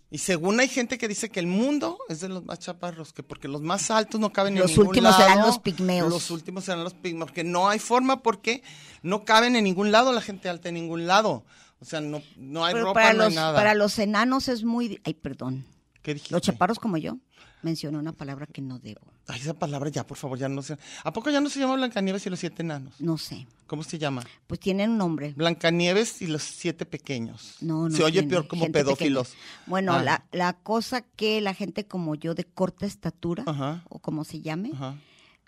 Y 0.08 0.18
según 0.18 0.60
hay 0.60 0.68
gente 0.68 0.98
que 0.98 1.08
dice 1.08 1.30
que 1.30 1.40
el 1.40 1.48
mundo 1.48 1.98
es 2.08 2.20
de 2.20 2.28
los 2.28 2.44
más 2.44 2.60
chaparros, 2.60 3.12
que 3.12 3.22
porque 3.24 3.48
los 3.48 3.60
más 3.62 3.90
altos 3.90 4.20
no 4.20 4.32
caben 4.32 4.54
Los 4.54 4.70
en 4.70 4.76
ningún 4.76 4.86
últimos 4.88 5.10
lado. 5.10 5.22
serán 5.22 5.46
los 5.46 5.58
pigmeos. 5.58 6.08
Los 6.08 6.30
últimos 6.30 6.64
serán 6.64 6.84
los 6.84 6.94
pigmeos, 6.94 7.30
porque 7.30 7.42
no 7.44 7.68
hay 7.68 7.80
forma 7.80 8.22
porque 8.22 8.62
no 9.02 9.24
caben 9.24 9.56
en 9.56 9.64
ningún 9.64 9.90
lado 9.90 10.12
la 10.12 10.20
gente 10.20 10.48
alta 10.48 10.68
en 10.68 10.76
ningún 10.76 11.06
lado. 11.08 11.44
O 11.80 11.84
sea, 11.84 12.00
no, 12.00 12.22
no 12.36 12.64
hay 12.64 12.72
Pero 12.72 12.86
ropa, 12.86 13.00
para 13.00 13.12
no 13.14 13.22
hay 13.24 13.28
los, 13.28 13.34
nada. 13.34 13.54
para 13.54 13.74
los 13.74 13.98
enanos 13.98 14.48
es 14.48 14.62
muy... 14.64 15.00
Ay, 15.04 15.14
perdón. 15.14 15.66
¿Qué 16.02 16.14
dijiste? 16.14 16.32
Los 16.34 16.40
chaparros 16.42 16.78
como 16.78 16.96
yo. 16.98 17.18
Mencioné 17.62 17.98
una 17.98 18.12
palabra 18.12 18.46
que 18.46 18.62
no 18.62 18.78
debo. 18.78 19.00
Ay, 19.28 19.40
esa 19.40 19.54
palabra 19.54 19.90
ya, 19.90 20.06
por 20.06 20.16
favor, 20.16 20.38
ya 20.38 20.48
no 20.48 20.62
sé. 20.62 20.78
¿A 21.02 21.12
poco 21.12 21.30
ya 21.30 21.40
no 21.40 21.50
se 21.50 21.58
llama 21.58 21.74
Blancanieves 21.74 22.24
y 22.26 22.30
los 22.30 22.38
siete 22.38 22.62
enanos? 22.62 23.00
No 23.00 23.18
sé. 23.18 23.46
¿Cómo 23.66 23.82
se 23.82 23.98
llama? 23.98 24.22
Pues 24.46 24.60
tienen 24.60 24.90
un 24.92 24.98
nombre. 24.98 25.32
Blancanieves 25.36 26.22
y 26.22 26.28
los 26.28 26.42
siete 26.44 26.86
pequeños. 26.86 27.56
No, 27.60 27.88
no. 27.88 27.96
Se 27.96 28.04
oye 28.04 28.22
peor 28.22 28.46
como 28.46 28.70
pedófilos. 28.70 29.30
pequeña. 29.30 29.62
Bueno, 29.66 29.92
Ah. 29.94 30.02
la, 30.04 30.24
la 30.30 30.52
cosa 30.52 31.00
que 31.02 31.40
la 31.40 31.54
gente 31.54 31.86
como 31.88 32.14
yo 32.14 32.34
de 32.36 32.44
corta 32.44 32.86
estatura, 32.86 33.42
Ajá. 33.46 33.82
o 33.88 33.98
como 33.98 34.22
se 34.22 34.40
llame, 34.42 34.70
Ajá. 34.74 34.94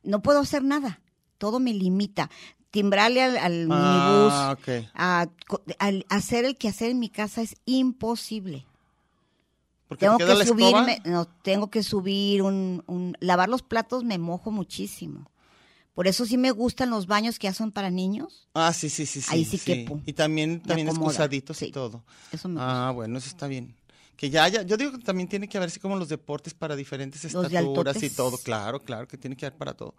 no 0.02 0.22
puedo 0.22 0.40
hacer 0.40 0.64
nada. 0.64 1.00
Todo 1.38 1.60
me 1.60 1.72
limita. 1.72 2.28
Timbrarle 2.72 3.22
al, 3.22 3.36
al 3.38 3.68
Ah, 3.70 4.56
minibús, 4.58 4.88
a, 4.94 5.26
hacer 6.08 6.44
el 6.44 6.56
quehacer 6.56 6.90
en 6.90 6.98
mi 6.98 7.08
casa 7.10 7.42
es 7.42 7.56
imposible. 7.64 8.66
Porque 9.88 10.05
Tengo 10.07 10.18
que 10.18 10.46
subirme, 10.46 11.01
no, 11.05 11.27
tengo 11.27 11.70
que 11.70 11.83
subir 11.83 12.42
un, 12.42 12.85
un- 12.87 13.16
lavar 13.20 13.48
los 13.48 13.62
platos 13.62 14.05
me 14.05 14.18
mojo 14.18 14.51
muchísimo. 14.51 15.31
Por 15.94 16.07
eso 16.07 16.27
sí 16.27 16.37
me 16.37 16.53
gustan 16.53 16.90
los 16.90 17.07
baños 17.07 17.38
que 17.38 17.46
ya 17.48 17.55
son 17.55 17.72
para 17.72 17.90
niños. 17.90 18.48
Ah, 18.55 18.72
sí, 18.72 18.88
sí, 18.88 19.07
sí, 19.07 19.20
sí. 19.20 19.29
Ahí 19.33 19.44
sí 19.44 19.59
quepo. 19.59 20.01
Y 20.07 20.12
también, 20.12 20.61
también 20.61 20.88
excusaditos 20.88 21.61
y 21.62 21.66
sí. 21.66 21.72
todo. 21.72 22.05
Eso 22.31 22.48
me 22.48 22.55
gusta. 22.55 22.88
Ah, 22.88 22.90
bueno, 22.92 23.18
eso 23.18 23.29
está 23.29 23.48
bien. 23.48 23.74
Que 24.16 24.31
ya 24.31 24.44
haya, 24.44 24.62
yo 24.62 24.77
digo 24.77 24.92
que 24.92 24.98
también 24.98 25.29
tiene 25.29 25.48
que 25.48 25.57
haber 25.57 25.68
así 25.70 25.81
como 25.81 25.96
los 25.96 26.09
deportes 26.09 26.53
para 26.55 26.77
diferentes 26.77 27.24
Los 27.33 27.46
estaturas 27.46 28.03
y 28.03 28.11
todo, 28.11 28.37
claro, 28.38 28.81
claro, 28.81 29.09
que 29.09 29.16
tiene 29.16 29.37
que 29.37 29.46
haber 29.46 29.59
para 29.59 29.74
todo. 29.74 29.94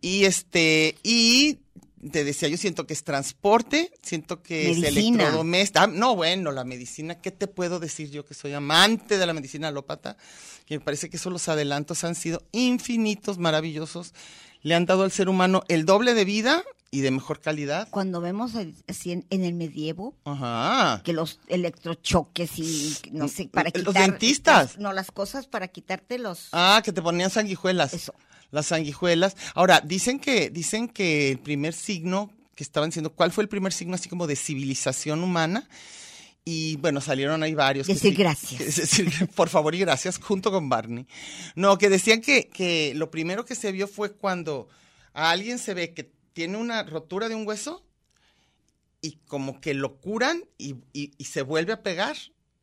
Y 0.00 0.24
este, 0.24 0.96
y 1.02 1.58
te 2.12 2.24
decía, 2.24 2.48
yo 2.48 2.56
siento 2.56 2.86
que 2.86 2.94
es 2.94 3.04
transporte, 3.04 3.92
siento 4.02 4.42
que 4.42 4.70
es 4.70 4.78
electrodoméstico. 4.82 5.84
Ah, 5.84 5.86
no, 5.86 6.16
bueno, 6.16 6.50
la 6.52 6.64
medicina, 6.64 7.16
¿qué 7.20 7.30
te 7.30 7.46
puedo 7.46 7.78
decir 7.78 8.10
yo 8.10 8.24
que 8.24 8.34
soy 8.34 8.52
amante 8.54 9.18
de 9.18 9.26
la 9.26 9.34
medicina 9.34 9.68
alópata? 9.68 10.16
Que 10.66 10.78
me 10.78 10.84
parece 10.84 11.10
que 11.10 11.16
esos 11.18 11.32
los 11.32 11.48
adelantos 11.48 12.02
han 12.04 12.14
sido 12.14 12.42
infinitos, 12.52 13.38
maravillosos. 13.38 14.14
Le 14.62 14.74
han 14.74 14.86
dado 14.86 15.02
al 15.04 15.10
ser 15.10 15.28
humano 15.28 15.62
el 15.68 15.84
doble 15.84 16.14
de 16.14 16.24
vida 16.24 16.62
y 16.90 17.00
de 17.00 17.10
mejor 17.10 17.40
calidad. 17.40 17.88
Cuando 17.90 18.20
vemos 18.20 18.54
el- 18.56 18.74
así 18.88 19.12
en, 19.12 19.24
en 19.30 19.44
el 19.44 19.54
medievo, 19.54 20.14
Ajá. 20.24 21.02
que 21.04 21.12
los 21.12 21.38
electrochoques 21.48 22.58
y 22.58 22.96
no 23.12 23.28
sé, 23.28 23.48
para 23.48 23.70
Los 23.74 23.84
quitar. 23.94 24.10
dentistas. 24.10 24.70
las- 24.72 24.78
no, 24.78 24.92
las 24.92 25.10
cosas 25.10 25.46
para 25.46 25.68
quitarte 25.68 26.18
los. 26.18 26.48
Ah, 26.52 26.82
que 26.84 26.92
te 26.92 27.00
ponían 27.02 27.30
sanguijuelas. 27.30 27.94
Eso. 27.94 28.14
Las 28.50 28.66
sanguijuelas. 28.66 29.36
Ahora, 29.54 29.80
dicen 29.80 30.18
que, 30.18 30.50
dicen 30.50 30.88
que 30.88 31.30
el 31.30 31.38
primer 31.38 31.72
signo 31.74 32.30
que 32.54 32.64
estaban 32.64 32.90
diciendo, 32.90 33.12
¿cuál 33.14 33.32
fue 33.32 33.42
el 33.42 33.48
primer 33.48 33.72
signo 33.72 33.94
así 33.94 34.08
como 34.08 34.26
de 34.26 34.36
civilización 34.36 35.22
humana? 35.22 35.68
Y 36.44 36.76
bueno, 36.76 37.00
salieron 37.00 37.42
ahí 37.42 37.54
varios. 37.54 37.86
Decir 37.86 38.14
gracias. 38.16 38.60
es 38.60 38.76
decir, 38.76 39.10
por 39.34 39.48
favor 39.48 39.74
y 39.74 39.78
gracias, 39.78 40.18
junto 40.18 40.50
con 40.50 40.68
Barney. 40.68 41.06
No, 41.54 41.78
que 41.78 41.88
decían 41.88 42.20
que, 42.22 42.48
que 42.48 42.92
lo 42.96 43.10
primero 43.10 43.44
que 43.44 43.54
se 43.54 43.72
vio 43.72 43.86
fue 43.86 44.12
cuando 44.12 44.68
a 45.12 45.30
alguien 45.30 45.58
se 45.58 45.74
ve 45.74 45.92
que 45.94 46.10
tiene 46.32 46.56
una 46.56 46.82
rotura 46.82 47.28
de 47.28 47.34
un 47.34 47.46
hueso 47.46 47.84
y 49.02 49.12
como 49.26 49.60
que 49.60 49.74
lo 49.74 49.96
curan 50.00 50.44
y, 50.58 50.76
y- 50.92 51.12
y 51.18 51.24
se 51.24 51.42
vuelve 51.42 51.72
a 51.72 51.82
pegar. 51.82 52.16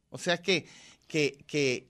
O 0.09 0.17
sea 0.17 0.41
que, 0.41 0.65
que, 1.07 1.37
que, 1.47 1.87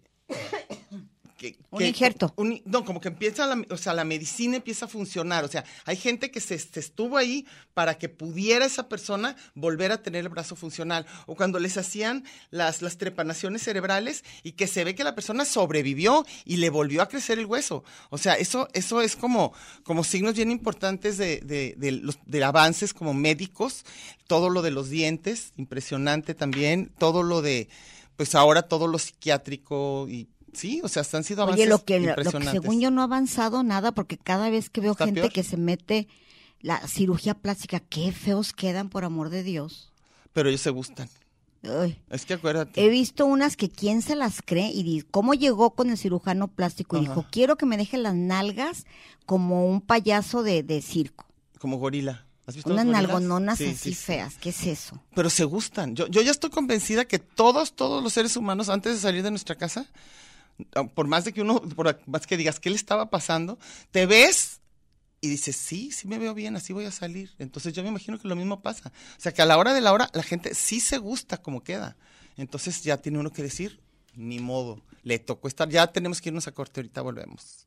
que- 1.38 1.58
Un 1.70 1.84
injerto. 1.84 2.34
un- 2.36 2.62
no, 2.66 2.84
como 2.84 3.00
que 3.00 3.08
empieza 3.10 3.46
la, 3.48 3.64
o 3.70 3.78
sea, 3.78 3.94
la 3.94 4.04
medicina 4.04 4.58
empieza 4.58 4.86
a 4.86 4.88
funcionar. 4.88 5.46
O 5.46 5.48
sea, 5.48 5.64
hay 5.86 5.96
gente 5.96 6.32
que 6.32 6.40
se, 6.42 6.58
se 6.58 6.80
estuvo 6.80 7.16
ahí 7.18 7.46
para 7.74 7.98
que 7.98 8.10
pudiera 8.10 8.66
esa 8.66 8.90
persona 8.90 9.36
volver 9.54 9.92
a 9.92 10.02
tener 10.02 10.24
el 10.26 10.30
brazo 10.30 10.56
funcional. 10.56 11.06
O 11.28 11.36
cuando 11.36 11.60
les 11.60 11.78
hacían 11.78 12.24
las, 12.50 12.82
las 12.82 12.98
trepanaciones 12.98 13.62
cerebrales 13.64 14.24
y 14.44 14.54
que 14.54 14.68
se 14.68 14.84
ve 14.84 14.96
que 14.96 15.04
la 15.04 15.16
persona 15.16 15.46
sobrevivió 15.46 16.26
y 16.44 16.58
le 16.58 16.70
volvió 16.70 17.02
a 17.02 17.08
crecer 17.10 17.40
el 17.40 17.46
hueso. 17.46 17.84
O 18.10 18.18
sea, 18.18 18.34
eso, 18.34 18.68
eso 18.74 19.02
es 19.02 19.16
como, 19.16 19.54
como 19.84 20.04
signos 20.04 20.34
bien 20.36 20.52
importantes 20.52 21.18
de, 21.18 21.40
de, 21.42 21.76
de 21.78 21.92
los, 21.92 22.18
de 22.26 22.44
avances 22.44 22.94
como 22.94 23.14
médicos. 23.14 23.86
Todo 24.26 24.50
lo 24.50 24.62
de 24.62 24.72
los 24.72 24.90
dientes, 24.90 25.54
impresionante 25.58 26.34
también. 26.34 26.92
Todo 26.98 27.22
lo 27.24 27.42
de, 27.42 27.70
pues 28.16 28.34
ahora 28.36 28.64
todo 28.64 28.88
lo 28.88 28.98
psiquiátrico 29.00 30.08
y 30.10 30.28
Sí, 30.54 30.82
o 30.84 30.88
sea, 30.88 31.04
han 31.14 31.24
sido 31.24 31.44
avances 31.44 31.62
Oye, 31.64 31.70
lo 31.70 31.84
que, 31.84 32.00
lo 32.00 32.16
que 32.32 32.46
según 32.50 32.80
yo 32.80 32.90
no 32.92 33.02
ha 33.02 33.06
avanzado 33.06 33.64
nada, 33.64 33.92
porque 33.92 34.18
cada 34.18 34.50
vez 34.50 34.70
que 34.70 34.82
veo 34.82 34.94
¿Está 34.94 35.06
gente 35.06 35.22
peor? 35.22 35.34
que 35.34 35.44
se 35.44 35.58
mete 35.58 36.08
la 36.62 36.86
cirugía 36.88 37.36
plástica, 37.36 37.80
qué 37.80 38.12
feos 38.12 38.54
quedan, 38.54 38.90
por 38.90 39.06
amor 39.06 39.30
de 39.30 39.44
Dios. 39.44 39.92
Pero 40.34 40.50
ellos 40.50 40.62
se 40.62 40.70
gustan. 40.72 41.10
Ay. 41.64 42.00
Es 42.10 42.26
que 42.26 42.34
acuérdate. 42.36 42.84
He 42.84 42.90
visto 42.90 43.26
unas 43.26 43.58
que 43.58 43.70
quién 43.70 44.02
se 44.02 44.16
las 44.16 44.42
cree 44.42 44.70
y 44.72 44.84
dice, 44.84 45.06
¿cómo 45.12 45.34
llegó 45.34 45.72
con 45.76 45.90
el 45.90 45.98
cirujano 45.98 46.48
plástico? 46.48 46.96
Y 46.98 47.02
Ajá. 47.02 47.10
dijo, 47.10 47.26
quiero 47.32 47.58
que 47.58 47.66
me 47.66 47.78
deje 47.78 47.98
las 47.98 48.16
nalgas 48.16 48.86
como 49.26 49.68
un 49.68 49.82
payaso 49.82 50.44
de, 50.44 50.64
de 50.64 50.82
circo. 50.82 51.26
Como 51.60 51.78
gorila. 51.78 52.26
¿Has 52.46 52.56
visto 52.56 52.72
Unas 52.72 52.86
nalgononas 52.86 53.58
Sí, 53.58 53.66
así 53.66 53.76
sí, 53.76 53.90
sí. 53.90 53.96
feas. 53.96 54.36
¿Qué 54.38 54.50
es 54.50 54.66
eso? 54.66 55.04
Pero 55.14 55.30
se 55.30 55.44
gustan. 55.44 55.96
Yo, 55.96 56.08
yo 56.08 56.22
ya 56.22 56.32
estoy 56.32 56.50
convencida 56.50 57.04
que 57.06 57.20
todos, 57.20 57.74
todos 57.76 58.02
los 58.02 58.14
seres 58.14 58.38
humanos, 58.38 58.70
antes 58.70 58.94
de 58.94 59.00
salir 59.02 59.22
de 59.22 59.32
nuestra 59.32 59.56
casa, 59.56 59.86
por 60.96 61.08
más 61.08 61.26
de 61.26 61.34
que 61.34 61.42
uno, 61.42 61.62
por 61.62 62.00
más 62.06 62.28
que 62.28 62.38
digas 62.38 62.60
qué 62.60 62.70
le 62.70 62.76
estaba 62.76 63.10
pasando, 63.10 63.60
te 63.92 64.06
ves 64.06 64.62
y 65.20 65.30
dices, 65.30 65.56
sí, 65.56 65.92
sí 65.92 66.08
me 66.08 66.20
veo 66.20 66.34
bien, 66.34 66.56
así 66.56 66.74
voy 66.74 66.86
a 66.86 66.92
salir. 66.92 67.34
Entonces 67.40 67.74
yo 67.74 67.84
me 67.84 67.90
imagino 67.90 68.20
que 68.20 68.28
lo 68.28 68.36
mismo 68.36 68.62
pasa. 68.62 68.92
O 69.18 69.22
sea, 69.22 69.34
que 69.34 69.42
a 69.42 69.46
la 69.46 69.58
hora 69.58 69.74
de 69.74 69.82
la 69.82 69.94
hora 69.94 70.10
la 70.14 70.24
gente 70.24 70.54
sí 70.54 70.80
se 70.80 70.98
gusta 70.98 71.38
como 71.38 71.64
queda. 71.64 71.98
Entonces 72.38 72.84
ya 72.84 72.98
tiene 72.98 73.20
uno 73.20 73.32
que 73.32 73.42
decir, 73.42 73.82
ni 74.16 74.40
modo. 74.40 74.82
Le 75.04 75.20
tocó 75.20 75.48
estar. 75.48 75.70
Ya 75.70 75.88
tenemos 75.88 76.22
que 76.22 76.30
irnos 76.30 76.48
a 76.48 76.52
corte, 76.52 76.82
ahorita 76.82 77.02
volvemos. 77.02 77.67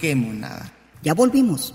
Qué 0.00 0.16
monada. 0.16 0.72
Ya 1.02 1.12
volvimos. 1.12 1.74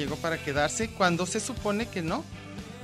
Llegó 0.00 0.16
para 0.16 0.42
quedarse 0.42 0.88
cuando 0.88 1.26
se 1.26 1.40
supone 1.40 1.86
que 1.86 2.00
no, 2.00 2.24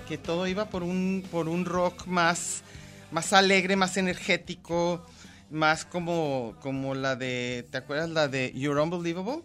que 0.06 0.18
todo 0.18 0.46
iba 0.46 0.68
por 0.68 0.82
un, 0.82 1.26
por 1.30 1.48
un 1.48 1.64
rock 1.64 2.06
más, 2.06 2.62
más 3.10 3.32
alegre, 3.32 3.74
más 3.74 3.96
energético, 3.96 5.02
más 5.50 5.86
como, 5.86 6.56
como 6.60 6.94
la 6.94 7.16
de, 7.16 7.66
¿te 7.70 7.78
acuerdas 7.78 8.10
la 8.10 8.28
de 8.28 8.52
You're 8.54 8.78
Unbelievable? 8.82 9.42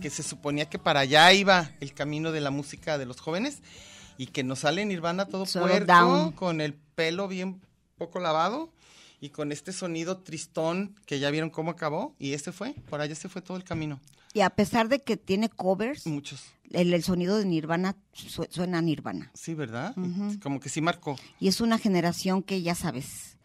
Que 0.00 0.10
se 0.10 0.24
suponía 0.24 0.68
que 0.68 0.80
para 0.80 1.00
allá 1.00 1.32
iba 1.32 1.70
el 1.78 1.94
camino 1.94 2.32
de 2.32 2.40
la 2.40 2.50
música 2.50 2.98
de 2.98 3.06
los 3.06 3.20
jóvenes 3.20 3.62
y 4.18 4.26
que 4.26 4.42
nos 4.42 4.58
sale 4.60 4.84
Nirvana 4.84 5.26
todo 5.26 5.46
Solo 5.46 5.78
down. 5.86 6.32
con 6.32 6.60
el 6.60 6.74
pelo 6.74 7.28
bien 7.28 7.62
poco 7.96 8.18
lavado 8.18 8.72
y 9.20 9.30
con 9.30 9.52
este 9.52 9.72
sonido 9.72 10.18
tristón 10.18 10.96
que 11.06 11.20
ya 11.20 11.30
vieron 11.30 11.48
cómo 11.48 11.70
acabó 11.70 12.16
y 12.18 12.32
ese 12.32 12.50
fue, 12.50 12.74
por 12.90 13.00
allá 13.00 13.14
se 13.14 13.28
fue 13.28 13.40
todo 13.40 13.56
el 13.56 13.62
camino. 13.62 14.00
Y 14.34 14.40
a 14.42 14.50
pesar 14.50 14.88
de 14.88 15.02
que 15.02 15.16
tiene 15.16 15.48
covers, 15.48 16.06
Muchos. 16.06 16.42
el, 16.70 16.92
el 16.92 17.02
sonido 17.04 17.38
de 17.38 17.46
Nirvana 17.46 17.96
su- 18.12 18.46
suena 18.50 18.78
a 18.78 18.82
Nirvana. 18.82 19.30
Sí, 19.32 19.54
¿verdad? 19.54 19.94
Como 20.42 20.60
que 20.60 20.68
sí 20.68 20.80
marcó. 20.82 21.16
Y 21.40 21.48
es 21.48 21.60
una 21.62 21.78
generación 21.78 22.42
que 22.42 22.60
ya 22.60 22.74
sabes, 22.74 23.38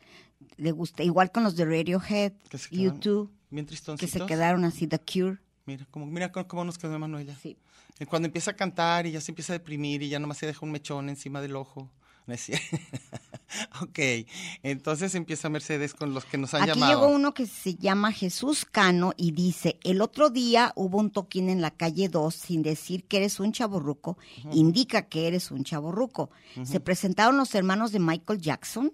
le 0.57 0.71
gusta, 0.71 1.03
igual 1.03 1.31
con 1.31 1.43
los 1.43 1.55
de 1.55 1.63
Radiohead, 1.65 2.33
YouTube, 2.71 3.31
que 3.99 4.07
se 4.07 4.25
quedaron 4.25 4.65
así, 4.65 4.87
The 4.87 4.99
Cure. 4.99 5.37
Mira 5.65 5.85
cómo, 5.91 6.05
mira 6.07 6.31
cómo, 6.31 6.65
nos 6.65 6.77
quedó 6.79 6.97
Manuela. 6.97 7.35
Sí. 7.41 7.55
Cuando 8.09 8.25
empieza 8.27 8.51
a 8.51 8.55
cantar 8.55 9.05
y 9.05 9.11
ya 9.11 9.21
se 9.21 9.31
empieza 9.31 9.53
a 9.53 9.57
deprimir 9.59 10.01
y 10.01 10.09
ya 10.09 10.17
nomás 10.19 10.37
se 10.39 10.47
deja 10.47 10.65
un 10.65 10.71
mechón 10.71 11.09
encima 11.09 11.41
del 11.41 11.55
ojo. 11.55 11.91
No 12.29 12.35
es 12.35 12.47
cier- 12.47 12.61
ok, 13.81 14.27
entonces 14.61 15.15
empieza 15.15 15.49
Mercedes 15.49 15.95
con 15.95 16.13
los 16.13 16.25
que 16.25 16.37
nos 16.37 16.53
han 16.53 16.61
Aquí 16.61 16.73
llamado. 16.79 16.91
llegó 17.01 17.15
uno 17.15 17.33
que 17.33 17.47
se 17.47 17.73
llama 17.73 18.11
Jesús 18.11 18.65
Cano 18.65 19.13
y 19.17 19.31
dice, 19.31 19.79
el 19.83 19.99
otro 19.99 20.29
día 20.29 20.71
hubo 20.75 20.99
un 20.99 21.09
toquín 21.09 21.49
en 21.49 21.59
la 21.59 21.71
calle 21.71 22.07
2 22.07 22.35
sin 22.35 22.61
decir 22.61 23.05
que 23.05 23.17
eres 23.17 23.39
un 23.39 23.51
chaborruco, 23.51 24.19
indica 24.51 25.07
que 25.07 25.25
eres 25.27 25.49
un 25.49 25.63
chaborruco. 25.63 26.29
Se 26.63 26.79
presentaron 26.79 27.35
los 27.37 27.55
hermanos 27.55 27.91
de 27.91 27.97
Michael 27.97 28.39
Jackson, 28.39 28.93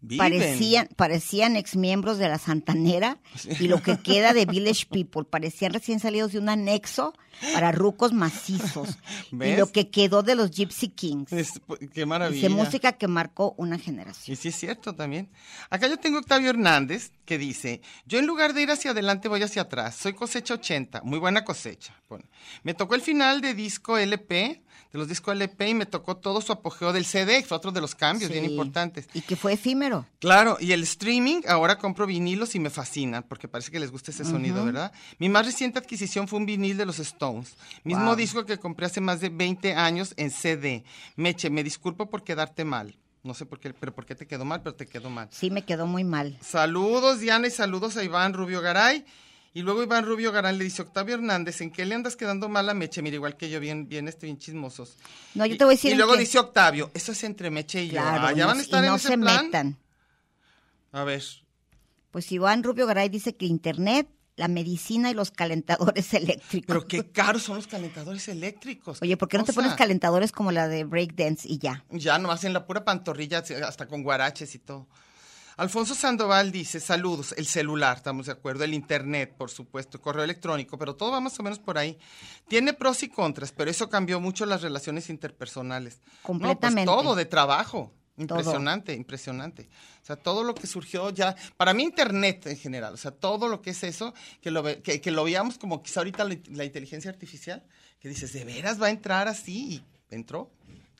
Viven. 0.00 0.18
parecían, 0.18 0.88
parecían 0.94 1.56
exmiembros 1.56 2.18
de 2.18 2.28
la 2.28 2.38
Santanera 2.38 3.18
y 3.58 3.66
lo 3.66 3.82
que 3.82 3.98
queda 3.98 4.32
de 4.32 4.46
Village 4.46 4.86
People, 4.88 5.24
parecían 5.24 5.72
recién 5.72 5.98
salidos 5.98 6.30
de 6.32 6.38
un 6.38 6.48
anexo 6.50 7.14
para 7.52 7.72
rucos 7.72 8.12
macizos. 8.12 8.88
y 9.32 9.36
¿Ves? 9.36 9.58
lo 9.58 9.70
que 9.70 9.90
quedó 9.90 10.22
de 10.22 10.34
los 10.34 10.50
Gypsy 10.50 10.88
Kings. 10.88 11.32
Es- 11.32 11.60
qué 11.92 12.06
maravilla. 12.06 12.48
Dice 12.48 12.54
música 12.54 12.92
que 12.92 13.08
marcó 13.08 13.54
una 13.56 13.78
generación. 13.78 14.34
Y 14.34 14.36
sí 14.36 14.48
es 14.48 14.56
cierto 14.56 14.94
también. 14.94 15.30
Acá 15.70 15.88
yo 15.88 15.98
tengo 15.98 16.18
Octavio 16.18 16.50
Hernández 16.50 17.12
que 17.24 17.38
dice, 17.38 17.80
yo 18.06 18.18
en 18.18 18.26
lugar 18.26 18.52
de 18.52 18.62
ir 18.62 18.70
hacia 18.70 18.90
adelante 18.90 19.28
voy 19.28 19.42
hacia 19.42 19.62
atrás, 19.62 19.96
soy 19.96 20.12
cosecha 20.12 20.54
80, 20.54 21.02
muy 21.02 21.18
buena 21.18 21.44
cosecha. 21.44 21.94
Pone. 22.06 22.24
Me 22.62 22.74
tocó 22.74 22.94
el 22.94 23.00
final 23.00 23.40
de 23.40 23.54
disco 23.54 23.96
LP, 23.96 24.62
de 24.92 24.98
los 24.98 25.08
discos 25.08 25.34
LP 25.34 25.70
y 25.70 25.74
me 25.74 25.86
tocó 25.86 26.16
todo 26.16 26.40
su 26.40 26.52
apogeo 26.52 26.92
del 26.92 27.04
CD, 27.04 27.42
fue 27.42 27.56
otro 27.56 27.72
de 27.72 27.80
los 27.80 27.94
cambios 27.94 28.30
bien 28.30 28.44
importantes. 28.44 29.08
Y 29.14 29.22
que 29.22 29.36
fue 29.36 29.54
efímero. 29.54 30.06
Claro, 30.20 30.56
y 30.60 30.72
el 30.72 30.82
streaming, 30.84 31.40
ahora 31.48 31.78
compro 31.78 32.06
vinilos 32.06 32.54
y 32.54 32.60
me 32.60 32.70
fascinan, 32.70 33.24
porque 33.24 33.48
parece 33.48 33.70
que 33.70 33.80
les 33.80 33.90
gusta 33.90 34.10
ese 34.10 34.24
sonido, 34.24 34.64
¿verdad? 34.64 34.92
Mi 35.18 35.28
más 35.28 35.46
reciente 35.46 35.78
adquisición 35.78 36.28
fue 36.28 36.38
un 36.38 36.46
vinil 36.46 36.76
de 36.76 36.86
los 36.86 36.98
Stones, 36.98 37.14
mismo 37.84 38.06
Wow. 38.06 38.16
disco 38.16 38.44
que 38.46 38.58
compré 38.58 38.86
hace 38.86 39.00
más 39.00 39.20
de 39.20 39.28
20 39.28 39.74
años 39.74 40.14
en 40.16 40.30
CD. 40.30 40.84
Meche, 41.16 41.50
me 41.50 41.62
disculpo 41.64 42.08
por 42.10 42.24
quedarte 42.24 42.64
mal. 42.64 42.96
No 43.22 43.32
sé 43.34 43.46
por 43.46 43.58
qué, 43.58 43.72
pero 43.72 43.94
por 43.94 44.04
qué 44.04 44.14
te 44.14 44.26
quedó 44.26 44.44
mal, 44.44 44.62
pero 44.62 44.74
te 44.74 44.86
quedó 44.86 45.08
mal. 45.10 45.28
Sí, 45.30 45.50
me 45.50 45.64
quedó 45.64 45.86
muy 45.86 46.04
mal. 46.04 46.36
Saludos, 46.42 47.20
Diana, 47.20 47.46
y 47.46 47.50
saludos 47.50 47.96
a 47.96 48.04
Iván 48.04 48.34
Rubio 48.34 48.60
Garay. 48.60 49.04
Y 49.56 49.62
luego 49.62 49.82
Iván 49.84 50.04
Rubio 50.04 50.32
Garay 50.32 50.56
le 50.58 50.64
dice, 50.64 50.82
Octavio 50.82 51.14
Hernández, 51.14 51.60
¿en 51.60 51.70
qué 51.70 51.86
le 51.86 51.94
andas 51.94 52.16
quedando 52.16 52.48
mal 52.48 52.68
a 52.68 52.74
Meche? 52.74 53.00
Mira, 53.02 53.14
igual 53.16 53.36
que 53.36 53.48
yo, 53.48 53.60
bien, 53.60 53.88
bien, 53.88 54.08
este, 54.08 54.26
bien 54.26 54.36
chismosos. 54.36 54.96
No, 55.34 55.46
yo 55.46 55.56
te 55.56 55.64
voy 55.64 55.74
a 55.74 55.76
decir 55.76 55.92
Y 55.92 55.94
luego 55.94 56.14
qué- 56.14 56.18
dice 56.20 56.38
Octavio, 56.40 56.90
eso 56.92 57.12
es 57.12 57.22
entre 57.24 57.50
Meche 57.50 57.84
y 57.84 57.90
Claro, 57.90 58.22
yo. 58.22 58.26
Ah, 58.26 58.32
ya 58.32 58.46
van 58.46 58.58
a 58.58 58.62
estar 58.62 58.82
y 58.84 58.88
en 58.88 58.94
ese 58.94 59.08
se 59.08 59.16
plan. 59.18 59.44
metan. 59.46 59.78
A 60.92 61.04
ver. 61.04 61.22
Pues 62.10 62.30
Iván 62.32 62.62
Rubio 62.62 62.86
Garay 62.86 63.08
dice 63.08 63.36
que 63.36 63.46
Internet, 63.46 64.08
la 64.36 64.48
medicina 64.48 65.10
y 65.10 65.14
los 65.14 65.30
calentadores 65.30 66.12
eléctricos. 66.14 66.66
Pero 66.66 66.86
qué 66.86 67.10
caros 67.10 67.42
son 67.42 67.56
los 67.56 67.66
calentadores 67.66 68.28
eléctricos. 68.28 69.00
Oye, 69.02 69.16
¿por 69.16 69.28
qué 69.28 69.38
no 69.38 69.44
te 69.44 69.52
pones 69.52 69.74
calentadores 69.74 70.32
como 70.32 70.52
la 70.52 70.68
de 70.68 70.84
breakdance 70.84 71.48
y 71.48 71.58
ya? 71.58 71.84
Ya 71.90 72.18
nomás 72.18 72.44
en 72.44 72.52
la 72.52 72.66
pura 72.66 72.84
pantorrilla, 72.84 73.38
hasta 73.66 73.86
con 73.86 74.02
guaraches 74.02 74.54
y 74.54 74.58
todo. 74.58 74.88
Alfonso 75.56 75.94
Sandoval 75.94 76.50
dice, 76.50 76.80
saludos, 76.80 77.32
el 77.38 77.46
celular, 77.46 77.98
estamos 77.98 78.26
de 78.26 78.32
acuerdo, 78.32 78.64
el 78.64 78.74
internet, 78.74 79.34
por 79.38 79.50
supuesto, 79.50 79.98
el 79.98 80.02
correo 80.02 80.24
electrónico, 80.24 80.76
pero 80.78 80.96
todo 80.96 81.12
va 81.12 81.20
más 81.20 81.38
o 81.38 81.44
menos 81.44 81.60
por 81.60 81.78
ahí. 81.78 81.96
Tiene 82.48 82.72
pros 82.72 83.04
y 83.04 83.08
contras, 83.08 83.52
pero 83.52 83.70
eso 83.70 83.88
cambió 83.88 84.18
mucho 84.18 84.46
las 84.46 84.62
relaciones 84.62 85.10
interpersonales. 85.10 86.00
Completamente. 86.22 86.86
No, 86.86 86.94
pues 86.94 87.04
todo, 87.04 87.14
de 87.14 87.24
trabajo. 87.26 87.92
Impresionante, 88.16 88.94
impresionante. 88.94 89.68
O 90.02 90.06
sea, 90.06 90.16
todo 90.16 90.44
lo 90.44 90.54
que 90.54 90.66
surgió 90.66 91.10
ya, 91.10 91.34
para 91.56 91.74
mí 91.74 91.82
Internet 91.82 92.46
en 92.46 92.56
general, 92.56 92.94
o 92.94 92.96
sea, 92.96 93.10
todo 93.10 93.48
lo 93.48 93.60
que 93.60 93.70
es 93.70 93.82
eso, 93.82 94.14
que 94.40 94.50
lo, 94.50 94.62
que, 94.82 95.00
que 95.00 95.10
lo 95.10 95.24
veamos 95.24 95.58
como 95.58 95.82
quizá 95.82 96.00
ahorita 96.00 96.24
la, 96.24 96.36
la 96.52 96.64
inteligencia 96.64 97.10
artificial, 97.10 97.64
que 97.98 98.08
dices, 98.08 98.32
¿de 98.32 98.44
veras 98.44 98.80
va 98.80 98.86
a 98.86 98.90
entrar 98.90 99.26
así? 99.28 99.82
Y 100.10 100.14
entró, 100.14 100.50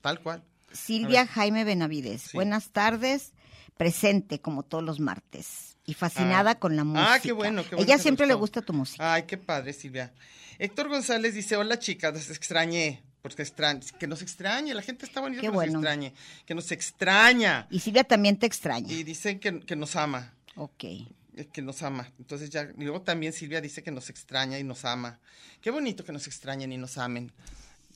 tal 0.00 0.20
cual. 0.20 0.42
Silvia 0.72 1.26
Jaime 1.26 1.62
Benavides, 1.64 2.22
Sí. 2.22 2.30
buenas 2.36 2.70
tardes, 2.70 3.32
presente 3.76 4.40
como 4.40 4.62
todos 4.64 4.82
los 4.82 4.98
martes 4.98 5.76
y 5.86 5.94
fascinada 5.94 6.52
Ah. 6.52 6.58
con 6.58 6.74
la 6.76 6.82
música. 6.82 7.14
Ah, 7.14 7.20
qué 7.20 7.30
bueno, 7.32 7.62
qué 7.62 7.76
bueno 7.76 7.84
Ella 7.84 7.98
siempre 7.98 8.26
le 8.26 8.34
gusta 8.34 8.60
tu 8.62 8.72
música. 8.72 9.14
Ay, 9.14 9.22
qué 9.24 9.36
padre, 9.38 9.72
Silvia. 9.72 10.12
Héctor 10.58 10.88
González 10.88 11.34
dice, 11.34 11.56
hola 11.56 11.78
chicas, 11.78 12.14
les 12.14 12.30
extrañé. 12.30 13.02
Porque 13.24 13.40
extraña, 13.40 13.80
que 13.98 14.06
nos 14.06 14.20
extrañe, 14.20 14.74
la 14.74 14.82
gente 14.82 15.06
está 15.06 15.22
bonita 15.22 15.40
Qué 15.40 15.46
que 15.46 15.50
bueno. 15.50 15.72
nos 15.72 15.80
extrañe, 15.82 16.12
que 16.44 16.54
nos 16.54 16.70
extraña. 16.72 17.66
Y 17.70 17.80
Silvia 17.80 18.04
también 18.04 18.36
te 18.38 18.44
extraña. 18.44 18.92
Y 18.92 19.02
dicen 19.02 19.40
que, 19.40 19.60
que 19.60 19.76
nos 19.76 19.96
ama, 19.96 20.34
Ok. 20.56 20.84
eh, 20.84 21.08
que 21.50 21.62
nos 21.62 21.82
ama. 21.82 22.12
Entonces 22.18 22.50
ya, 22.50 22.68
y 22.76 22.82
luego 22.82 23.00
también 23.00 23.32
Silvia 23.32 23.62
dice 23.62 23.82
que 23.82 23.90
nos 23.90 24.10
extraña 24.10 24.58
y 24.58 24.62
nos 24.62 24.84
ama. 24.84 25.20
Qué 25.62 25.70
bonito 25.70 26.04
que 26.04 26.12
nos 26.12 26.26
extrañen 26.26 26.70
y 26.70 26.76
nos 26.76 26.98
amen. 26.98 27.32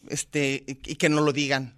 Este, 0.09 0.65
y, 0.67 0.71
y 0.93 0.97
que 0.97 1.11
no 1.11 1.21
lo 1.21 1.35
digan. 1.35 1.75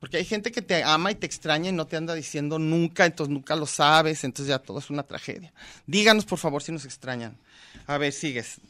Porque 0.00 0.16
hay 0.16 0.24
gente 0.24 0.50
que 0.50 0.60
te 0.62 0.82
ama 0.82 1.12
y 1.12 1.14
te 1.14 1.26
extraña 1.26 1.68
y 1.70 1.72
no 1.72 1.86
te 1.86 1.96
anda 1.96 2.14
diciendo 2.14 2.58
nunca, 2.58 3.06
entonces 3.06 3.32
nunca 3.32 3.54
lo 3.54 3.66
sabes, 3.66 4.24
entonces 4.24 4.48
ya 4.48 4.58
todo 4.58 4.80
es 4.80 4.90
una 4.90 5.04
tragedia. 5.04 5.52
Díganos, 5.86 6.24
por 6.24 6.38
favor, 6.40 6.64
si 6.64 6.72
nos 6.72 6.84
extrañan. 6.84 7.38
A 7.86 7.96
ver, 7.96 8.12
sigues. 8.12 8.60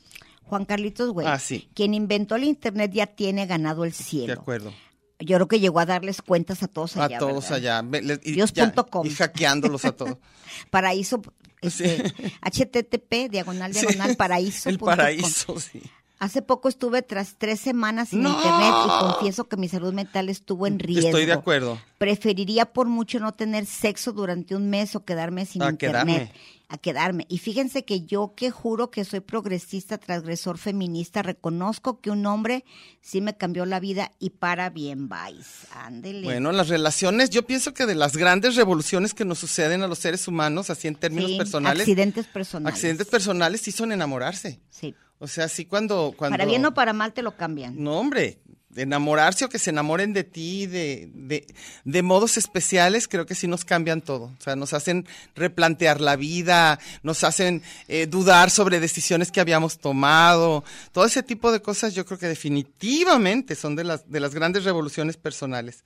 Juan 0.49 0.65
Carlitos 0.65 1.11
Güey. 1.13 1.27
Ah, 1.27 1.39
sí. 1.39 1.69
Quien 1.75 1.95
inventó 1.95 2.35
el 2.37 2.45
internet 2.45 2.91
ya 2.93 3.07
tiene 3.07 3.47
ganado 3.47 3.85
el 3.85 3.91
De 3.91 3.97
cielo. 3.97 4.33
acuerdo. 4.35 4.73
Yo 5.21 5.37
creo 5.37 5.49
que 5.49 5.59
llegó 5.61 5.81
a 5.81 5.87
darles 5.87 6.23
cuentas 6.23 6.63
a 6.63 6.69
todos 6.69 6.97
allá. 6.97 7.17
a 7.17 7.19
todos 7.19 7.51
¿verdad? 7.51 7.79
allá. 7.91 8.19
Dios.com. 8.25 9.05
y 9.07 9.11
hackeándolos 9.11 9.85
a 9.85 9.93
todos. 9.93 10.17
Paraíso, 10.71 11.21
este, 11.61 12.15
http, 12.43 13.29
diagonal, 13.31 13.75
Sí. 13.75 13.81
diagonal, 13.87 14.17
paraíso. 14.17 14.69
El 14.69 14.79
com. 14.79 14.87
paraíso, 14.87 15.59
sí. 15.59 15.83
Hace 16.21 16.43
poco 16.43 16.69
estuve 16.69 17.03
tras 17.03 17.37
tres 17.39 17.61
semanas 17.61 18.09
sin 18.09 18.23
¡No! 18.23 18.31
internet 18.35 18.75
y 18.87 18.89
confieso 19.01 19.45
que 19.49 19.57
mi 19.57 19.69
salud 19.69 19.93
mental 19.93 20.29
estuvo 20.29 20.67
en 20.67 20.81
riesgo. 20.81 21.09
Estoy 21.09 21.27
de 21.27 21.33
acuerdo. 21.33 21.81
Preferiría 21.99 22.67
por 22.73 22.89
mucho 22.89 23.21
no 23.21 23.33
tener 23.35 23.67
sexo 23.67 24.13
durante 24.13 24.57
un 24.57 24.69
mes 24.69 24.97
o 24.97 25.05
quedarme 25.05 25.47
sin 25.47 25.63
A 25.63 25.71
internet. 25.71 26.05
quedarme. 26.17 26.33
A 26.71 26.77
quedarme. 26.77 27.25
Y 27.31 27.39
fíjense 27.39 27.85
que 27.85 28.03
yo 28.03 28.35
que 28.37 28.51
juro 28.51 28.91
que 28.91 29.05
soy 29.05 29.21
progresista, 29.21 29.97
transgresor, 29.97 30.59
feminista, 30.59 31.23
reconozco 31.23 32.01
que 32.01 32.11
un 32.11 32.27
hombre 32.27 32.65
sí 33.01 33.21
me 33.21 33.37
cambió 33.37 33.65
la 33.65 33.79
vida 33.81 34.11
y 34.19 34.31
para 34.31 34.69
bien 34.71 35.09
vais. 35.09 35.67
Ándele. 35.73 36.25
Bueno, 36.25 36.51
las 36.53 36.69
relaciones, 36.69 37.31
yo 37.31 37.47
pienso 37.47 37.73
que 37.73 37.87
de 37.87 37.95
las 37.95 38.17
grandes 38.17 38.57
revoluciones 38.57 39.15
que 39.15 39.25
nos 39.25 39.39
suceden 39.39 39.83
a 39.83 39.87
los 39.87 39.99
seres 40.01 40.27
humanos, 40.29 40.69
así 40.69 40.89
en 40.89 40.97
términos 40.97 41.31
Sí, 41.31 41.39
personales, 41.39 41.83
Accidentes 41.83 42.27
personales. 42.27 42.75
accidentes 42.75 43.07
personales 43.07 43.61
sí 43.63 43.71
son 43.73 43.93
enamorarse. 43.93 44.61
Sí. 44.69 44.95
O 45.19 45.27
sea, 45.27 45.49
sí 45.49 45.65
cuando... 45.65 46.15
cuando 46.17 46.35
Para 46.35 46.47
bien 46.47 46.65
o 46.65 46.75
para 46.75 46.93
mal 46.93 47.13
te 47.13 47.23
lo 47.23 47.37
cambian. 47.37 47.75
No, 47.83 47.99
hombre, 47.99 48.39
de 48.71 48.83
enamorarse 48.83 49.45
o 49.45 49.49
que 49.49 49.59
se 49.59 49.71
enamoren 49.71 50.13
de 50.13 50.25
ti 50.25 50.67
de, 50.67 51.11
de, 51.13 51.47
de 51.85 52.03
modos 52.03 52.37
especiales, 52.37 53.09
creo 53.09 53.27
que 53.27 53.35
sí 53.35 53.49
nos 53.49 53.65
cambian 53.65 54.03
todo. 54.03 54.27
O 54.27 54.41
sea, 54.41 54.57
nos 54.57 54.73
hacen 54.73 55.07
replantear 55.35 56.01
la 56.01 56.17
vida, 56.17 56.79
nos 57.03 57.25
hacen 57.25 57.63
eh, 57.89 58.07
dudar 58.07 58.51
sobre 58.51 58.79
decisiones 58.79 59.33
que 59.33 59.41
habíamos 59.41 59.79
tomado. 59.79 60.65
Todo 60.93 61.07
ese 61.07 61.23
tipo 61.23 61.51
de 61.51 61.61
cosas 61.61 61.95
yo 61.95 62.05
creo 62.07 62.19
que 62.19 62.29
definitivamente 62.29 63.57
son 63.57 63.75
de 63.75 63.85
las, 63.85 64.09
de 64.11 64.21
las 64.21 64.35
grandes 64.35 64.65
revoluciones 64.65 65.17
personales. 65.17 65.83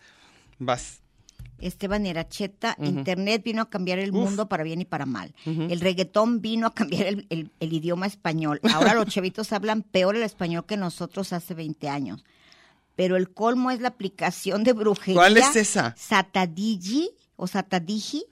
Vas. 0.58 1.00
Esteban 1.62 2.04
Iracheta, 2.06 2.74
Ujú. 2.78 2.88
Internet 2.88 3.42
vino 3.44 3.62
a 3.62 3.70
cambiar 3.70 3.98
el 3.98 4.10
Uf. 4.10 4.16
mundo 4.24 4.48
para 4.48 4.62
bien 4.64 4.80
y 4.80 4.84
para 4.84 5.06
mal. 5.06 5.32
El 5.46 5.80
reggaetón 5.80 6.40
vino 6.40 6.66
a 6.66 6.74
cambiar 6.74 7.06
el, 7.06 7.26
el- 7.30 7.50
el 7.60 7.72
idioma 7.72 8.06
español. 8.06 8.60
Ahora 8.72 8.94
los 8.94 9.06
chavitos 9.14 9.52
hablan 9.52 9.82
peor 9.82 10.16
el 10.16 10.22
español 10.22 10.64
que 10.66 10.76
nosotros 10.76 11.32
hace 11.32 11.54
20 11.54 11.88
años. 11.88 12.24
Pero 12.94 13.16
el 13.16 13.30
colmo 13.30 13.70
es 13.70 13.80
la 13.80 13.88
aplicación 13.88 14.64
de 14.64 14.74
brujería. 14.74 15.14
¿Cuál 15.20 15.36
es 15.38 15.56
esa? 15.56 15.94
Satadigi 15.96 17.10
o 17.36 17.46
Satadigi, 17.46 18.24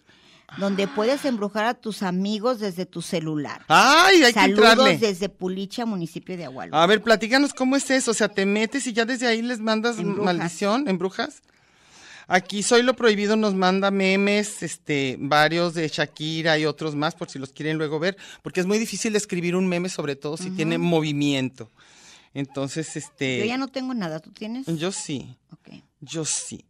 donde 0.58 0.86
puedes 0.88 1.24
embrujar 1.24 1.64
a 1.64 1.74
tus 1.74 2.02
amigos 2.02 2.58
desde 2.60 2.84
tu 2.84 3.02
celular. 3.02 3.62
¡Ay, 3.68 4.22
hay 4.22 4.32
que 4.32 4.40
Saludos 4.40 4.70
entrarle! 4.72 4.98
desde 4.98 5.28
Pulicha, 5.28 5.86
municipio 5.86 6.36
de 6.36 6.44
Agualo. 6.44 6.76
A 6.76 6.86
ver, 6.86 7.02
platícanos 7.02 7.54
cómo 7.54 7.76
es 7.76 7.90
eso. 7.90 8.10
O 8.10 8.14
sea, 8.14 8.28
te 8.28 8.44
metes 8.46 8.86
y 8.86 8.92
ya 8.92 9.04
desde 9.04 9.26
ahí 9.28 9.42
les 9.42 9.60
mandas 9.60 9.98
Embrujas. 9.98 10.24
maldición, 10.36 10.88
embrujas. 10.88 11.42
Aquí 12.32 12.62
Soy 12.62 12.84
lo 12.84 12.94
Prohibido 12.94 13.34
nos 13.34 13.54
manda 13.54 13.90
memes, 13.90 14.62
este, 14.62 15.16
varios 15.18 15.74
de 15.74 15.88
Shakira 15.88 16.56
y 16.60 16.64
otros 16.64 16.94
más, 16.94 17.16
por 17.16 17.28
si 17.28 17.40
los 17.40 17.50
quieren 17.52 17.76
luego 17.76 17.98
ver, 17.98 18.16
porque 18.42 18.60
es 18.60 18.66
muy 18.66 18.78
difícil 18.78 19.16
escribir 19.16 19.56
un 19.56 19.66
meme, 19.66 19.88
sobre 19.88 20.14
todo 20.14 20.36
si 20.36 20.50
tiene 20.52 20.78
movimiento. 20.78 21.72
Entonces, 22.32 22.96
este, 22.96 23.40
Yo 23.40 23.44
ya 23.46 23.58
no 23.58 23.66
tengo 23.66 23.94
nada, 23.94 24.20
¿tú 24.20 24.30
tienes? 24.30 24.64
yo 24.78 24.92
sí, 24.92 25.36
Ok. 25.52 25.82
yo 26.00 26.24
sí. 26.24 26.64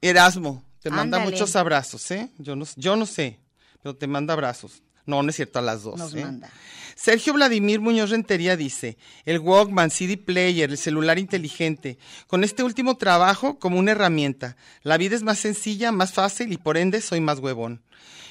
Erasmo, 0.00 0.64
te 0.82 0.90
manda 0.90 1.18
Ándale. 1.18 1.30
muchos 1.30 1.54
abrazos, 1.54 2.10
¿eh? 2.10 2.28
Yo 2.38 2.56
no, 2.56 2.66
yo 2.74 2.96
no 2.96 3.06
sé, 3.06 3.38
pero 3.82 3.94
te 3.94 4.08
manda 4.08 4.32
abrazos. 4.34 4.82
No, 5.06 5.22
no 5.22 5.30
es 5.30 5.36
cierto, 5.36 5.60
a 5.60 5.62
las 5.62 5.84
dos. 5.84 5.96
Nos 6.00 6.14
¿eh? 6.14 6.24
manda. 6.24 6.50
Sergio 6.96 7.34
Vladimir 7.34 7.80
Muñoz 7.80 8.08
Rentería 8.08 8.56
dice, 8.56 8.96
el 9.26 9.38
Walkman, 9.38 9.90
CD 9.90 10.16
Player, 10.16 10.70
el 10.70 10.78
celular 10.78 11.18
inteligente, 11.18 11.98
con 12.26 12.42
este 12.42 12.62
último 12.62 12.96
trabajo 12.96 13.58
como 13.58 13.78
una 13.78 13.92
herramienta. 13.92 14.56
La 14.82 14.96
vida 14.96 15.14
es 15.14 15.22
más 15.22 15.38
sencilla, 15.38 15.92
más 15.92 16.14
fácil 16.14 16.52
y 16.52 16.56
por 16.56 16.78
ende 16.78 17.02
soy 17.02 17.20
más 17.20 17.38
huevón. 17.38 17.82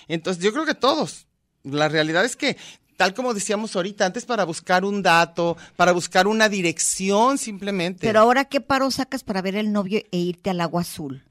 Entonces 0.08 0.44
yo 0.44 0.52
creo 0.52 0.66
que 0.66 0.74
todos. 0.74 1.28
La 1.64 1.90
realidad 1.90 2.26
es 2.26 2.36
que, 2.36 2.58
tal 2.98 3.14
como 3.14 3.36
decíamos 3.36 3.76
ahorita, 3.76 4.08
antes 4.08 4.26
para 4.26 4.46
buscar 4.46 4.84
un 4.84 5.04
dato, 5.04 5.58
para 5.76 5.92
buscar 5.92 6.26
una 6.26 6.50
dirección 6.50 7.38
simplemente. 7.38 8.00
Pero 8.02 8.20
ahora, 8.20 8.46
¿qué 8.46 8.62
paro 8.62 8.90
sacas 8.90 9.24
para 9.24 9.44
ver 9.44 9.56
el 9.56 9.72
novio 9.72 10.02
e 10.12 10.18
irte 10.18 10.50
al 10.50 10.60
agua 10.60 10.82
azul? 10.82 11.24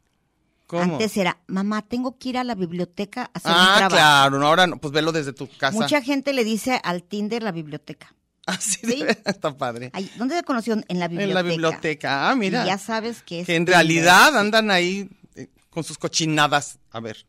¿Cómo? 0.67 0.95
Antes 0.95 1.17
era, 1.17 1.39
mamá, 1.47 1.83
tengo 1.83 2.19
que 2.19 2.31
ir 2.31 2.39
a 2.39 2.45
la 2.45 2.55
biblioteca 2.55 3.25
a 3.25 3.31
hacer 3.35 3.53
un 3.53 3.59
ah, 3.59 3.75
trabajo. 3.77 3.97
claro, 3.97 4.39
no, 4.39 4.47
ahora 4.47 4.67
no, 4.67 4.79
pues 4.79 4.93
velo 4.93 5.13
desde 5.13 5.33
tu 5.33 5.49
casa. 5.49 5.79
Mucha 5.79 6.01
gente 6.01 6.33
le 6.33 6.43
dice 6.43 6.81
al 6.83 7.03
Tinder 7.03 7.43
la 7.43 7.53
biblioteca. 7.53 8.15
Así 8.47 8.81
Sí. 8.83 9.05
está 9.25 9.57
padre. 9.57 9.91
Ay, 9.93 10.11
¿Dónde 10.17 10.37
se 10.37 10.43
conoció? 10.43 10.75
En 10.89 10.99
la 10.99 11.09
biblioteca. 11.09 11.41
En 11.41 11.47
la 11.47 11.51
biblioteca. 11.51 12.31
Ah, 12.31 12.35
mira. 12.35 12.65
Y 12.65 12.67
ya 12.67 12.79
sabes 12.79 13.23
que 13.23 13.41
es 13.41 13.47
que 13.47 13.57
en 13.57 13.67
realidad 13.67 14.37
andan 14.37 14.71
ahí 14.71 15.09
eh, 15.35 15.49
con 15.71 15.85
sus 15.85 15.99
cochinadas. 15.99 16.79
A 16.91 17.01
ver. 17.01 17.27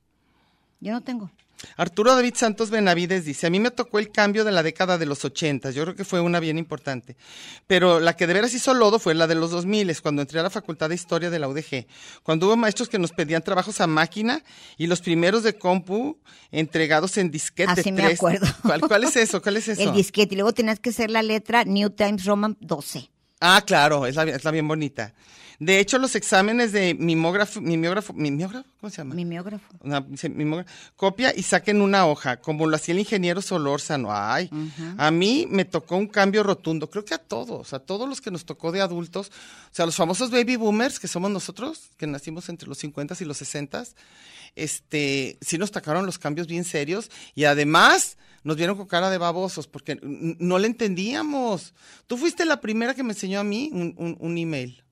Yo 0.80 0.92
no 0.92 1.02
tengo. 1.02 1.30
Arturo 1.78 2.14
David 2.16 2.34
Santos 2.36 2.70
Benavides 2.70 3.26
dice, 3.26 3.48
a 3.48 3.50
mí 3.50 3.60
me 3.60 3.72
tocó 3.72 4.00
el 4.00 4.12
cambio 4.12 4.44
de 4.44 4.52
la 4.52 4.62
década 4.64 4.98
de 4.98 5.06
los 5.06 5.26
80, 5.26 5.72
yo 5.72 5.84
creo 5.84 5.96
que 5.96 6.04
fue 6.06 6.20
una 6.20 6.40
bien 6.40 6.58
importante, 6.58 7.16
pero 7.68 8.00
la 8.00 8.16
que 8.16 8.28
de 8.28 8.34
veras 8.34 8.54
hizo 8.54 8.74
lodo 8.74 9.00
fue 9.00 9.16
la 9.16 9.28
de 9.28 9.36
los 9.36 9.52
2000, 9.52 10.02
cuando 10.02 10.22
entré 10.22 10.40
a 10.40 10.44
la 10.44 10.50
Facultad 10.50 10.90
de 10.90 10.96
Historia 10.96 11.30
de 11.30 11.40
la 11.40 11.48
UDG, 11.48 11.88
cuando 12.24 12.48
hubo 12.48 12.56
maestros 12.58 12.90
que 12.90 13.00
nos 13.00 13.12
pedían 13.12 13.42
trabajos 13.42 13.82
a 13.82 13.88
máquina 13.88 14.44
y 14.78 14.88
los 14.88 15.02
primeros 15.02 15.44
de 15.44 15.58
compu 15.58 16.18
entregados 16.52 17.18
en 17.18 17.32
disquete 17.32 17.72
Así 17.72 17.92
me 17.92 18.04
tres. 18.04 18.20
acuerdo. 18.20 18.48
¿Cuál, 18.62 18.82
cuál 18.82 19.04
es 19.06 19.16
eso? 19.16 19.42
¿Cuál 19.42 19.58
es 19.58 19.68
eso? 19.70 19.82
El 19.82 19.94
disquete. 19.94 20.34
Y 20.34 20.38
luego 20.38 20.54
tenías 20.54 20.80
que 20.80 20.90
hacer 20.92 21.10
la 21.10 21.24
letra 21.24 21.64
New 21.64 21.90
Times 21.92 22.26
Roman 22.26 22.58
12. 22.62 23.10
Ah, 23.42 23.64
claro, 23.66 24.06
es 24.06 24.16
la, 24.16 24.24
es 24.24 24.44
la 24.44 24.52
bien 24.52 24.68
bonita. 24.68 25.14
De 25.60 25.80
hecho, 25.80 25.98
los 26.00 26.16
exámenes 26.16 26.72
de 26.72 26.94
mimógrafo, 26.96 27.62
mimiógrafo, 27.62 28.14
mimiógrafo, 28.14 28.68
¿cómo 28.80 28.90
se 28.90 28.98
llama? 28.98 29.16
Una- 29.82 30.02
dice, 30.02 30.30
mimógrafo, 30.30 30.70
copia 30.96 31.34
y 31.36 31.44
saquen 31.44 31.82
una 31.82 32.06
hoja, 32.06 32.38
como 32.42 32.68
lo 32.68 32.76
hacía 32.76 32.94
el 32.94 33.00
ingeniero 33.00 33.42
Solórzano. 33.42 34.10
Ay, 34.12 34.50
a 34.98 35.12
mí 35.12 35.48
me 35.50 35.64
tocó 35.66 35.96
un 35.98 36.08
cambio 36.08 36.44
rotundo, 36.44 36.90
creo 36.90 37.06
que 37.06 37.14
a 37.14 37.18
todos, 37.20 37.74
a 37.74 37.80
todos 37.80 38.08
los 38.10 38.22
que 38.22 38.32
nos 38.32 38.46
tocó 38.46 38.72
de 38.72 38.82
adultos, 38.82 39.28
o 39.30 39.74
sea, 39.76 39.86
los 39.86 39.96
famosos 39.96 40.30
baby 40.32 40.56
boomers, 40.58 41.00
que 41.00 41.08
somos 41.08 41.32
nosotros, 41.32 41.92
que 41.98 42.08
nacimos 42.08 42.50
entre 42.50 42.68
los 42.68 42.78
50 42.80 43.16
y 43.20 43.26
los 43.26 43.38
60, 43.38 43.84
este, 44.56 45.38
sí 45.42 45.58
nos 45.58 45.72
tocaron 45.72 46.06
los 46.06 46.18
cambios 46.18 46.48
bien 46.48 46.64
serios 46.64 47.10
y 47.34 47.44
además 47.46 48.18
nos 48.44 48.56
vieron 48.58 48.78
con 48.78 48.86
cara 48.88 49.10
de 49.10 49.18
babosos 49.18 49.68
porque 49.68 50.00
no 50.02 50.60
le 50.60 50.68
entendíamos. 50.68 51.74
Tú 52.08 52.16
fuiste 52.18 52.46
la 52.46 52.62
primera 52.62 52.94
que 52.94 53.04
me 53.04 53.14
enseñó 53.14 53.40
a 53.40 53.44
mí 53.44 53.70
un, 53.74 53.94
un- 53.98 54.18
un 54.20 54.38
email. 54.38 54.84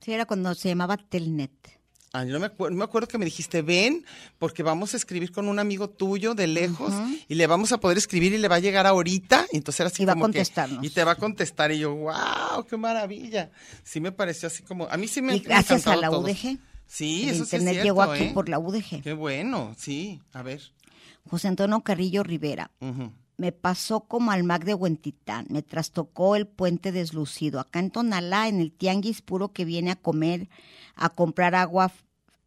Sí, 0.00 0.12
era 0.12 0.26
cuando 0.26 0.54
se 0.54 0.68
llamaba 0.68 0.96
Telnet. 0.96 1.50
Ah, 2.14 2.24
yo 2.24 2.32
no 2.32 2.40
me, 2.40 2.46
acuerdo, 2.46 2.74
me 2.74 2.84
acuerdo 2.84 3.06
que 3.06 3.18
me 3.18 3.26
dijiste, 3.26 3.60
ven, 3.60 4.04
porque 4.38 4.62
vamos 4.62 4.94
a 4.94 4.96
escribir 4.96 5.30
con 5.30 5.46
un 5.46 5.58
amigo 5.58 5.90
tuyo 5.90 6.34
de 6.34 6.46
lejos 6.46 6.94
y 7.28 7.34
le 7.34 7.46
vamos 7.46 7.70
a 7.72 7.78
poder 7.80 7.98
escribir 7.98 8.32
y 8.32 8.38
le 8.38 8.48
va 8.48 8.56
a 8.56 8.60
llegar 8.60 8.86
ahorita. 8.86 9.44
Y 9.52 9.58
entonces 9.58 9.80
era 9.80 9.88
así 9.88 10.04
Y 10.04 10.06
va 10.06 10.12
a 10.12 10.14
como 10.14 10.26
que- 10.28 10.38
contestarnos. 10.38 10.82
y 10.84 10.88
te 10.90 11.04
va 11.04 11.12
a 11.12 11.16
contestar. 11.16 11.70
Y 11.70 11.80
yo, 11.80 11.94
wow, 11.94 12.64
qué 12.68 12.78
maravilla. 12.78 13.50
Sí 13.84 14.00
me 14.00 14.10
pareció 14.10 14.46
así 14.46 14.62
como, 14.62 14.88
a 14.88 14.96
mí 14.96 15.06
sí 15.06 15.20
me 15.20 15.36
Y 15.36 15.40
me 15.40 15.44
gracias 15.44 15.86
a 15.86 15.96
la 15.96 16.08
todos. 16.08 16.24
UDG. 16.24 16.58
Sí, 16.86 17.24
El 17.24 17.28
eso 17.28 17.44
sí 17.44 17.56
es 17.56 17.62
internet 17.62 17.72
cierto, 17.74 17.84
llegó 17.84 18.02
aquí 18.02 18.24
¿eh? 18.24 18.30
por 18.32 18.48
la 18.48 18.58
UDG. 18.58 19.02
Qué 19.02 19.12
bueno, 19.12 19.74
sí, 19.76 20.22
a 20.32 20.42
ver. 20.42 20.62
José 21.28 21.48
Antonio 21.48 21.78
Carrillo 21.82 22.22
Rivera. 22.22 22.70
ujú. 22.80 23.12
Me 23.38 23.52
pasó 23.52 24.00
como 24.00 24.32
al 24.32 24.42
Mac 24.42 24.64
de 24.64 24.74
Huentitán, 24.74 25.46
me 25.48 25.62
trastocó 25.62 26.34
el 26.36 26.46
puente 26.48 26.90
deslucido. 26.92 27.60
Acá 27.60 27.78
en 27.78 27.90
Tonalá, 27.92 28.48
en 28.48 28.60
el 28.60 28.72
tianguis 28.72 29.22
puro 29.22 29.52
que 29.52 29.64
viene 29.64 29.92
a 29.92 29.96
comer, 29.96 30.48
a 30.96 31.08
comprar 31.08 31.54
agua 31.54 31.92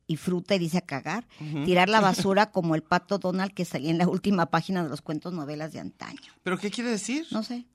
y 0.05 0.17
fruta 0.17 0.53
y 0.55 0.59
dice 0.59 0.79
a 0.79 0.81
cagar, 0.81 1.25
tirar 1.65 1.87
la 1.87 2.01
basura 2.01 2.51
como 2.51 2.75
el 2.75 2.83
pato 2.83 3.19
Donald 3.19 3.53
que 3.53 3.63
salía 3.63 3.89
en 3.89 3.97
la 3.99 4.07
última 4.09 4.47
página 4.47 4.83
de 4.83 4.89
los 4.89 5.01
cuentos 5.01 5.31
novelas 5.31 5.71
de 5.71 5.79
antaño. 5.79 6.19
¿Pero 6.43 6.57
qué 6.57 6.69
quiere 6.69 6.89
decir? 6.89 7.25
No 7.31 7.41
sé. 7.41 7.65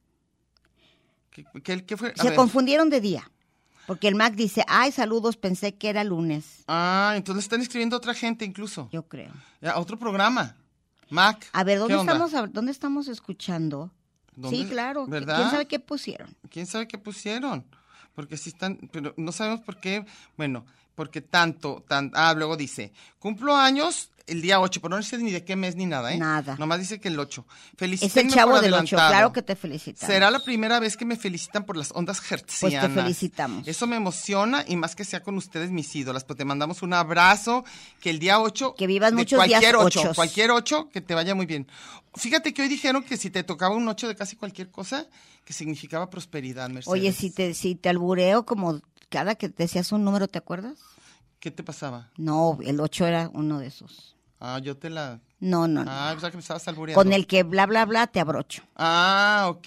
¿Qué, 1.30 1.44
qué- 1.64 1.84
qué 1.86 1.96
fue? 1.96 2.12
A 2.18 2.22
Se 2.22 2.28
ver. 2.28 2.36
confundieron 2.36 2.90
de 2.90 3.00
día. 3.00 3.30
Porque 3.86 4.08
el 4.08 4.14
Mac 4.16 4.34
dice, 4.34 4.62
ay, 4.68 4.90
saludos, 4.92 5.36
pensé 5.38 5.74
que 5.76 5.88
era 5.88 6.02
lunes. 6.04 6.64
Ah, 6.66 7.14
entonces 7.16 7.44
están 7.44 7.60
escribiendo 7.62 7.96
otra 7.96 8.12
gente 8.14 8.44
incluso. 8.44 8.88
Yo 8.92 9.04
creo. 9.08 9.32
Ya, 9.62 9.78
otro 9.78 9.98
programa. 9.98 10.56
Mac. 11.10 11.46
A 11.52 11.64
ver, 11.64 11.76
¿qué 11.76 11.94
¿dónde 11.94 11.96
estamos, 12.12 12.34
a- 12.34 12.46
¿dónde 12.46 12.72
estamos 12.72 13.08
escuchando? 13.08 13.90
¿Dónde? 14.34 14.58
Sí, 14.58 14.64
claro. 14.66 15.06
¿Verdad? 15.06 15.36
¿Quién 15.38 15.50
sabe 15.50 15.66
qué 15.66 15.78
pusieron? 15.78 16.36
¿Quién 16.50 16.66
sabe 16.66 16.88
qué 16.88 16.98
pusieron? 16.98 17.64
Porque 18.14 18.36
sí 18.36 18.50
están, 18.50 18.76
pero 18.92 19.14
no 19.16 19.32
sabemos 19.32 19.60
por 19.60 19.78
qué. 19.78 20.04
Bueno, 20.36 20.64
porque 20.96 21.20
tanto, 21.20 21.84
tan, 21.86 22.10
ah, 22.14 22.34
luego 22.36 22.56
dice, 22.56 22.92
cumplo 23.20 23.54
años 23.54 24.10
el 24.26 24.42
día 24.42 24.60
8, 24.60 24.80
pero 24.80 24.90
no 24.90 24.96
dice 24.96 25.18
ni 25.18 25.30
de 25.30 25.44
qué 25.44 25.54
mes 25.54 25.76
ni 25.76 25.86
nada, 25.86 26.12
¿eh? 26.12 26.18
Nada. 26.18 26.56
Nomás 26.58 26.80
dice 26.80 27.00
que 27.00 27.08
el 27.08 27.18
8. 27.18 27.46
Es 27.48 27.78
Felicítenme 27.78 28.28
el 28.28 28.34
chavo 28.34 28.52
por 28.52 28.60
del 28.60 28.72
8, 28.72 28.78
adelantado. 28.78 29.10
claro 29.10 29.32
que 29.32 29.42
te 29.42 29.54
felicitamos. 29.54 30.12
Será 30.12 30.30
la 30.30 30.40
primera 30.40 30.80
vez 30.80 30.96
que 30.96 31.04
me 31.04 31.16
felicitan 31.16 31.64
por 31.64 31.76
las 31.76 31.92
ondas 31.94 32.18
hertzianas. 32.18 32.80
Pues 32.80 32.94
te 32.94 33.00
felicitamos. 33.00 33.68
Eso 33.68 33.86
me 33.86 33.96
emociona 33.96 34.64
y 34.66 34.76
más 34.76 34.96
que 34.96 35.04
sea 35.04 35.22
con 35.22 35.36
ustedes 35.36 35.70
mis 35.70 35.94
ídolas. 35.94 36.24
Pues 36.24 36.36
te 36.36 36.44
mandamos 36.44 36.82
un 36.82 36.92
abrazo, 36.92 37.64
que 38.00 38.10
el 38.10 38.18
día 38.18 38.40
8... 38.40 38.74
Que 38.76 38.88
vivas 38.88 39.12
muchos 39.12 39.42
días 39.44 39.60
cualquier 39.60 39.76
ocho, 39.76 40.00
ochos. 40.00 40.16
Cualquier 40.16 40.50
8, 40.50 40.88
que 40.92 41.00
te 41.00 41.14
vaya 41.14 41.34
muy 41.34 41.46
bien. 41.46 41.68
Fíjate 42.16 42.52
que 42.52 42.62
hoy 42.62 42.68
dijeron 42.68 43.04
que 43.04 43.16
si 43.16 43.30
te 43.30 43.44
tocaba 43.44 43.76
un 43.76 43.86
8 43.86 44.08
de 44.08 44.16
casi 44.16 44.34
cualquier 44.34 44.70
cosa, 44.70 45.06
que 45.44 45.52
significaba 45.52 46.10
prosperidad, 46.10 46.68
Mercedes. 46.68 46.88
Oye, 46.88 47.12
si 47.12 47.30
te, 47.30 47.54
si 47.54 47.76
te 47.76 47.88
albureo 47.90 48.44
como 48.44 48.80
cada 49.16 49.34
que 49.34 49.48
decías 49.48 49.92
un 49.92 50.04
número, 50.04 50.28
¿te 50.28 50.36
acuerdas? 50.36 50.74
¿Qué 51.40 51.50
te 51.50 51.62
pasaba? 51.62 52.10
No, 52.18 52.58
el 52.62 52.80
8 52.80 53.06
era 53.06 53.30
uno 53.32 53.58
de 53.58 53.68
esos. 53.68 54.14
Ah, 54.40 54.58
yo 54.62 54.76
te 54.76 54.90
la... 54.90 55.20
No, 55.40 55.66
no, 55.66 55.82
no. 55.86 55.90
Ah, 55.90 56.08
pensaba 56.10 56.30
que 56.30 56.36
me 56.36 56.42
estabas 56.42 56.68
albureando. 56.68 57.02
Con 57.02 57.14
el 57.14 57.26
que 57.26 57.42
bla, 57.42 57.64
bla, 57.64 57.86
bla, 57.86 58.06
te 58.08 58.20
abrocho. 58.20 58.62
Ah, 58.76 59.46
ok. 59.48 59.66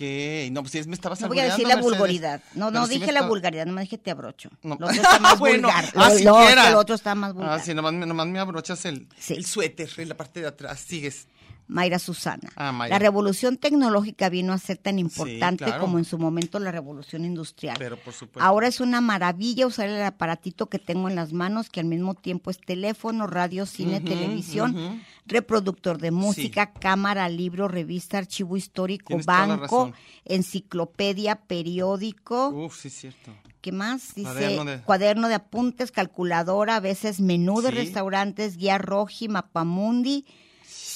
No, 0.51 0.61
pues 0.61 0.71
sí, 0.73 0.83
me 0.87 0.93
estabas 0.93 1.19
No 1.21 1.27
voy 1.29 1.39
a 1.39 1.45
decir 1.45 1.67
la 1.67 1.77
Mercedes. 1.77 1.97
vulgaridad. 1.97 2.41
No, 2.53 2.69
no 2.69 2.83
sí 2.85 2.89
me 2.89 2.93
dije 2.99 3.07
la 3.07 3.11
estaba- 3.21 3.27
vulgaridad, 3.27 3.65
no 3.65 3.73
me 3.73 3.81
dije 3.81 3.97
te 3.97 4.11
abrocho. 4.11 4.51
No. 4.61 4.77
Lo 4.79 4.85
otro 4.85 5.01
está 5.01 5.19
más 5.19 5.39
Bueno, 5.39 5.67
vulgar. 5.69 5.85
ah, 5.95 6.09
Lo- 6.23 6.55
no, 6.55 6.69
lo 6.73 6.77
otro 6.79 6.93
está 6.93 7.15
más 7.15 7.33
vulgar. 7.33 7.53
Ah, 7.53 7.59
sí, 7.59 7.73
nomás, 7.73 7.93
me- 7.93 8.05
nomás 8.05 8.27
me 8.27 8.37
abrochas 8.37 8.85
el, 8.85 9.07
Sí. 9.17 9.33
el 9.33 9.45
suéter 9.47 9.89
en 9.97 10.09
la 10.09 10.15
parte 10.17 10.41
de 10.41 10.47
atrás. 10.47 10.79
Sigues. 10.79 11.27
Mayra 11.69 11.99
Susana. 11.99 12.49
Ah, 12.55 12.71
Mayra. 12.71 12.95
La 12.95 12.99
revolución 12.99 13.55
tecnológica 13.57 14.27
vino 14.29 14.53
a 14.53 14.57
ser 14.57 14.77
tan 14.77 14.97
importante 14.97 15.65
claro. 15.65 15.79
como 15.79 15.99
en 15.99 16.03
su 16.03 16.17
momento 16.17 16.57
la 16.59 16.71
revolución 16.71 17.25
industrial. 17.25 17.75
Pero 17.77 17.95
por 17.95 18.11
supuesto. 18.11 18.41
Ahora 18.41 18.67
es 18.67 18.79
una 18.79 19.01
maravilla 19.01 19.67
usar 19.67 19.87
el 19.87 20.01
aparatito 20.01 20.67
que 20.67 20.79
tengo 20.79 21.07
en 21.09 21.15
las 21.15 21.31
manos, 21.31 21.69
que 21.69 21.79
al 21.79 21.85
mismo 21.85 22.15
tiempo 22.15 22.49
es 22.49 22.59
teléfono, 22.59 23.27
radio, 23.27 23.67
cine, 23.67 24.01
televisión, 24.01 25.01
reproductor 25.27 25.99
de 25.99 26.09
música, 26.09 26.73
cámara, 26.73 27.29
libro, 27.29 27.67
revista, 27.67 28.17
archivo 28.17 28.57
histórico, 28.57 29.09
Tienes 29.09 29.27
banco, 29.27 29.93
enciclopedia, 30.25 31.35
periódico. 31.35 32.49
Uf, 32.49 32.81
sí, 32.81 32.87
es 32.87 32.95
cierto. 32.95 33.31
¿Qué 33.61 33.71
más? 33.71 34.15
Dice 34.15 34.23
Cuaderno 34.31 34.83
cuaderno 34.85 35.27
de- 35.27 35.29
de, 35.29 35.35
apuntes, 35.35 35.91
calculadora, 35.91 36.77
a 36.77 36.79
veces 36.79 37.19
menú 37.19 37.61
de 37.61 37.69
Sí. 37.69 37.75
restaurantes, 37.75 38.57
guía 38.57 38.77
roji, 38.77 39.27
mapamundi. 39.27 40.25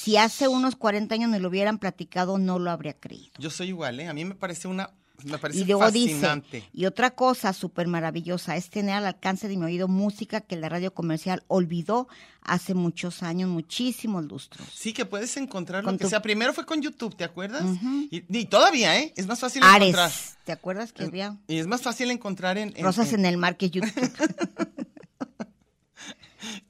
Si 0.04 0.16
hace 0.16 0.48
unos 0.48 0.76
40 0.76 1.14
años 1.14 1.30
me 1.30 1.40
lo 1.40 1.48
hubieran 1.48 1.78
platicado, 1.78 2.38
no 2.38 2.58
lo 2.58 2.70
habría 2.70 2.92
creído. 2.94 3.32
Yo 3.38 3.50
soy 3.50 3.68
igual, 3.68 3.98
¿eh? 4.00 4.08
A 4.08 4.12
mí 4.14 4.24
me 4.24 4.34
parece 4.34 4.68
una. 4.68 4.90
Me 5.22 5.38
parece 5.38 5.60
Y 5.60 5.64
luego 5.64 5.88
dice, 5.92 6.10
fascinante. 6.14 6.68
y 6.72 6.86
otra 6.86 7.12
cosa 7.12 7.52
súper 7.52 7.86
maravillosa 7.86 8.56
es 8.56 8.68
tener 8.68 8.96
al 8.96 9.06
alcance 9.06 9.46
de 9.48 9.56
mi 9.56 9.64
oído 9.64 9.86
música 9.88 10.40
que 10.40 10.56
la 10.56 10.68
radio 10.68 10.92
comercial 10.92 11.44
olvidó 11.46 12.08
hace 12.42 12.74
muchos 12.74 13.22
años, 13.22 13.48
muchísimos 13.48 14.24
lustros. 14.24 14.66
Sí, 14.74 14.92
que 14.92 15.06
puedes 15.06 15.36
encontrar 15.38 15.84
Con 15.84 15.92
lo 15.94 15.98
que 15.98 16.04
tu- 16.04 16.10
sea. 16.10 16.20
Primero 16.20 16.52
fue 16.52 16.66
con 16.66 16.82
YouTube, 16.82 17.16
¿te 17.16 17.24
acuerdas? 17.24 17.62
y, 18.10 18.24
y 18.28 18.44
todavía, 18.46 18.98
¿eh? 18.98 19.14
Es 19.16 19.26
más 19.28 19.38
fácil 19.40 19.62
encontrar. 19.62 20.06
Ares, 20.06 20.36
¿te 20.44 20.52
acuerdas 20.52 20.92
que 20.92 21.04
había 21.04 21.38
Y 21.46 21.58
es 21.58 21.66
más 21.68 21.80
fácil 21.80 22.10
encontrar 22.10 22.58
en. 22.58 22.76
en- 22.76 22.84
Rosas 22.84 23.12
en- 23.14 23.20
en 23.20 23.26
el 23.26 23.36
mar 23.38 23.56
que 23.56 23.70
YouTube? 23.70 23.92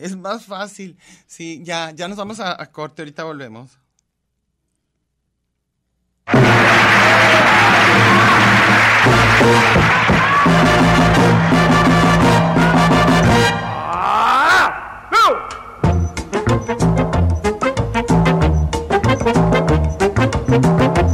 Es 0.05 0.15
más 0.17 0.45
fácil. 0.45 0.99
Sí, 1.27 1.63
ya, 1.65 1.91
ya 1.93 2.09
nos 2.09 2.19
vamos 2.19 2.39
a, 2.39 2.67
corte, 2.73 3.01
ahorita 3.01 3.25
volvemos. 3.25 3.79
Lugar 20.47 21.14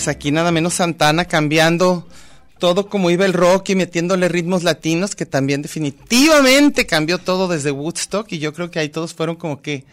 Pues 0.00 0.08
aquí 0.08 0.30
nada 0.32 0.50
menos 0.50 0.72
Santana 0.72 1.26
cambiando 1.26 2.08
todo 2.58 2.88
como 2.88 3.10
iba 3.10 3.26
el 3.26 3.34
rock 3.34 3.68
y 3.68 3.74
metiéndole 3.74 4.30
ritmos 4.30 4.62
latinos, 4.62 5.14
que 5.14 5.26
también 5.26 5.60
definitivamente 5.60 6.86
cambió 6.86 7.18
todo 7.18 7.48
desde 7.48 7.70
Woodstock 7.70 8.32
y 8.32 8.38
yo 8.38 8.54
creo 8.54 8.70
que 8.70 8.78
ahí 8.78 8.88
todos 8.88 9.12
fueron 9.12 9.36
como 9.36 9.60
que, 9.60 9.84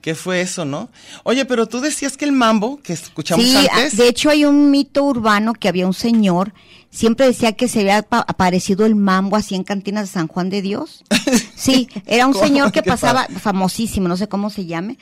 ¿qué 0.00 0.14
fue 0.14 0.40
eso, 0.40 0.64
no? 0.64 0.88
Oye, 1.24 1.44
pero 1.44 1.66
tú 1.66 1.80
decías 1.82 2.16
que 2.16 2.24
el 2.24 2.32
mambo 2.32 2.80
que 2.82 2.94
escuchamos 2.94 3.44
Sí, 3.44 3.54
antes, 3.54 3.92
a- 3.92 3.96
de 4.02 4.08
hecho 4.08 4.30
hay 4.30 4.46
un 4.46 4.70
mito 4.70 5.04
urbano 5.04 5.52
que 5.52 5.68
había 5.68 5.86
un 5.86 5.92
señor, 5.92 6.54
siempre 6.90 7.26
decía 7.26 7.52
que 7.52 7.68
se 7.68 7.80
había 7.80 8.00
pa- 8.00 8.24
aparecido 8.26 8.86
el 8.86 8.94
mambo 8.94 9.36
así 9.36 9.54
en 9.56 9.64
cantinas 9.64 10.08
de 10.08 10.12
San 10.14 10.26
Juan 10.26 10.48
de 10.48 10.62
Dios. 10.62 11.04
Sí, 11.54 11.86
era 12.06 12.26
un 12.26 12.32
señor 12.34 12.72
que 12.72 12.82
pasaba, 12.82 13.26
famosísimo, 13.38 14.08
no 14.08 14.16
sé 14.16 14.26
cómo 14.26 14.48
se 14.48 14.64
llame, 14.64 14.96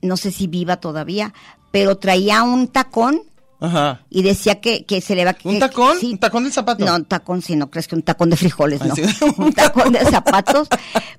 no 0.00 0.16
sé 0.16 0.30
si 0.30 0.46
viva 0.46 0.78
todavía, 0.78 1.34
pero 1.70 1.98
traía 1.98 2.42
un 2.44 2.68
tacón 2.68 3.20
ajá, 3.62 4.00
y 4.10 4.22
decía 4.22 4.60
que, 4.60 4.84
que 4.84 5.00
se 5.00 5.14
le 5.14 5.24
va 5.24 5.36
¿un 5.44 5.54
que- 5.54 5.60
tacón? 5.60 5.98
sí. 5.98 6.12
¿Un 6.12 6.18
tacón 6.18 6.44
del 6.44 6.52
zapato? 6.52 6.84
No, 6.84 6.94
un 6.96 7.04
tacón, 7.04 7.40
sí, 7.42 7.56
no 7.56 7.70
crees 7.70 7.88
que 7.88 7.94
un 7.94 8.02
tacón 8.02 8.28
de 8.30 8.36
frijoles, 8.36 8.80
Ay, 8.82 8.88
no. 8.88 8.94
sí. 8.96 9.02
Un 9.38 9.52
tacón 9.52 9.92
de 9.92 10.00
zapatos, 10.06 10.68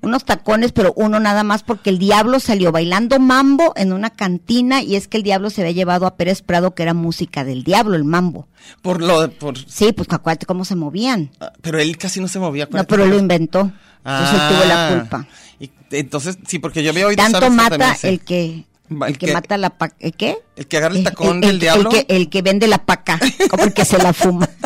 unos 0.02 0.24
tacones, 0.24 0.72
pero 0.72 0.92
uno 0.96 1.18
nada 1.20 1.42
más 1.42 1.62
porque 1.62 1.90
el 1.90 1.98
diablo 1.98 2.38
salió 2.40 2.70
bailando 2.72 3.18
mambo 3.18 3.72
en 3.76 3.92
una 3.92 4.10
cantina 4.10 4.82
y 4.82 4.96
es 4.96 5.08
que 5.08 5.16
el 5.16 5.22
diablo 5.22 5.50
se 5.50 5.62
había 5.62 5.72
llevado 5.72 6.06
a 6.06 6.16
Pérez 6.16 6.42
Prado, 6.42 6.74
que 6.74 6.82
era 6.82 6.94
música 6.94 7.44
del 7.44 7.64
diablo, 7.64 7.96
el 7.96 8.04
mambo. 8.04 8.46
Por 8.82 9.02
lo, 9.02 9.30
por, 9.32 9.58
Sí, 9.58 9.92
pues 9.92 10.08
acuérdate 10.10 10.46
cómo 10.46 10.64
se 10.64 10.74
movían. 10.76 11.30
ah, 11.40 11.52
pero 11.60 11.78
él 11.80 11.96
casi 11.98 12.20
no 12.20 12.28
se 12.28 12.38
movía. 12.38 12.68
No, 12.70 12.84
pero 12.84 13.04
él 13.04 13.10
lo 13.10 13.18
inventó. 13.18 13.70
Entonces 14.04 14.34
él 14.34 14.48
tuvo 14.56 14.64
la 14.68 14.86
Ah, 14.88 14.90
culpa. 14.98 15.26
y- 15.58 15.70
entonces, 15.92 16.38
sí, 16.46 16.58
porque 16.58 16.82
yo 16.82 16.90
había 16.90 17.06
oído 17.06 17.22
Tanto 17.22 17.48
mata 17.50 17.78
también 17.78 17.96
el 18.02 18.20
que 18.20 18.64
el 18.90 19.18
que 19.18 19.26
que- 19.26 19.32
mata 19.32 19.56
la 19.56 19.70
paca, 19.70 19.94
¿el 20.00 20.12
qué? 20.12 20.38
El 20.56 20.66
que 20.66 20.76
agarra 20.76 20.94
el 20.96 21.04
tacón 21.04 21.36
el, 21.36 21.40
del 21.40 21.50
el- 21.50 21.58
diablo. 21.60 21.90
El 21.90 22.06
que, 22.06 22.16
el 22.16 22.30
que 22.30 22.42
vende 22.42 22.66
la 22.66 22.78
paca, 22.84 23.18
como 23.50 23.64
el 23.64 23.72
que 23.74 23.84
se 23.84 23.98
la 23.98 24.12
fuma. 24.12 24.48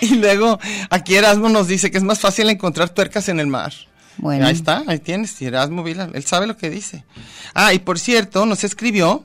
Y 0.00 0.16
luego, 0.16 0.58
aquí 0.90 1.14
Erasmo 1.14 1.48
nos 1.48 1.68
dice 1.68 1.92
que 1.92 1.98
es 1.98 2.02
más 2.02 2.18
fácil 2.18 2.50
encontrar 2.50 2.88
tuercas 2.90 3.28
en 3.28 3.38
el 3.38 3.46
mar. 3.46 3.72
Bueno. 4.16 4.46
Ahí 4.46 4.52
está, 4.52 4.82
ahí 4.88 4.98
tienes, 4.98 5.40
Erasmo 5.40 5.84
Vila, 5.84 6.10
él 6.12 6.24
sabe 6.24 6.48
lo 6.48 6.56
que 6.56 6.68
dice. 6.70 7.04
Ah, 7.54 7.72
y 7.72 7.78
por 7.78 8.00
cierto, 8.00 8.46
nos 8.46 8.64
escribió 8.64 9.24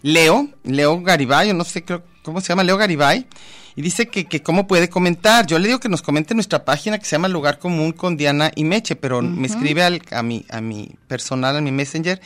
Leo, 0.00 0.48
Leo 0.64 1.02
Garibay, 1.02 1.50
o 1.50 1.54
no 1.54 1.64
sé 1.64 1.84
creo, 1.84 2.02
cómo 2.22 2.40
se 2.40 2.48
llama, 2.48 2.64
Leo 2.64 2.78
Garibay, 2.78 3.26
y 3.76 3.82
dice 3.82 4.06
que, 4.08 4.26
que 4.26 4.42
cómo 4.42 4.66
puede 4.66 4.88
comentar. 4.88 5.46
Yo 5.46 5.58
le 5.58 5.68
digo 5.68 5.80
que 5.80 5.88
nos 5.88 6.02
comente 6.02 6.32
en 6.34 6.36
nuestra 6.36 6.64
página 6.64 6.98
que 6.98 7.04
se 7.04 7.12
llama 7.12 7.28
Lugar 7.28 7.58
Común 7.58 7.92
con 7.92 8.16
Diana 8.16 8.50
y 8.54 8.64
Meche, 8.64 8.96
pero 8.96 9.22
me 9.22 9.46
escribe 9.46 9.82
al- 9.82 10.02
a, 10.10 10.22
mi, 10.22 10.44
a 10.50 10.60
mi 10.60 10.90
personal, 11.08 11.56
a 11.56 11.60
mi 11.60 11.72
messenger, 11.72 12.20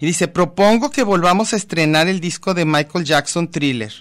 y 0.00 0.06
dice, 0.06 0.28
propongo 0.28 0.90
que 0.90 1.02
volvamos 1.02 1.52
a 1.52 1.56
estrenar 1.56 2.08
el 2.08 2.20
disco 2.20 2.54
de 2.54 2.64
Michael 2.64 3.04
Jackson 3.04 3.50
Thriller. 3.50 3.92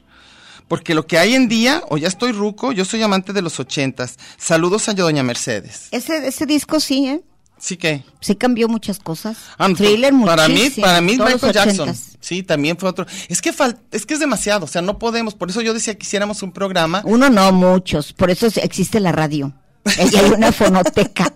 Porque 0.67 0.93
lo 0.93 1.05
que 1.05 1.17
hay 1.17 1.35
en 1.35 1.49
día, 1.49 1.83
o 1.89 1.97
ya 1.97 2.07
estoy 2.07 2.31
ruco, 2.31 2.71
yo 2.71 2.85
soy 2.85 3.01
amante 3.01 3.33
de 3.33 3.41
los 3.41 3.59
ochentas. 3.59 4.17
Saludos 4.37 4.87
a 4.87 4.93
doña 4.93 5.21
Mercedes. 5.21 5.89
Ese, 5.91 6.25
ese 6.25 6.45
disco 6.45 6.79
sí, 6.79 7.07
¿eh? 7.07 7.21
Sí 7.61 7.77
que. 7.77 8.03
Sí 8.21 8.35
cambió 8.35 8.67
muchas 8.67 8.97
cosas. 8.97 9.37
Ah, 9.59 9.69
Thriller 9.77 10.11
para 10.25 10.47
mí, 10.47 10.55
muchísimo, 10.55 10.83
para 10.87 10.99
mí 10.99 11.15
todos 11.15 11.33
Michael 11.35 11.53
Jackson. 11.53 11.95
Sí, 12.19 12.41
también 12.41 12.75
fue 12.75 12.89
otro. 12.89 13.05
Es 13.29 13.39
que 13.41 13.53
fal- 13.53 13.77
es 13.91 14.07
que 14.07 14.15
es 14.15 14.19
demasiado, 14.19 14.65
o 14.65 14.67
sea, 14.67 14.81
no 14.81 14.97
podemos. 14.97 15.35
Por 15.35 15.49
eso 15.51 15.61
yo 15.61 15.73
decía 15.73 15.93
que 15.95 16.03
hiciéramos 16.03 16.41
un 16.41 16.51
programa. 16.53 17.03
Uno 17.05 17.29
no, 17.29 17.51
muchos. 17.51 18.13
Por 18.13 18.31
eso 18.31 18.47
existe 18.63 18.99
la 18.99 19.11
radio. 19.11 19.53
Y 19.85 20.15
hay 20.17 20.31
una 20.31 20.51
fonoteca. 20.51 21.31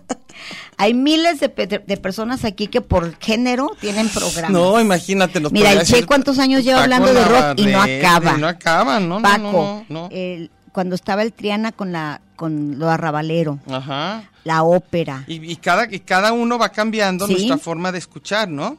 Hay 0.78 0.94
miles 0.94 1.38
de, 1.40 1.48
de 1.86 1.96
personas 1.96 2.44
aquí 2.44 2.66
que 2.66 2.80
por 2.80 3.16
género 3.18 3.70
tienen 3.80 4.08
programas. 4.08 4.50
No, 4.50 4.80
imagínate 4.80 5.40
los 5.40 5.52
Mira, 5.52 5.72
el 5.72 5.84
Che 5.86 6.04
cuántos 6.04 6.38
años 6.40 6.64
lleva 6.64 6.80
Paco 6.80 6.94
hablando 6.94 7.14
de 7.14 7.24
rock 7.24 7.58
y 7.60 7.66
no 7.66 7.80
acaba. 7.82 8.36
No 8.36 8.48
acaba, 8.48 9.00
no, 9.00 9.20
no, 9.20 9.22
Paco, 9.22 9.38
no, 9.38 9.52
no, 9.52 9.84
no. 9.88 10.08
el- 10.10 10.50
cuando 10.72 10.94
estaba 10.96 11.22
el 11.22 11.32
Triana 11.32 11.72
con 11.72 11.92
la 11.92 12.20
con 12.36 12.78
lo 12.78 12.90
arrabalero, 12.90 13.58
Ajá. 13.70 14.24
La 14.46 14.62
ópera. 14.62 15.24
Y, 15.26 15.44
y 15.50 15.56
cada, 15.56 15.92
y 15.92 15.98
cada 16.00 16.32
uno 16.32 16.56
va 16.56 16.68
cambiando 16.70 17.26
Sí. 17.26 17.32
nuestra 17.32 17.58
forma 17.58 17.90
de 17.90 17.98
escuchar, 17.98 18.48
¿no? 18.48 18.78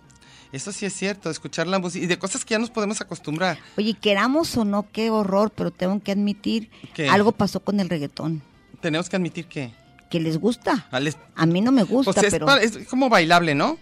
Eso 0.53 0.71
sí 0.71 0.85
es 0.85 0.93
cierto, 0.93 1.27
de 1.27 1.33
escuchar 1.33 1.67
la 1.67 1.77
música 1.77 2.05
y 2.05 2.07
de 2.07 2.17
cosas 2.17 2.45
que 2.45 2.53
ya 2.53 2.59
nos 2.59 2.69
podemos 2.69 3.01
acostumbrar. 3.01 3.59
Oye, 3.77 3.93
queramos 3.93 4.55
o 4.55 4.63
no, 4.63 4.87
qué 4.93 5.09
horror, 5.09 5.51
pero 5.53 5.71
tengo 5.71 5.99
que 6.01 6.13
admitir, 6.13 6.69
¿Qué? 6.93 7.09
algo 7.09 7.33
pasó 7.33 7.59
con 7.59 7.81
el 7.81 7.89
reggaetón. 7.89 8.41
Tenemos 8.79 9.09
que 9.09 9.17
admitir 9.17 9.45
que. 9.47 9.73
Que 10.09 10.21
les 10.21 10.37
gusta. 10.39 10.87
es- 11.01 11.17
A 11.35 11.45
mí 11.45 11.59
no 11.59 11.73
me 11.73 11.83
gusta, 11.83 12.13
pues 12.13 12.27
es, 12.27 12.31
pero... 12.31 12.49
es 12.55 12.77
como 12.87 13.09
bailable, 13.09 13.55
¿no? 13.55 13.77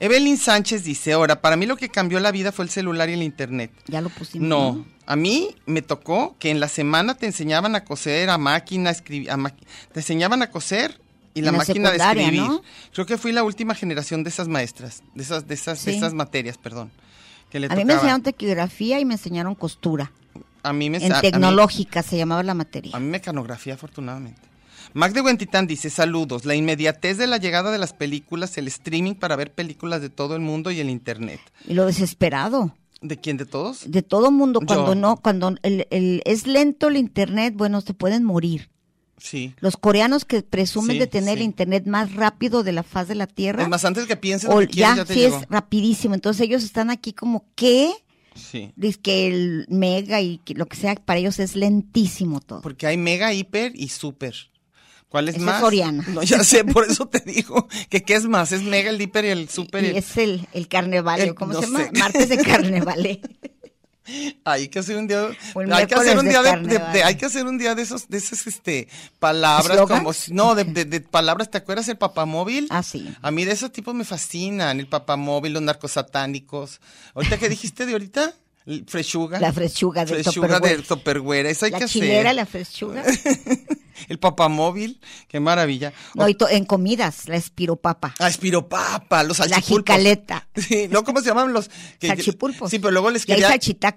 Evelyn 0.00 0.36
Sánchez 0.36 0.82
dice, 0.84 1.12
ahora, 1.12 1.40
para 1.40 1.56
mí 1.56 1.64
lo 1.66 1.76
que 1.76 1.88
cambió 1.88 2.18
la 2.20 2.32
vida 2.32 2.50
fue 2.50 2.64
el 2.64 2.70
celular 2.70 3.08
y 3.08 3.12
el 3.12 3.22
internet. 3.22 3.70
Ya 3.86 4.00
lo 4.00 4.08
pusimos. 4.08 4.48
No, 4.48 4.84
a 5.06 5.14
mí 5.16 5.54
me 5.66 5.80
tocó 5.82 6.34
que 6.40 6.50
en 6.50 6.58
la 6.58 6.68
semana 6.68 7.14
te 7.14 7.26
enseñaban 7.26 7.74
a 7.76 7.84
coser 7.84 8.28
a 8.30 8.38
máquina, 8.38 8.90
a 8.90 8.94
te 8.94 10.00
enseñaban 10.00 10.42
a 10.42 10.50
coser 10.50 11.00
y 11.34 11.40
la, 11.42 11.48
En 11.50 11.52
la 11.52 11.58
máquina 11.58 11.90
de 11.92 11.98
escribir. 11.98 12.40
¿no? 12.42 12.62
Creo 12.92 13.06
que 13.06 13.16
fui 13.16 13.30
la 13.32 13.44
última 13.44 13.74
generación 13.76 14.24
de 14.24 14.30
esas 14.30 14.48
maestras, 14.48 15.02
de 15.14 15.22
esas, 15.22 15.46
de 15.46 15.54
esas, 15.54 15.84
de 15.84 15.96
esas 15.96 16.14
materias, 16.14 16.58
perdón. 16.58 16.90
Que 17.50 17.60
le 17.60 17.66
A 17.70 17.76
mí 17.76 17.84
me 17.84 17.92
enseñaron 17.94 18.22
taquigrafía 18.22 18.98
y 18.98 19.04
me 19.04 19.14
enseñaron 19.14 19.54
costura. 19.54 20.10
a 20.64 20.72
mí 20.72 20.90
me 20.90 20.98
En 20.98 21.12
mí- 21.12 21.20
tecnológica 21.20 22.02
se 22.02 22.16
llamaba 22.16 22.42
la 22.42 22.54
materia. 22.54 22.90
A 22.96 22.98
mí 23.00 23.06
mecanografía, 23.08 23.74
afortunadamente. 23.74 24.40
Mac 24.94 25.12
de 25.12 25.20
Huentitán 25.20 25.66
dice, 25.66 25.90
saludos, 25.90 26.44
la 26.44 26.54
inmediatez 26.54 27.16
de 27.18 27.26
la 27.26 27.38
llegada 27.38 27.70
de 27.70 27.78
las 27.78 27.92
películas, 27.92 28.56
el 28.58 28.68
streaming 28.68 29.14
para 29.14 29.36
ver 29.36 29.52
películas 29.52 30.00
de 30.02 30.10
todo 30.10 30.34
el 30.36 30.40
mundo 30.42 30.70
y 30.70 30.80
el 30.80 30.90
internet. 30.90 31.40
Y 31.66 31.74
lo 31.74 31.86
desesperado. 31.86 32.74
¿De 33.00 33.16
quién? 33.18 33.36
¿De 33.36 33.46
todos? 33.46 33.90
De 33.90 34.02
todo 34.02 34.30
mundo. 34.30 34.60
Cuando 34.64 34.94
Yo. 34.94 35.00
no, 35.00 35.16
cuando 35.16 35.54
el, 35.62 35.86
el- 35.90 36.22
es 36.24 36.46
lento 36.46 36.88
el 36.88 36.96
internet, 36.96 37.54
bueno, 37.56 37.80
se 37.80 37.94
pueden 37.94 38.22
morir. 38.22 38.70
Sí. 39.18 39.54
Los 39.60 39.76
coreanos 39.76 40.24
que 40.24 40.42
presumen 40.42 40.92
Sí, 40.94 40.98
de 40.98 41.06
tener 41.06 41.34
sí. 41.36 41.40
el 41.40 41.44
internet 41.44 41.86
más 41.86 42.12
rápido 42.14 42.62
de 42.62 42.72
la 42.72 42.82
faz 42.82 43.08
de 43.08 43.14
la 43.14 43.26
Tierra. 43.26 43.62
Es 43.62 43.68
más, 43.68 43.84
antes 43.84 44.06
que 44.06 44.16
pienses 44.16 44.50
o 44.50 44.58
que 44.58 44.66
quieres, 44.68 44.90
ya, 44.90 44.96
ya 44.96 45.04
te 45.04 45.14
sí 45.14 45.20
llegó. 45.20 45.38
es 45.38 45.46
rapidísimo. 45.48 46.14
Entonces 46.14 46.42
ellos 46.46 46.62
están 46.64 46.90
aquí 46.90 47.12
como, 47.12 47.44
¿qué? 47.54 47.92
Sí. 48.34 48.72
Dice 48.76 48.98
que 49.00 49.26
el 49.28 49.66
mega 49.68 50.20
y 50.20 50.38
que 50.38 50.54
lo 50.54 50.66
que 50.66 50.76
sea, 50.76 50.94
para 50.96 51.18
ellos 51.20 51.38
es 51.38 51.54
lentísimo 51.54 52.40
todo. 52.40 52.62
Porque 52.62 52.86
hay 52.86 52.96
mega, 52.96 53.32
hiper 53.32 53.72
y 53.74 53.88
super. 53.88 54.34
¿Cuál 55.12 55.28
es 55.28 55.34
Ese 55.34 55.40
es 55.44 55.46
más? 55.46 55.60
Soriana. 55.60 56.04
No, 56.08 56.22
ya 56.22 56.42
sé, 56.42 56.64
por 56.64 56.90
eso 56.90 57.06
te 57.06 57.20
digo 57.30 57.68
que 57.90 58.02
qué 58.02 58.14
es 58.14 58.24
más, 58.24 58.50
es 58.50 58.62
mega, 58.62 58.88
el 58.90 59.00
hiper 59.00 59.26
y 59.26 59.28
el 59.28 59.48
super. 59.50 59.84
y 59.84 59.96
es 59.98 60.16
el, 60.16 60.48
el 60.54 60.66
El- 60.72 61.34
¿cómo 61.34 61.52
no 61.52 61.60
se 61.60 61.66
llama? 61.66 61.84
sé. 61.84 61.90
Martes 61.98 62.28
de 62.30 62.38
carnevale. 62.38 63.20
Hay 64.44 64.66
que 64.66 64.80
hacer 64.80 64.96
un 64.96 65.06
día, 65.06 65.28
hay 65.70 65.86
que 65.86 65.94
hacer 65.94 66.18
un 66.18 66.24
día 66.28 66.42
de, 66.42 66.50
carnaval. 66.50 66.92
de- 66.92 66.98
de- 66.98 67.04
hay 67.04 67.14
que 67.14 67.24
hacer 67.26 67.46
un 67.46 67.56
día 67.56 67.76
de 67.76 67.82
esos, 67.82 68.08
de 68.08 68.18
esas, 68.18 68.48
este, 68.48 68.88
palabras 69.20 69.78
como, 69.86 70.10
no, 70.30 70.56
de, 70.56 70.64
de- 70.64 71.00
palabras, 71.00 71.50
¿te 71.52 71.58
acuerdas 71.58 71.86
el 71.88 71.96
papamóvil? 71.96 72.66
Ah, 72.70 72.82
sí. 72.82 73.14
A 73.22 73.30
mí 73.30 73.44
de 73.44 73.52
esos 73.52 73.70
tipos 73.70 73.94
me 73.94 74.04
fascinan, 74.04 74.80
el 74.80 74.88
papamóvil, 74.88 75.52
los 75.52 75.62
narcosatánicos. 75.62 76.80
Ahorita 77.14 77.38
que 77.38 77.48
dijiste 77.48 77.86
de 77.86 77.92
ahorita, 77.92 78.34
El 78.66 78.84
frechuga. 78.86 79.40
La 79.40 79.52
frechuga 79.52 80.04
del 80.04 80.22
eso 81.46 81.64
hay 81.66 81.72
La 81.72 81.78
que 81.80 81.86
chilera, 81.86 82.30
hacer. 82.30 82.36
la 82.36 82.46
frechuga. 82.46 83.02
El 84.08 84.18
papamóvil, 84.18 85.00
qué 85.28 85.38
maravilla. 85.38 85.92
No, 86.14 86.28
y 86.28 86.34
en 86.48 86.64
comidas, 86.64 87.28
la 87.28 87.36
espiropapa. 87.36 88.14
Ah, 88.18 88.28
espiropapa, 88.28 89.22
los 89.22 89.38
La 89.38 89.46
salchipulpos. 89.48 89.94
jicaleta. 89.94 90.48
Sí, 90.56 90.88
¿no? 90.90 91.04
¿Cómo 91.04 91.20
se 91.20 91.26
llaman 91.28 91.52
los? 91.52 91.68
que- 91.98 92.08
Salchipulpos. 92.08 92.70
Sí, 92.70 92.78
pero 92.78 92.90
luego 92.90 93.10
les 93.10 93.22
Y 93.22 93.26
quería, 93.26 93.50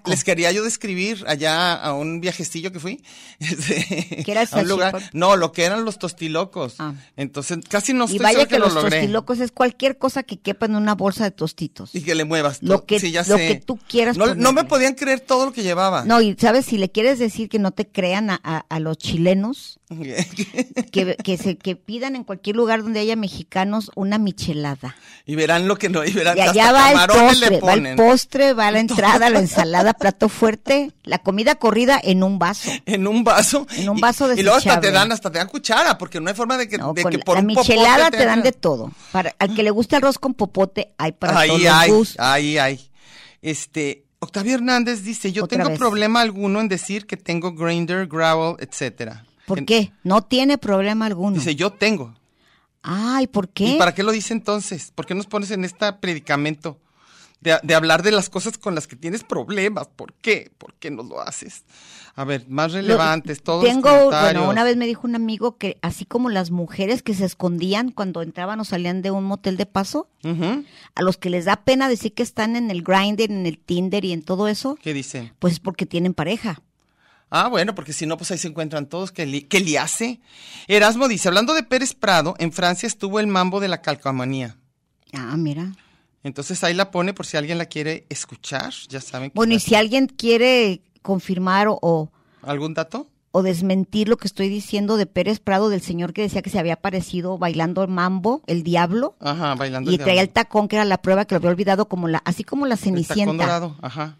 les 0.06 0.24
quería 0.24 0.52
yo 0.52 0.62
describir 0.62 1.24
allá 1.26 1.74
a 1.74 1.92
un 1.94 2.20
viajecillo 2.20 2.72
que 2.72 2.78
fui. 2.80 3.02
este, 3.40 4.22
¿Qué 4.24 4.30
era 4.32 4.42
el 4.42 4.48
a 4.52 4.56
un 4.58 4.68
lugar- 4.68 4.92
salchipulpo? 4.92 5.18
No, 5.18 5.36
lo 5.36 5.50
que 5.52 5.64
eran 5.64 5.84
los 5.84 5.98
tostilocos. 5.98 6.76
Ah. 6.78 6.94
Entonces, 7.16 7.58
casi 7.68 7.92
no 7.92 8.04
y 8.04 8.06
estoy 8.06 8.18
vaya 8.20 8.38
segura 8.40 8.48
que, 8.48 8.58
lo 8.58 8.64
los 8.66 8.74
logré. 8.74 8.98
tostilocos 8.98 9.40
es 9.40 9.50
cualquier 9.50 9.98
cosa 9.98 10.22
que 10.22 10.38
quepa 10.38 10.66
en 10.66 10.76
una 10.76 10.94
bolsa 10.94 11.24
de 11.24 11.30
tostitos. 11.30 11.94
Y 11.94 12.02
que 12.02 12.14
le 12.14 12.24
muevas. 12.24 12.62
Lo 12.62 12.84
que- 12.84 13.00
Sí, 13.00 13.10
ya 13.10 13.22
lo 13.26 13.36
sé. 13.36 13.48
que 13.48 13.54
tú 13.56 13.78
quieras 13.88 14.16
No. 14.16 14.26
Me 14.62 14.68
podían 14.68 14.94
creer 14.94 15.20
todo 15.20 15.46
lo 15.46 15.52
que 15.52 15.62
llevaba. 15.62 16.04
No, 16.04 16.20
y 16.20 16.34
sabes, 16.38 16.66
si 16.66 16.78
le 16.78 16.90
quieres 16.90 17.18
decir 17.18 17.48
que 17.48 17.58
no 17.58 17.70
te 17.70 17.86
crean 17.86 18.30
a, 18.30 18.40
a- 18.42 18.64
a 18.68 18.80
los 18.80 18.98
chilenos, 18.98 19.78
que, 20.92 21.16
que, 21.22 21.36
se, 21.36 21.56
que 21.58 21.76
pidan 21.76 22.16
en 22.16 22.24
cualquier 22.24 22.56
lugar 22.56 22.82
donde 22.82 23.00
haya 23.00 23.14
mexicanos 23.16 23.90
una 23.94 24.18
michelada. 24.18 24.96
y 25.24 25.34
verán 25.36 25.68
lo 25.68 25.76
que 25.76 25.88
no, 25.88 26.04
y 26.04 26.12
verán 26.12 26.36
Y 26.36 26.40
que 26.42 26.48
allá 26.48 26.72
va 26.72 26.90
el 26.90 26.98
le 26.98 27.06
postre, 27.06 27.60
va 27.60 27.72
el 27.74 27.96
postre, 27.96 28.52
va 28.52 28.70
la 28.70 28.80
entrada, 28.80 29.30
la 29.30 29.38
ensalada, 29.38 29.92
plato 29.94 30.28
fuerte, 30.28 30.92
la 31.04 31.18
comida 31.18 31.54
corrida 31.56 32.00
en 32.02 32.22
un 32.22 32.38
vaso. 32.38 32.70
en 32.86 33.06
un 33.06 33.22
vaso. 33.24 33.66
En 33.76 33.88
un 33.88 33.98
y- 33.98 34.00
vaso 34.00 34.32
Y, 34.32 34.42
luego 34.42 34.58
hasta 34.58 34.80
te 34.80 34.90
dan, 34.90 35.12
hasta 35.12 35.30
te 35.30 35.38
dan 35.38 35.48
cuchara, 35.48 35.98
porque 35.98 36.20
no 36.20 36.28
hay 36.30 36.34
forma 36.36 36.56
de 36.58 36.68
que, 36.68 36.78
No, 36.78 36.92
de 36.92 37.04
que 37.04 37.18
la- 37.18 37.24
por 37.24 37.34
la 37.36 37.40
un 37.40 37.46
michelada 37.46 38.10
te 38.10 38.24
dan 38.24 38.42
de 38.42 38.52
todo. 38.52 38.90
Para, 39.12 39.34
al 39.38 39.54
que 39.54 39.62
le 39.62 39.70
gusta 39.70 39.98
arroz 39.98 40.18
con 40.18 40.34
popote, 40.34 40.94
hay 40.98 41.12
para 41.12 41.32
todos 41.34 41.42
Ahí 41.44 41.62
los 41.64 41.72
hay, 41.74 41.90
gustos. 41.90 42.16
ahí 42.18 42.58
hay. 42.58 42.90
Este, 43.42 44.05
Octavio 44.26 44.54
Hernández 44.54 45.02
dice, 45.02 45.32
yo 45.32 45.44
Otra 45.44 45.56
tengo 45.58 45.70
vez. 45.70 45.78
problema 45.78 46.20
alguno 46.20 46.60
en 46.60 46.68
decir 46.68 47.06
que 47.06 47.16
tengo 47.16 47.52
grinder, 47.52 48.06
growl, 48.06 48.56
etcétera. 48.60 49.24
¿Por 49.46 49.58
En- 49.60 49.66
qué? 49.66 49.92
No 50.04 50.22
tiene 50.22 50.58
problema 50.58 51.06
alguno. 51.06 51.36
Dice, 51.36 51.54
yo 51.54 51.72
tengo. 51.72 52.14
Ay, 52.82 53.26
¿por 53.26 53.48
qué? 53.48 53.64
¿Y 53.64 53.78
para 53.78 53.94
qué 53.94 54.02
lo 54.02 54.12
dice 54.12 54.32
entonces? 54.32 54.92
¿Por 54.94 55.06
qué 55.06 55.14
nos 55.14 55.26
pones 55.26 55.50
en 55.50 55.64
este 55.64 55.92
predicamento 55.94 56.78
de, 57.40 57.58
de 57.62 57.74
hablar 57.74 58.02
de 58.02 58.12
las 58.12 58.28
cosas 58.28 58.58
con 58.58 58.74
las 58.74 58.86
que 58.86 58.96
tienes 58.96 59.22
problemas. 59.24 59.88
¿Por 59.88 60.12
qué? 60.14 60.50
¿Por 60.58 60.74
qué 60.74 60.90
no 60.90 61.02
lo 61.02 61.20
haces? 61.20 61.64
A 62.18 62.24
ver, 62.24 62.46
más 62.48 62.72
relevantes, 62.72 63.42
todos 63.42 63.62
los 63.62 63.70
Tengo, 63.70 64.10
bueno, 64.10 64.48
una 64.48 64.64
vez 64.64 64.78
me 64.78 64.86
dijo 64.86 65.06
un 65.06 65.14
amigo 65.14 65.58
que 65.58 65.76
así 65.82 66.06
como 66.06 66.30
las 66.30 66.50
mujeres 66.50 67.02
que 67.02 67.12
se 67.12 67.26
escondían 67.26 67.90
cuando 67.90 68.22
entraban 68.22 68.58
o 68.58 68.64
salían 68.64 69.02
de 69.02 69.10
un 69.10 69.24
motel 69.24 69.58
de 69.58 69.66
paso, 69.66 70.08
a 70.94 71.02
los 71.02 71.18
que 71.18 71.28
les 71.28 71.44
da 71.44 71.56
pena 71.56 71.90
decir 71.90 72.14
que 72.14 72.22
están 72.22 72.56
en 72.56 72.70
el 72.70 72.82
Grindr, 72.82 73.30
en 73.30 73.44
el 73.44 73.58
Tinder 73.58 74.02
y 74.06 74.12
en 74.12 74.22
todo 74.22 74.48
eso, 74.48 74.78
¿Qué 74.82 74.94
dicen? 74.94 75.34
pues 75.38 75.52
es 75.54 75.60
porque 75.60 75.84
tienen 75.84 76.14
pareja. 76.14 76.62
Ah, 77.28 77.48
bueno, 77.48 77.74
porque 77.74 77.92
si 77.92 78.06
no, 78.06 78.16
pues 78.16 78.30
ahí 78.30 78.38
se 78.38 78.48
encuentran 78.48 78.86
todos. 78.86 79.12
¿Qué, 79.12 79.26
li 79.26 79.42
qué 79.42 79.60
le 79.60 79.78
hace? 79.78 80.20
Erasmo 80.68 81.08
dice, 81.08 81.28
hablando 81.28 81.52
de 81.54 81.64
Pérez 81.64 81.92
Prado, 81.92 82.34
en 82.38 82.52
Francia 82.52 82.86
estuvo 82.86 83.20
el 83.20 83.26
mambo 83.26 83.60
de 83.60 83.68
la 83.68 83.82
calcamanía. 83.82 84.56
Ah, 85.12 85.36
mira. 85.36 85.72
Entonces 86.22 86.64
ahí 86.64 86.72
la 86.72 86.90
pone 86.90 87.14
por 87.14 87.26
si 87.26 87.36
alguien 87.36 87.58
la 87.58 87.66
quiere 87.66 88.06
escuchar. 88.08 88.72
Ya 88.88 89.00
saben. 89.00 89.30
que 89.30 89.34
Bueno, 89.34 89.54
y 89.54 89.60
si 89.60 89.74
alguien 89.74 90.06
quiere 90.06 90.80
confirmar 91.06 91.68
o, 91.68 91.78
o, 91.80 92.10
¿Algún 92.42 92.74
dato? 92.74 93.06
o 93.30 93.42
desmentir 93.42 94.08
lo 94.08 94.16
que 94.16 94.26
estoy 94.26 94.48
diciendo 94.48 94.96
de 94.96 95.06
Pérez 95.06 95.40
Prado, 95.40 95.68
del 95.68 95.82
señor 95.82 96.12
que 96.12 96.22
decía 96.22 96.42
que 96.42 96.50
se 96.50 96.58
había 96.58 96.74
aparecido 96.74 97.38
bailando 97.38 97.82
el 97.82 97.88
mambo, 97.88 98.42
el 98.46 98.62
diablo, 98.62 99.14
Ajá, 99.20 99.54
bailando. 99.54 99.90
y 99.90 99.94
el 99.94 100.00
traía 100.00 100.22
el 100.22 100.30
tacón, 100.30 100.68
que 100.68 100.76
era 100.76 100.84
la 100.84 100.98
prueba 101.02 101.24
que 101.26 101.34
lo 101.34 101.38
había 101.38 101.50
olvidado, 101.50 101.86
como 101.86 102.08
la, 102.08 102.22
así 102.24 102.44
como 102.44 102.66
la 102.66 102.74
El 102.74 102.80
tacón 102.80 102.94
cenicienta. 102.94 103.44
dorado, 103.44 103.76
ajá. 103.82 104.16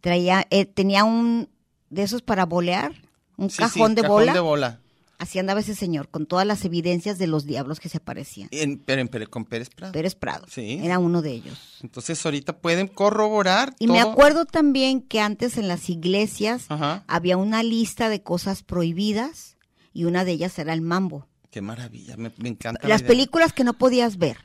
Traía, 0.00 0.46
eh, 0.50 0.64
tenía 0.66 1.04
un 1.04 1.48
de 1.90 2.02
esos 2.02 2.22
para 2.22 2.44
bolear, 2.46 2.92
un 3.36 3.50
Sí, 3.50 3.56
sí, 3.56 3.62
cajón 3.62 3.94
de 3.94 4.02
cajón 4.02 4.16
bola. 4.16 4.32
de 4.32 4.40
bola. 4.40 4.80
Así 5.18 5.38
andaba 5.38 5.60
ese 5.60 5.74
señor, 5.74 6.08
con 6.08 6.26
todas 6.26 6.46
las 6.46 6.64
evidencias 6.64 7.18
de 7.18 7.26
los 7.28 7.46
diablos 7.46 7.78
que 7.80 7.88
se 7.88 7.98
aparecían. 7.98 8.48
En, 8.50 8.78
pero 8.78 9.00
en- 9.00 9.08
pero 9.08 9.30
con 9.30 9.44
Pérez 9.44 9.70
Prado. 9.70 9.92
Pérez 9.92 10.14
Prado, 10.14 10.46
Sí. 10.48 10.80
era 10.82 10.98
uno 10.98 11.22
de 11.22 11.30
ellos. 11.32 11.78
Entonces 11.82 12.24
ahorita 12.24 12.58
pueden 12.58 12.88
corroborar 12.88 13.74
Y 13.78 13.86
me 13.86 14.00
acuerdo 14.00 14.44
también 14.44 15.00
que 15.02 15.20
antes 15.20 15.56
en 15.56 15.68
las 15.68 15.88
iglesias 15.88 16.66
Ajá. 16.68 17.04
había 17.06 17.36
una 17.36 17.62
lista 17.62 18.08
de 18.08 18.22
cosas 18.22 18.62
prohibidas 18.62 19.56
y 19.92 20.04
una 20.04 20.24
de 20.24 20.32
ellas 20.32 20.58
era 20.58 20.72
el 20.72 20.80
mambo. 20.82 21.26
Qué 21.50 21.60
maravilla, 21.60 22.16
me, 22.16 22.32
me 22.38 22.48
encanta. 22.48 22.80
la 22.82 22.88
Las 22.88 23.02
películas 23.02 23.52
que 23.52 23.62
no 23.64 23.74
podías 23.74 24.18
ver. 24.18 24.38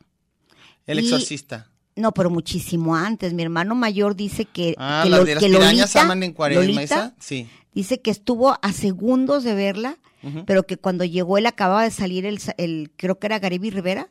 El 0.85 0.99
y- 0.99 1.03
exorcista. 1.05 1.67
No, 1.95 2.13
pero 2.13 2.29
muchísimo 2.29 2.95
antes. 2.95 3.33
Mi 3.33 3.43
hermano 3.43 3.75
mayor 3.75 4.15
dice 4.15 4.45
que, 4.45 4.75
Ah, 4.77 5.01
que, 5.03 5.09
las 5.09 5.19
lo- 5.19 5.25
de 5.25 5.35
las 5.35 5.43
que 5.43 5.49
pirañas 5.49 5.93
Lolita- 5.95 6.01
aman 6.01 6.23
en 6.23 6.33
cuaresma, 6.33 6.61
Lolita 6.63 6.83
esa. 6.83 7.15
Sí. 7.19 7.49
dice 7.73 7.99
que 7.99 8.11
estuvo 8.11 8.57
a 8.61 8.71
segundos 8.71 9.43
de 9.43 9.53
verla, 9.55 9.97
Pero 10.45 10.63
que 10.63 10.77
cuando 10.77 11.03
llegó 11.05 11.37
él 11.37 11.45
acababa 11.45 11.83
de 11.83 11.91
salir 11.91 12.25
el, 12.25 12.39
el 12.57 12.91
creo 12.97 13.19
que 13.19 13.27
era 13.27 13.39
Gariby 13.39 13.69
Rivera, 13.69 14.09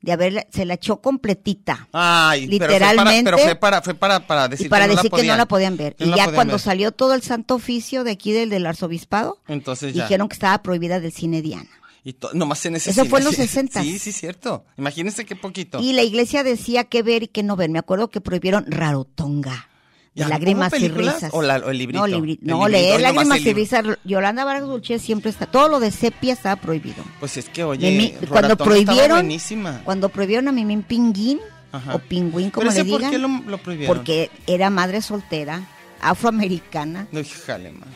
de 0.00 0.12
haberla, 0.12 0.46
se 0.50 0.64
la 0.64 0.74
echó 0.74 0.96
completita. 1.00 1.88
Ay, 1.92 2.46
Literalmente. 2.46 3.24
Pero 3.30 3.38
fue 3.38 3.54
para, 3.56 3.80
pero 3.80 3.84
fue 3.84 3.94
para, 3.94 4.18
fue 4.18 4.24
para, 4.24 4.26
para 4.26 4.48
decir 4.48 4.66
y 4.66 4.68
para 4.68 4.86
que 4.86 4.94
no 4.94 4.96
decir 4.96 5.10
la 5.12 5.16
que 5.16 5.22
no 5.22 5.22
podían. 5.22 5.38
la 5.38 5.46
podían 5.46 5.76
ver. 5.76 5.96
Y 5.98 6.14
ya 6.16 6.32
cuando 6.32 6.54
ver. 6.54 6.60
salió 6.60 6.92
todo 6.92 7.14
el 7.14 7.22
santo 7.22 7.54
oficio 7.54 8.04
de 8.04 8.10
aquí 8.12 8.32
del, 8.32 8.50
del 8.50 8.66
arzobispado, 8.66 9.38
Entonces 9.48 9.94
ya. 9.94 10.02
dijeron 10.04 10.28
que 10.28 10.34
estaba 10.34 10.62
prohibida 10.62 11.00
del 11.00 11.12
cine 11.12 11.42
Diana. 11.42 11.68
Y 12.06 12.14
nomás 12.34 12.66
en 12.66 12.76
ese 12.76 12.90
Eso 12.90 13.00
cine, 13.02 13.10
fue 13.10 13.20
en 13.20 13.24
los 13.24 13.34
sí. 13.34 13.42
60s. 13.42 13.82
Sí, 13.82 13.98
sí, 13.98 14.12
cierto. 14.12 14.64
Imagínense 14.76 15.24
qué 15.24 15.36
poquito. 15.36 15.80
Y 15.80 15.94
la 15.94 16.02
iglesia 16.02 16.42
decía 16.42 16.84
qué 16.84 17.02
ver 17.02 17.22
y 17.22 17.28
qué 17.28 17.42
no 17.42 17.56
ver. 17.56 17.70
Me 17.70 17.78
acuerdo 17.78 18.10
que 18.10 18.20
prohibieron 18.20 18.66
Rarotonga. 18.68 19.68
De 20.14 20.20
¿Ya 20.22 20.28
lágrimas 20.28 20.72
y 20.78 20.88
risas. 20.88 21.30
o 21.32 21.42
la- 21.42 21.56
o 21.56 21.70
el 21.70 21.78
librito? 21.78 22.06
No, 22.06 22.06
libri- 22.06 22.38
El 22.40 22.46
no 22.46 22.68
librito, 22.68 22.68
leer 22.68 23.00
lágrimas 23.00 23.40
y 23.40 23.52
risas. 23.52 23.84
Yolanda 24.04 24.44
Vargas 24.44 24.68
Dulce 24.68 24.98
siempre 25.00 25.30
está. 25.30 25.46
Todo 25.46 25.68
lo 25.68 25.80
de 25.80 25.90
sepia 25.90 26.32
estaba 26.34 26.54
prohibido. 26.54 27.02
Pues 27.18 27.36
es 27.36 27.48
que, 27.48 27.64
oye, 27.64 28.14
Roratonga 28.20 28.28
cuando 28.30 28.56
prohibieron, 28.56 29.18
buenísima. 29.18 29.80
cuando 29.84 30.08
prohibieron 30.10 30.46
a 30.46 30.52
Mimín 30.52 30.82
Pinguín 30.84 31.40
Ajá. 31.72 31.96
o 31.96 31.98
Pingüín, 31.98 32.50
como 32.50 32.68
¿Pero 32.68 32.74
le 32.74 32.80
ese 32.82 32.88
por 32.90 32.98
digan, 33.00 33.10
qué 33.10 33.18
lo, 33.18 33.28
lo 33.50 33.58
prohibieron? 33.58 33.96
porque 33.96 34.30
era 34.46 34.70
madre 34.70 35.02
soltera, 35.02 35.62
afroamericana 36.00 37.08
No, 37.10 37.20
híjale, 37.20 37.72
ma. 37.72 37.86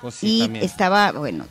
Pues 0.00 0.14
sí, 0.14 0.38
y 0.38 0.40
también. 0.44 0.64
estaba, 0.64 1.12
bueno, 1.12 1.44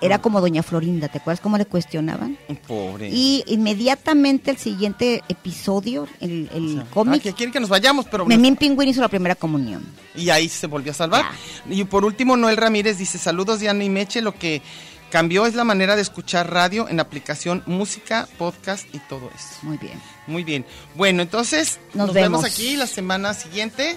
era 0.00 0.18
como 0.18 0.40
Doña 0.40 0.62
Florinda. 0.62 1.08
¿Te 1.08 1.18
acuerdas 1.18 1.40
cómo 1.40 1.58
le 1.58 1.66
cuestionaban? 1.66 2.38
Pobre. 2.66 3.08
Y 3.12 3.44
inmediatamente 3.46 4.50
el 4.50 4.56
siguiente 4.58 5.22
episodio, 5.28 6.06
el, 6.20 6.48
el 6.54 6.80
Ah, 6.80 6.86
cómic, 6.92 7.22
que 7.22 7.32
quieren 7.32 7.52
que 7.52 7.60
nos 7.60 7.68
vayamos, 7.68 8.06
pero... 8.10 8.24
Memín 8.26 8.56
Pingüín 8.56 8.88
hizo 8.88 9.00
la 9.00 9.08
primera 9.08 9.34
comunión. 9.34 9.84
Y 10.14 10.30
ahí 10.30 10.48
se 10.48 10.66
volvió 10.66 10.92
a 10.92 10.94
salvar. 10.94 11.24
Y 11.68 11.84
por 11.84 12.04
último, 12.04 12.36
Noel 12.36 12.56
Ramírez 12.56 12.98
dice, 12.98 13.18
saludos 13.18 13.60
Diana 13.60 13.84
y 13.84 13.88
Meche, 13.90 14.22
lo 14.22 14.34
que 14.34 14.62
cambió 15.10 15.46
es 15.46 15.54
la 15.54 15.64
manera 15.64 15.96
de 15.96 16.02
escuchar 16.02 16.52
radio 16.52 16.88
en 16.88 17.00
aplicación 17.00 17.62
música, 17.66 18.28
podcast 18.36 18.86
y 18.94 18.98
todo 19.08 19.30
eso. 19.34 19.48
Muy 19.62 19.78
bien. 19.78 19.98
Muy 20.26 20.44
bien. 20.44 20.66
Bueno, 20.94 21.22
entonces 21.22 21.78
Nos 21.94 22.08
nos, 22.08 22.14
vemos. 22.14 22.42
vemos. 22.42 22.44
aquí 22.54 22.76
la 22.76 22.86
semana 22.86 23.32
siguiente. 23.34 23.96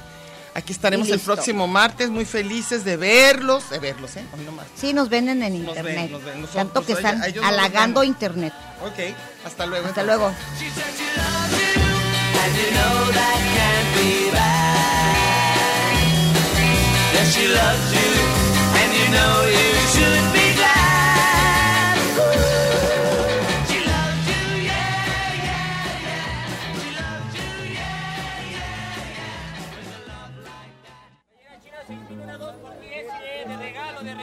Aquí 0.53 0.73
estaremos 0.73 1.07
el 1.09 1.19
próximo 1.19 1.65
martes, 1.67 2.09
muy 2.09 2.25
felices 2.25 2.83
de 2.83 2.97
verlos, 2.97 3.69
de 3.69 3.79
verlos, 3.79 4.17
¿eh? 4.17 4.25
Hoy 4.37 4.43
nomás. 4.43 4.65
Sí, 4.75 4.91
nos 4.93 5.07
venden 5.09 5.41
en 5.43 5.63
Nos 5.63 5.75
ven, 5.75 5.85
internet. 5.87 6.11
nos 6.11 6.23
ven. 6.23 6.41
Nosotros, 6.41 6.55
Tanto 6.55 6.85
que 6.85 6.93
oye, 6.93 7.01
están 7.01 7.43
halagando 7.43 8.03
internet. 8.03 8.53
Ok, 8.85 9.15
hasta 9.45 9.65
luego. 9.65 9.87
Hasta 9.87 10.01
entonces. 10.01 10.05
luego. 10.05 11.41
Yes, 17.13 17.35
she 17.35 17.47
loves 17.47 17.85
you, 17.93 18.11
and 18.81 18.89
you 18.97 19.05
know 19.15 19.33
you 19.45 19.69
should 19.93 20.25
be 20.33 20.40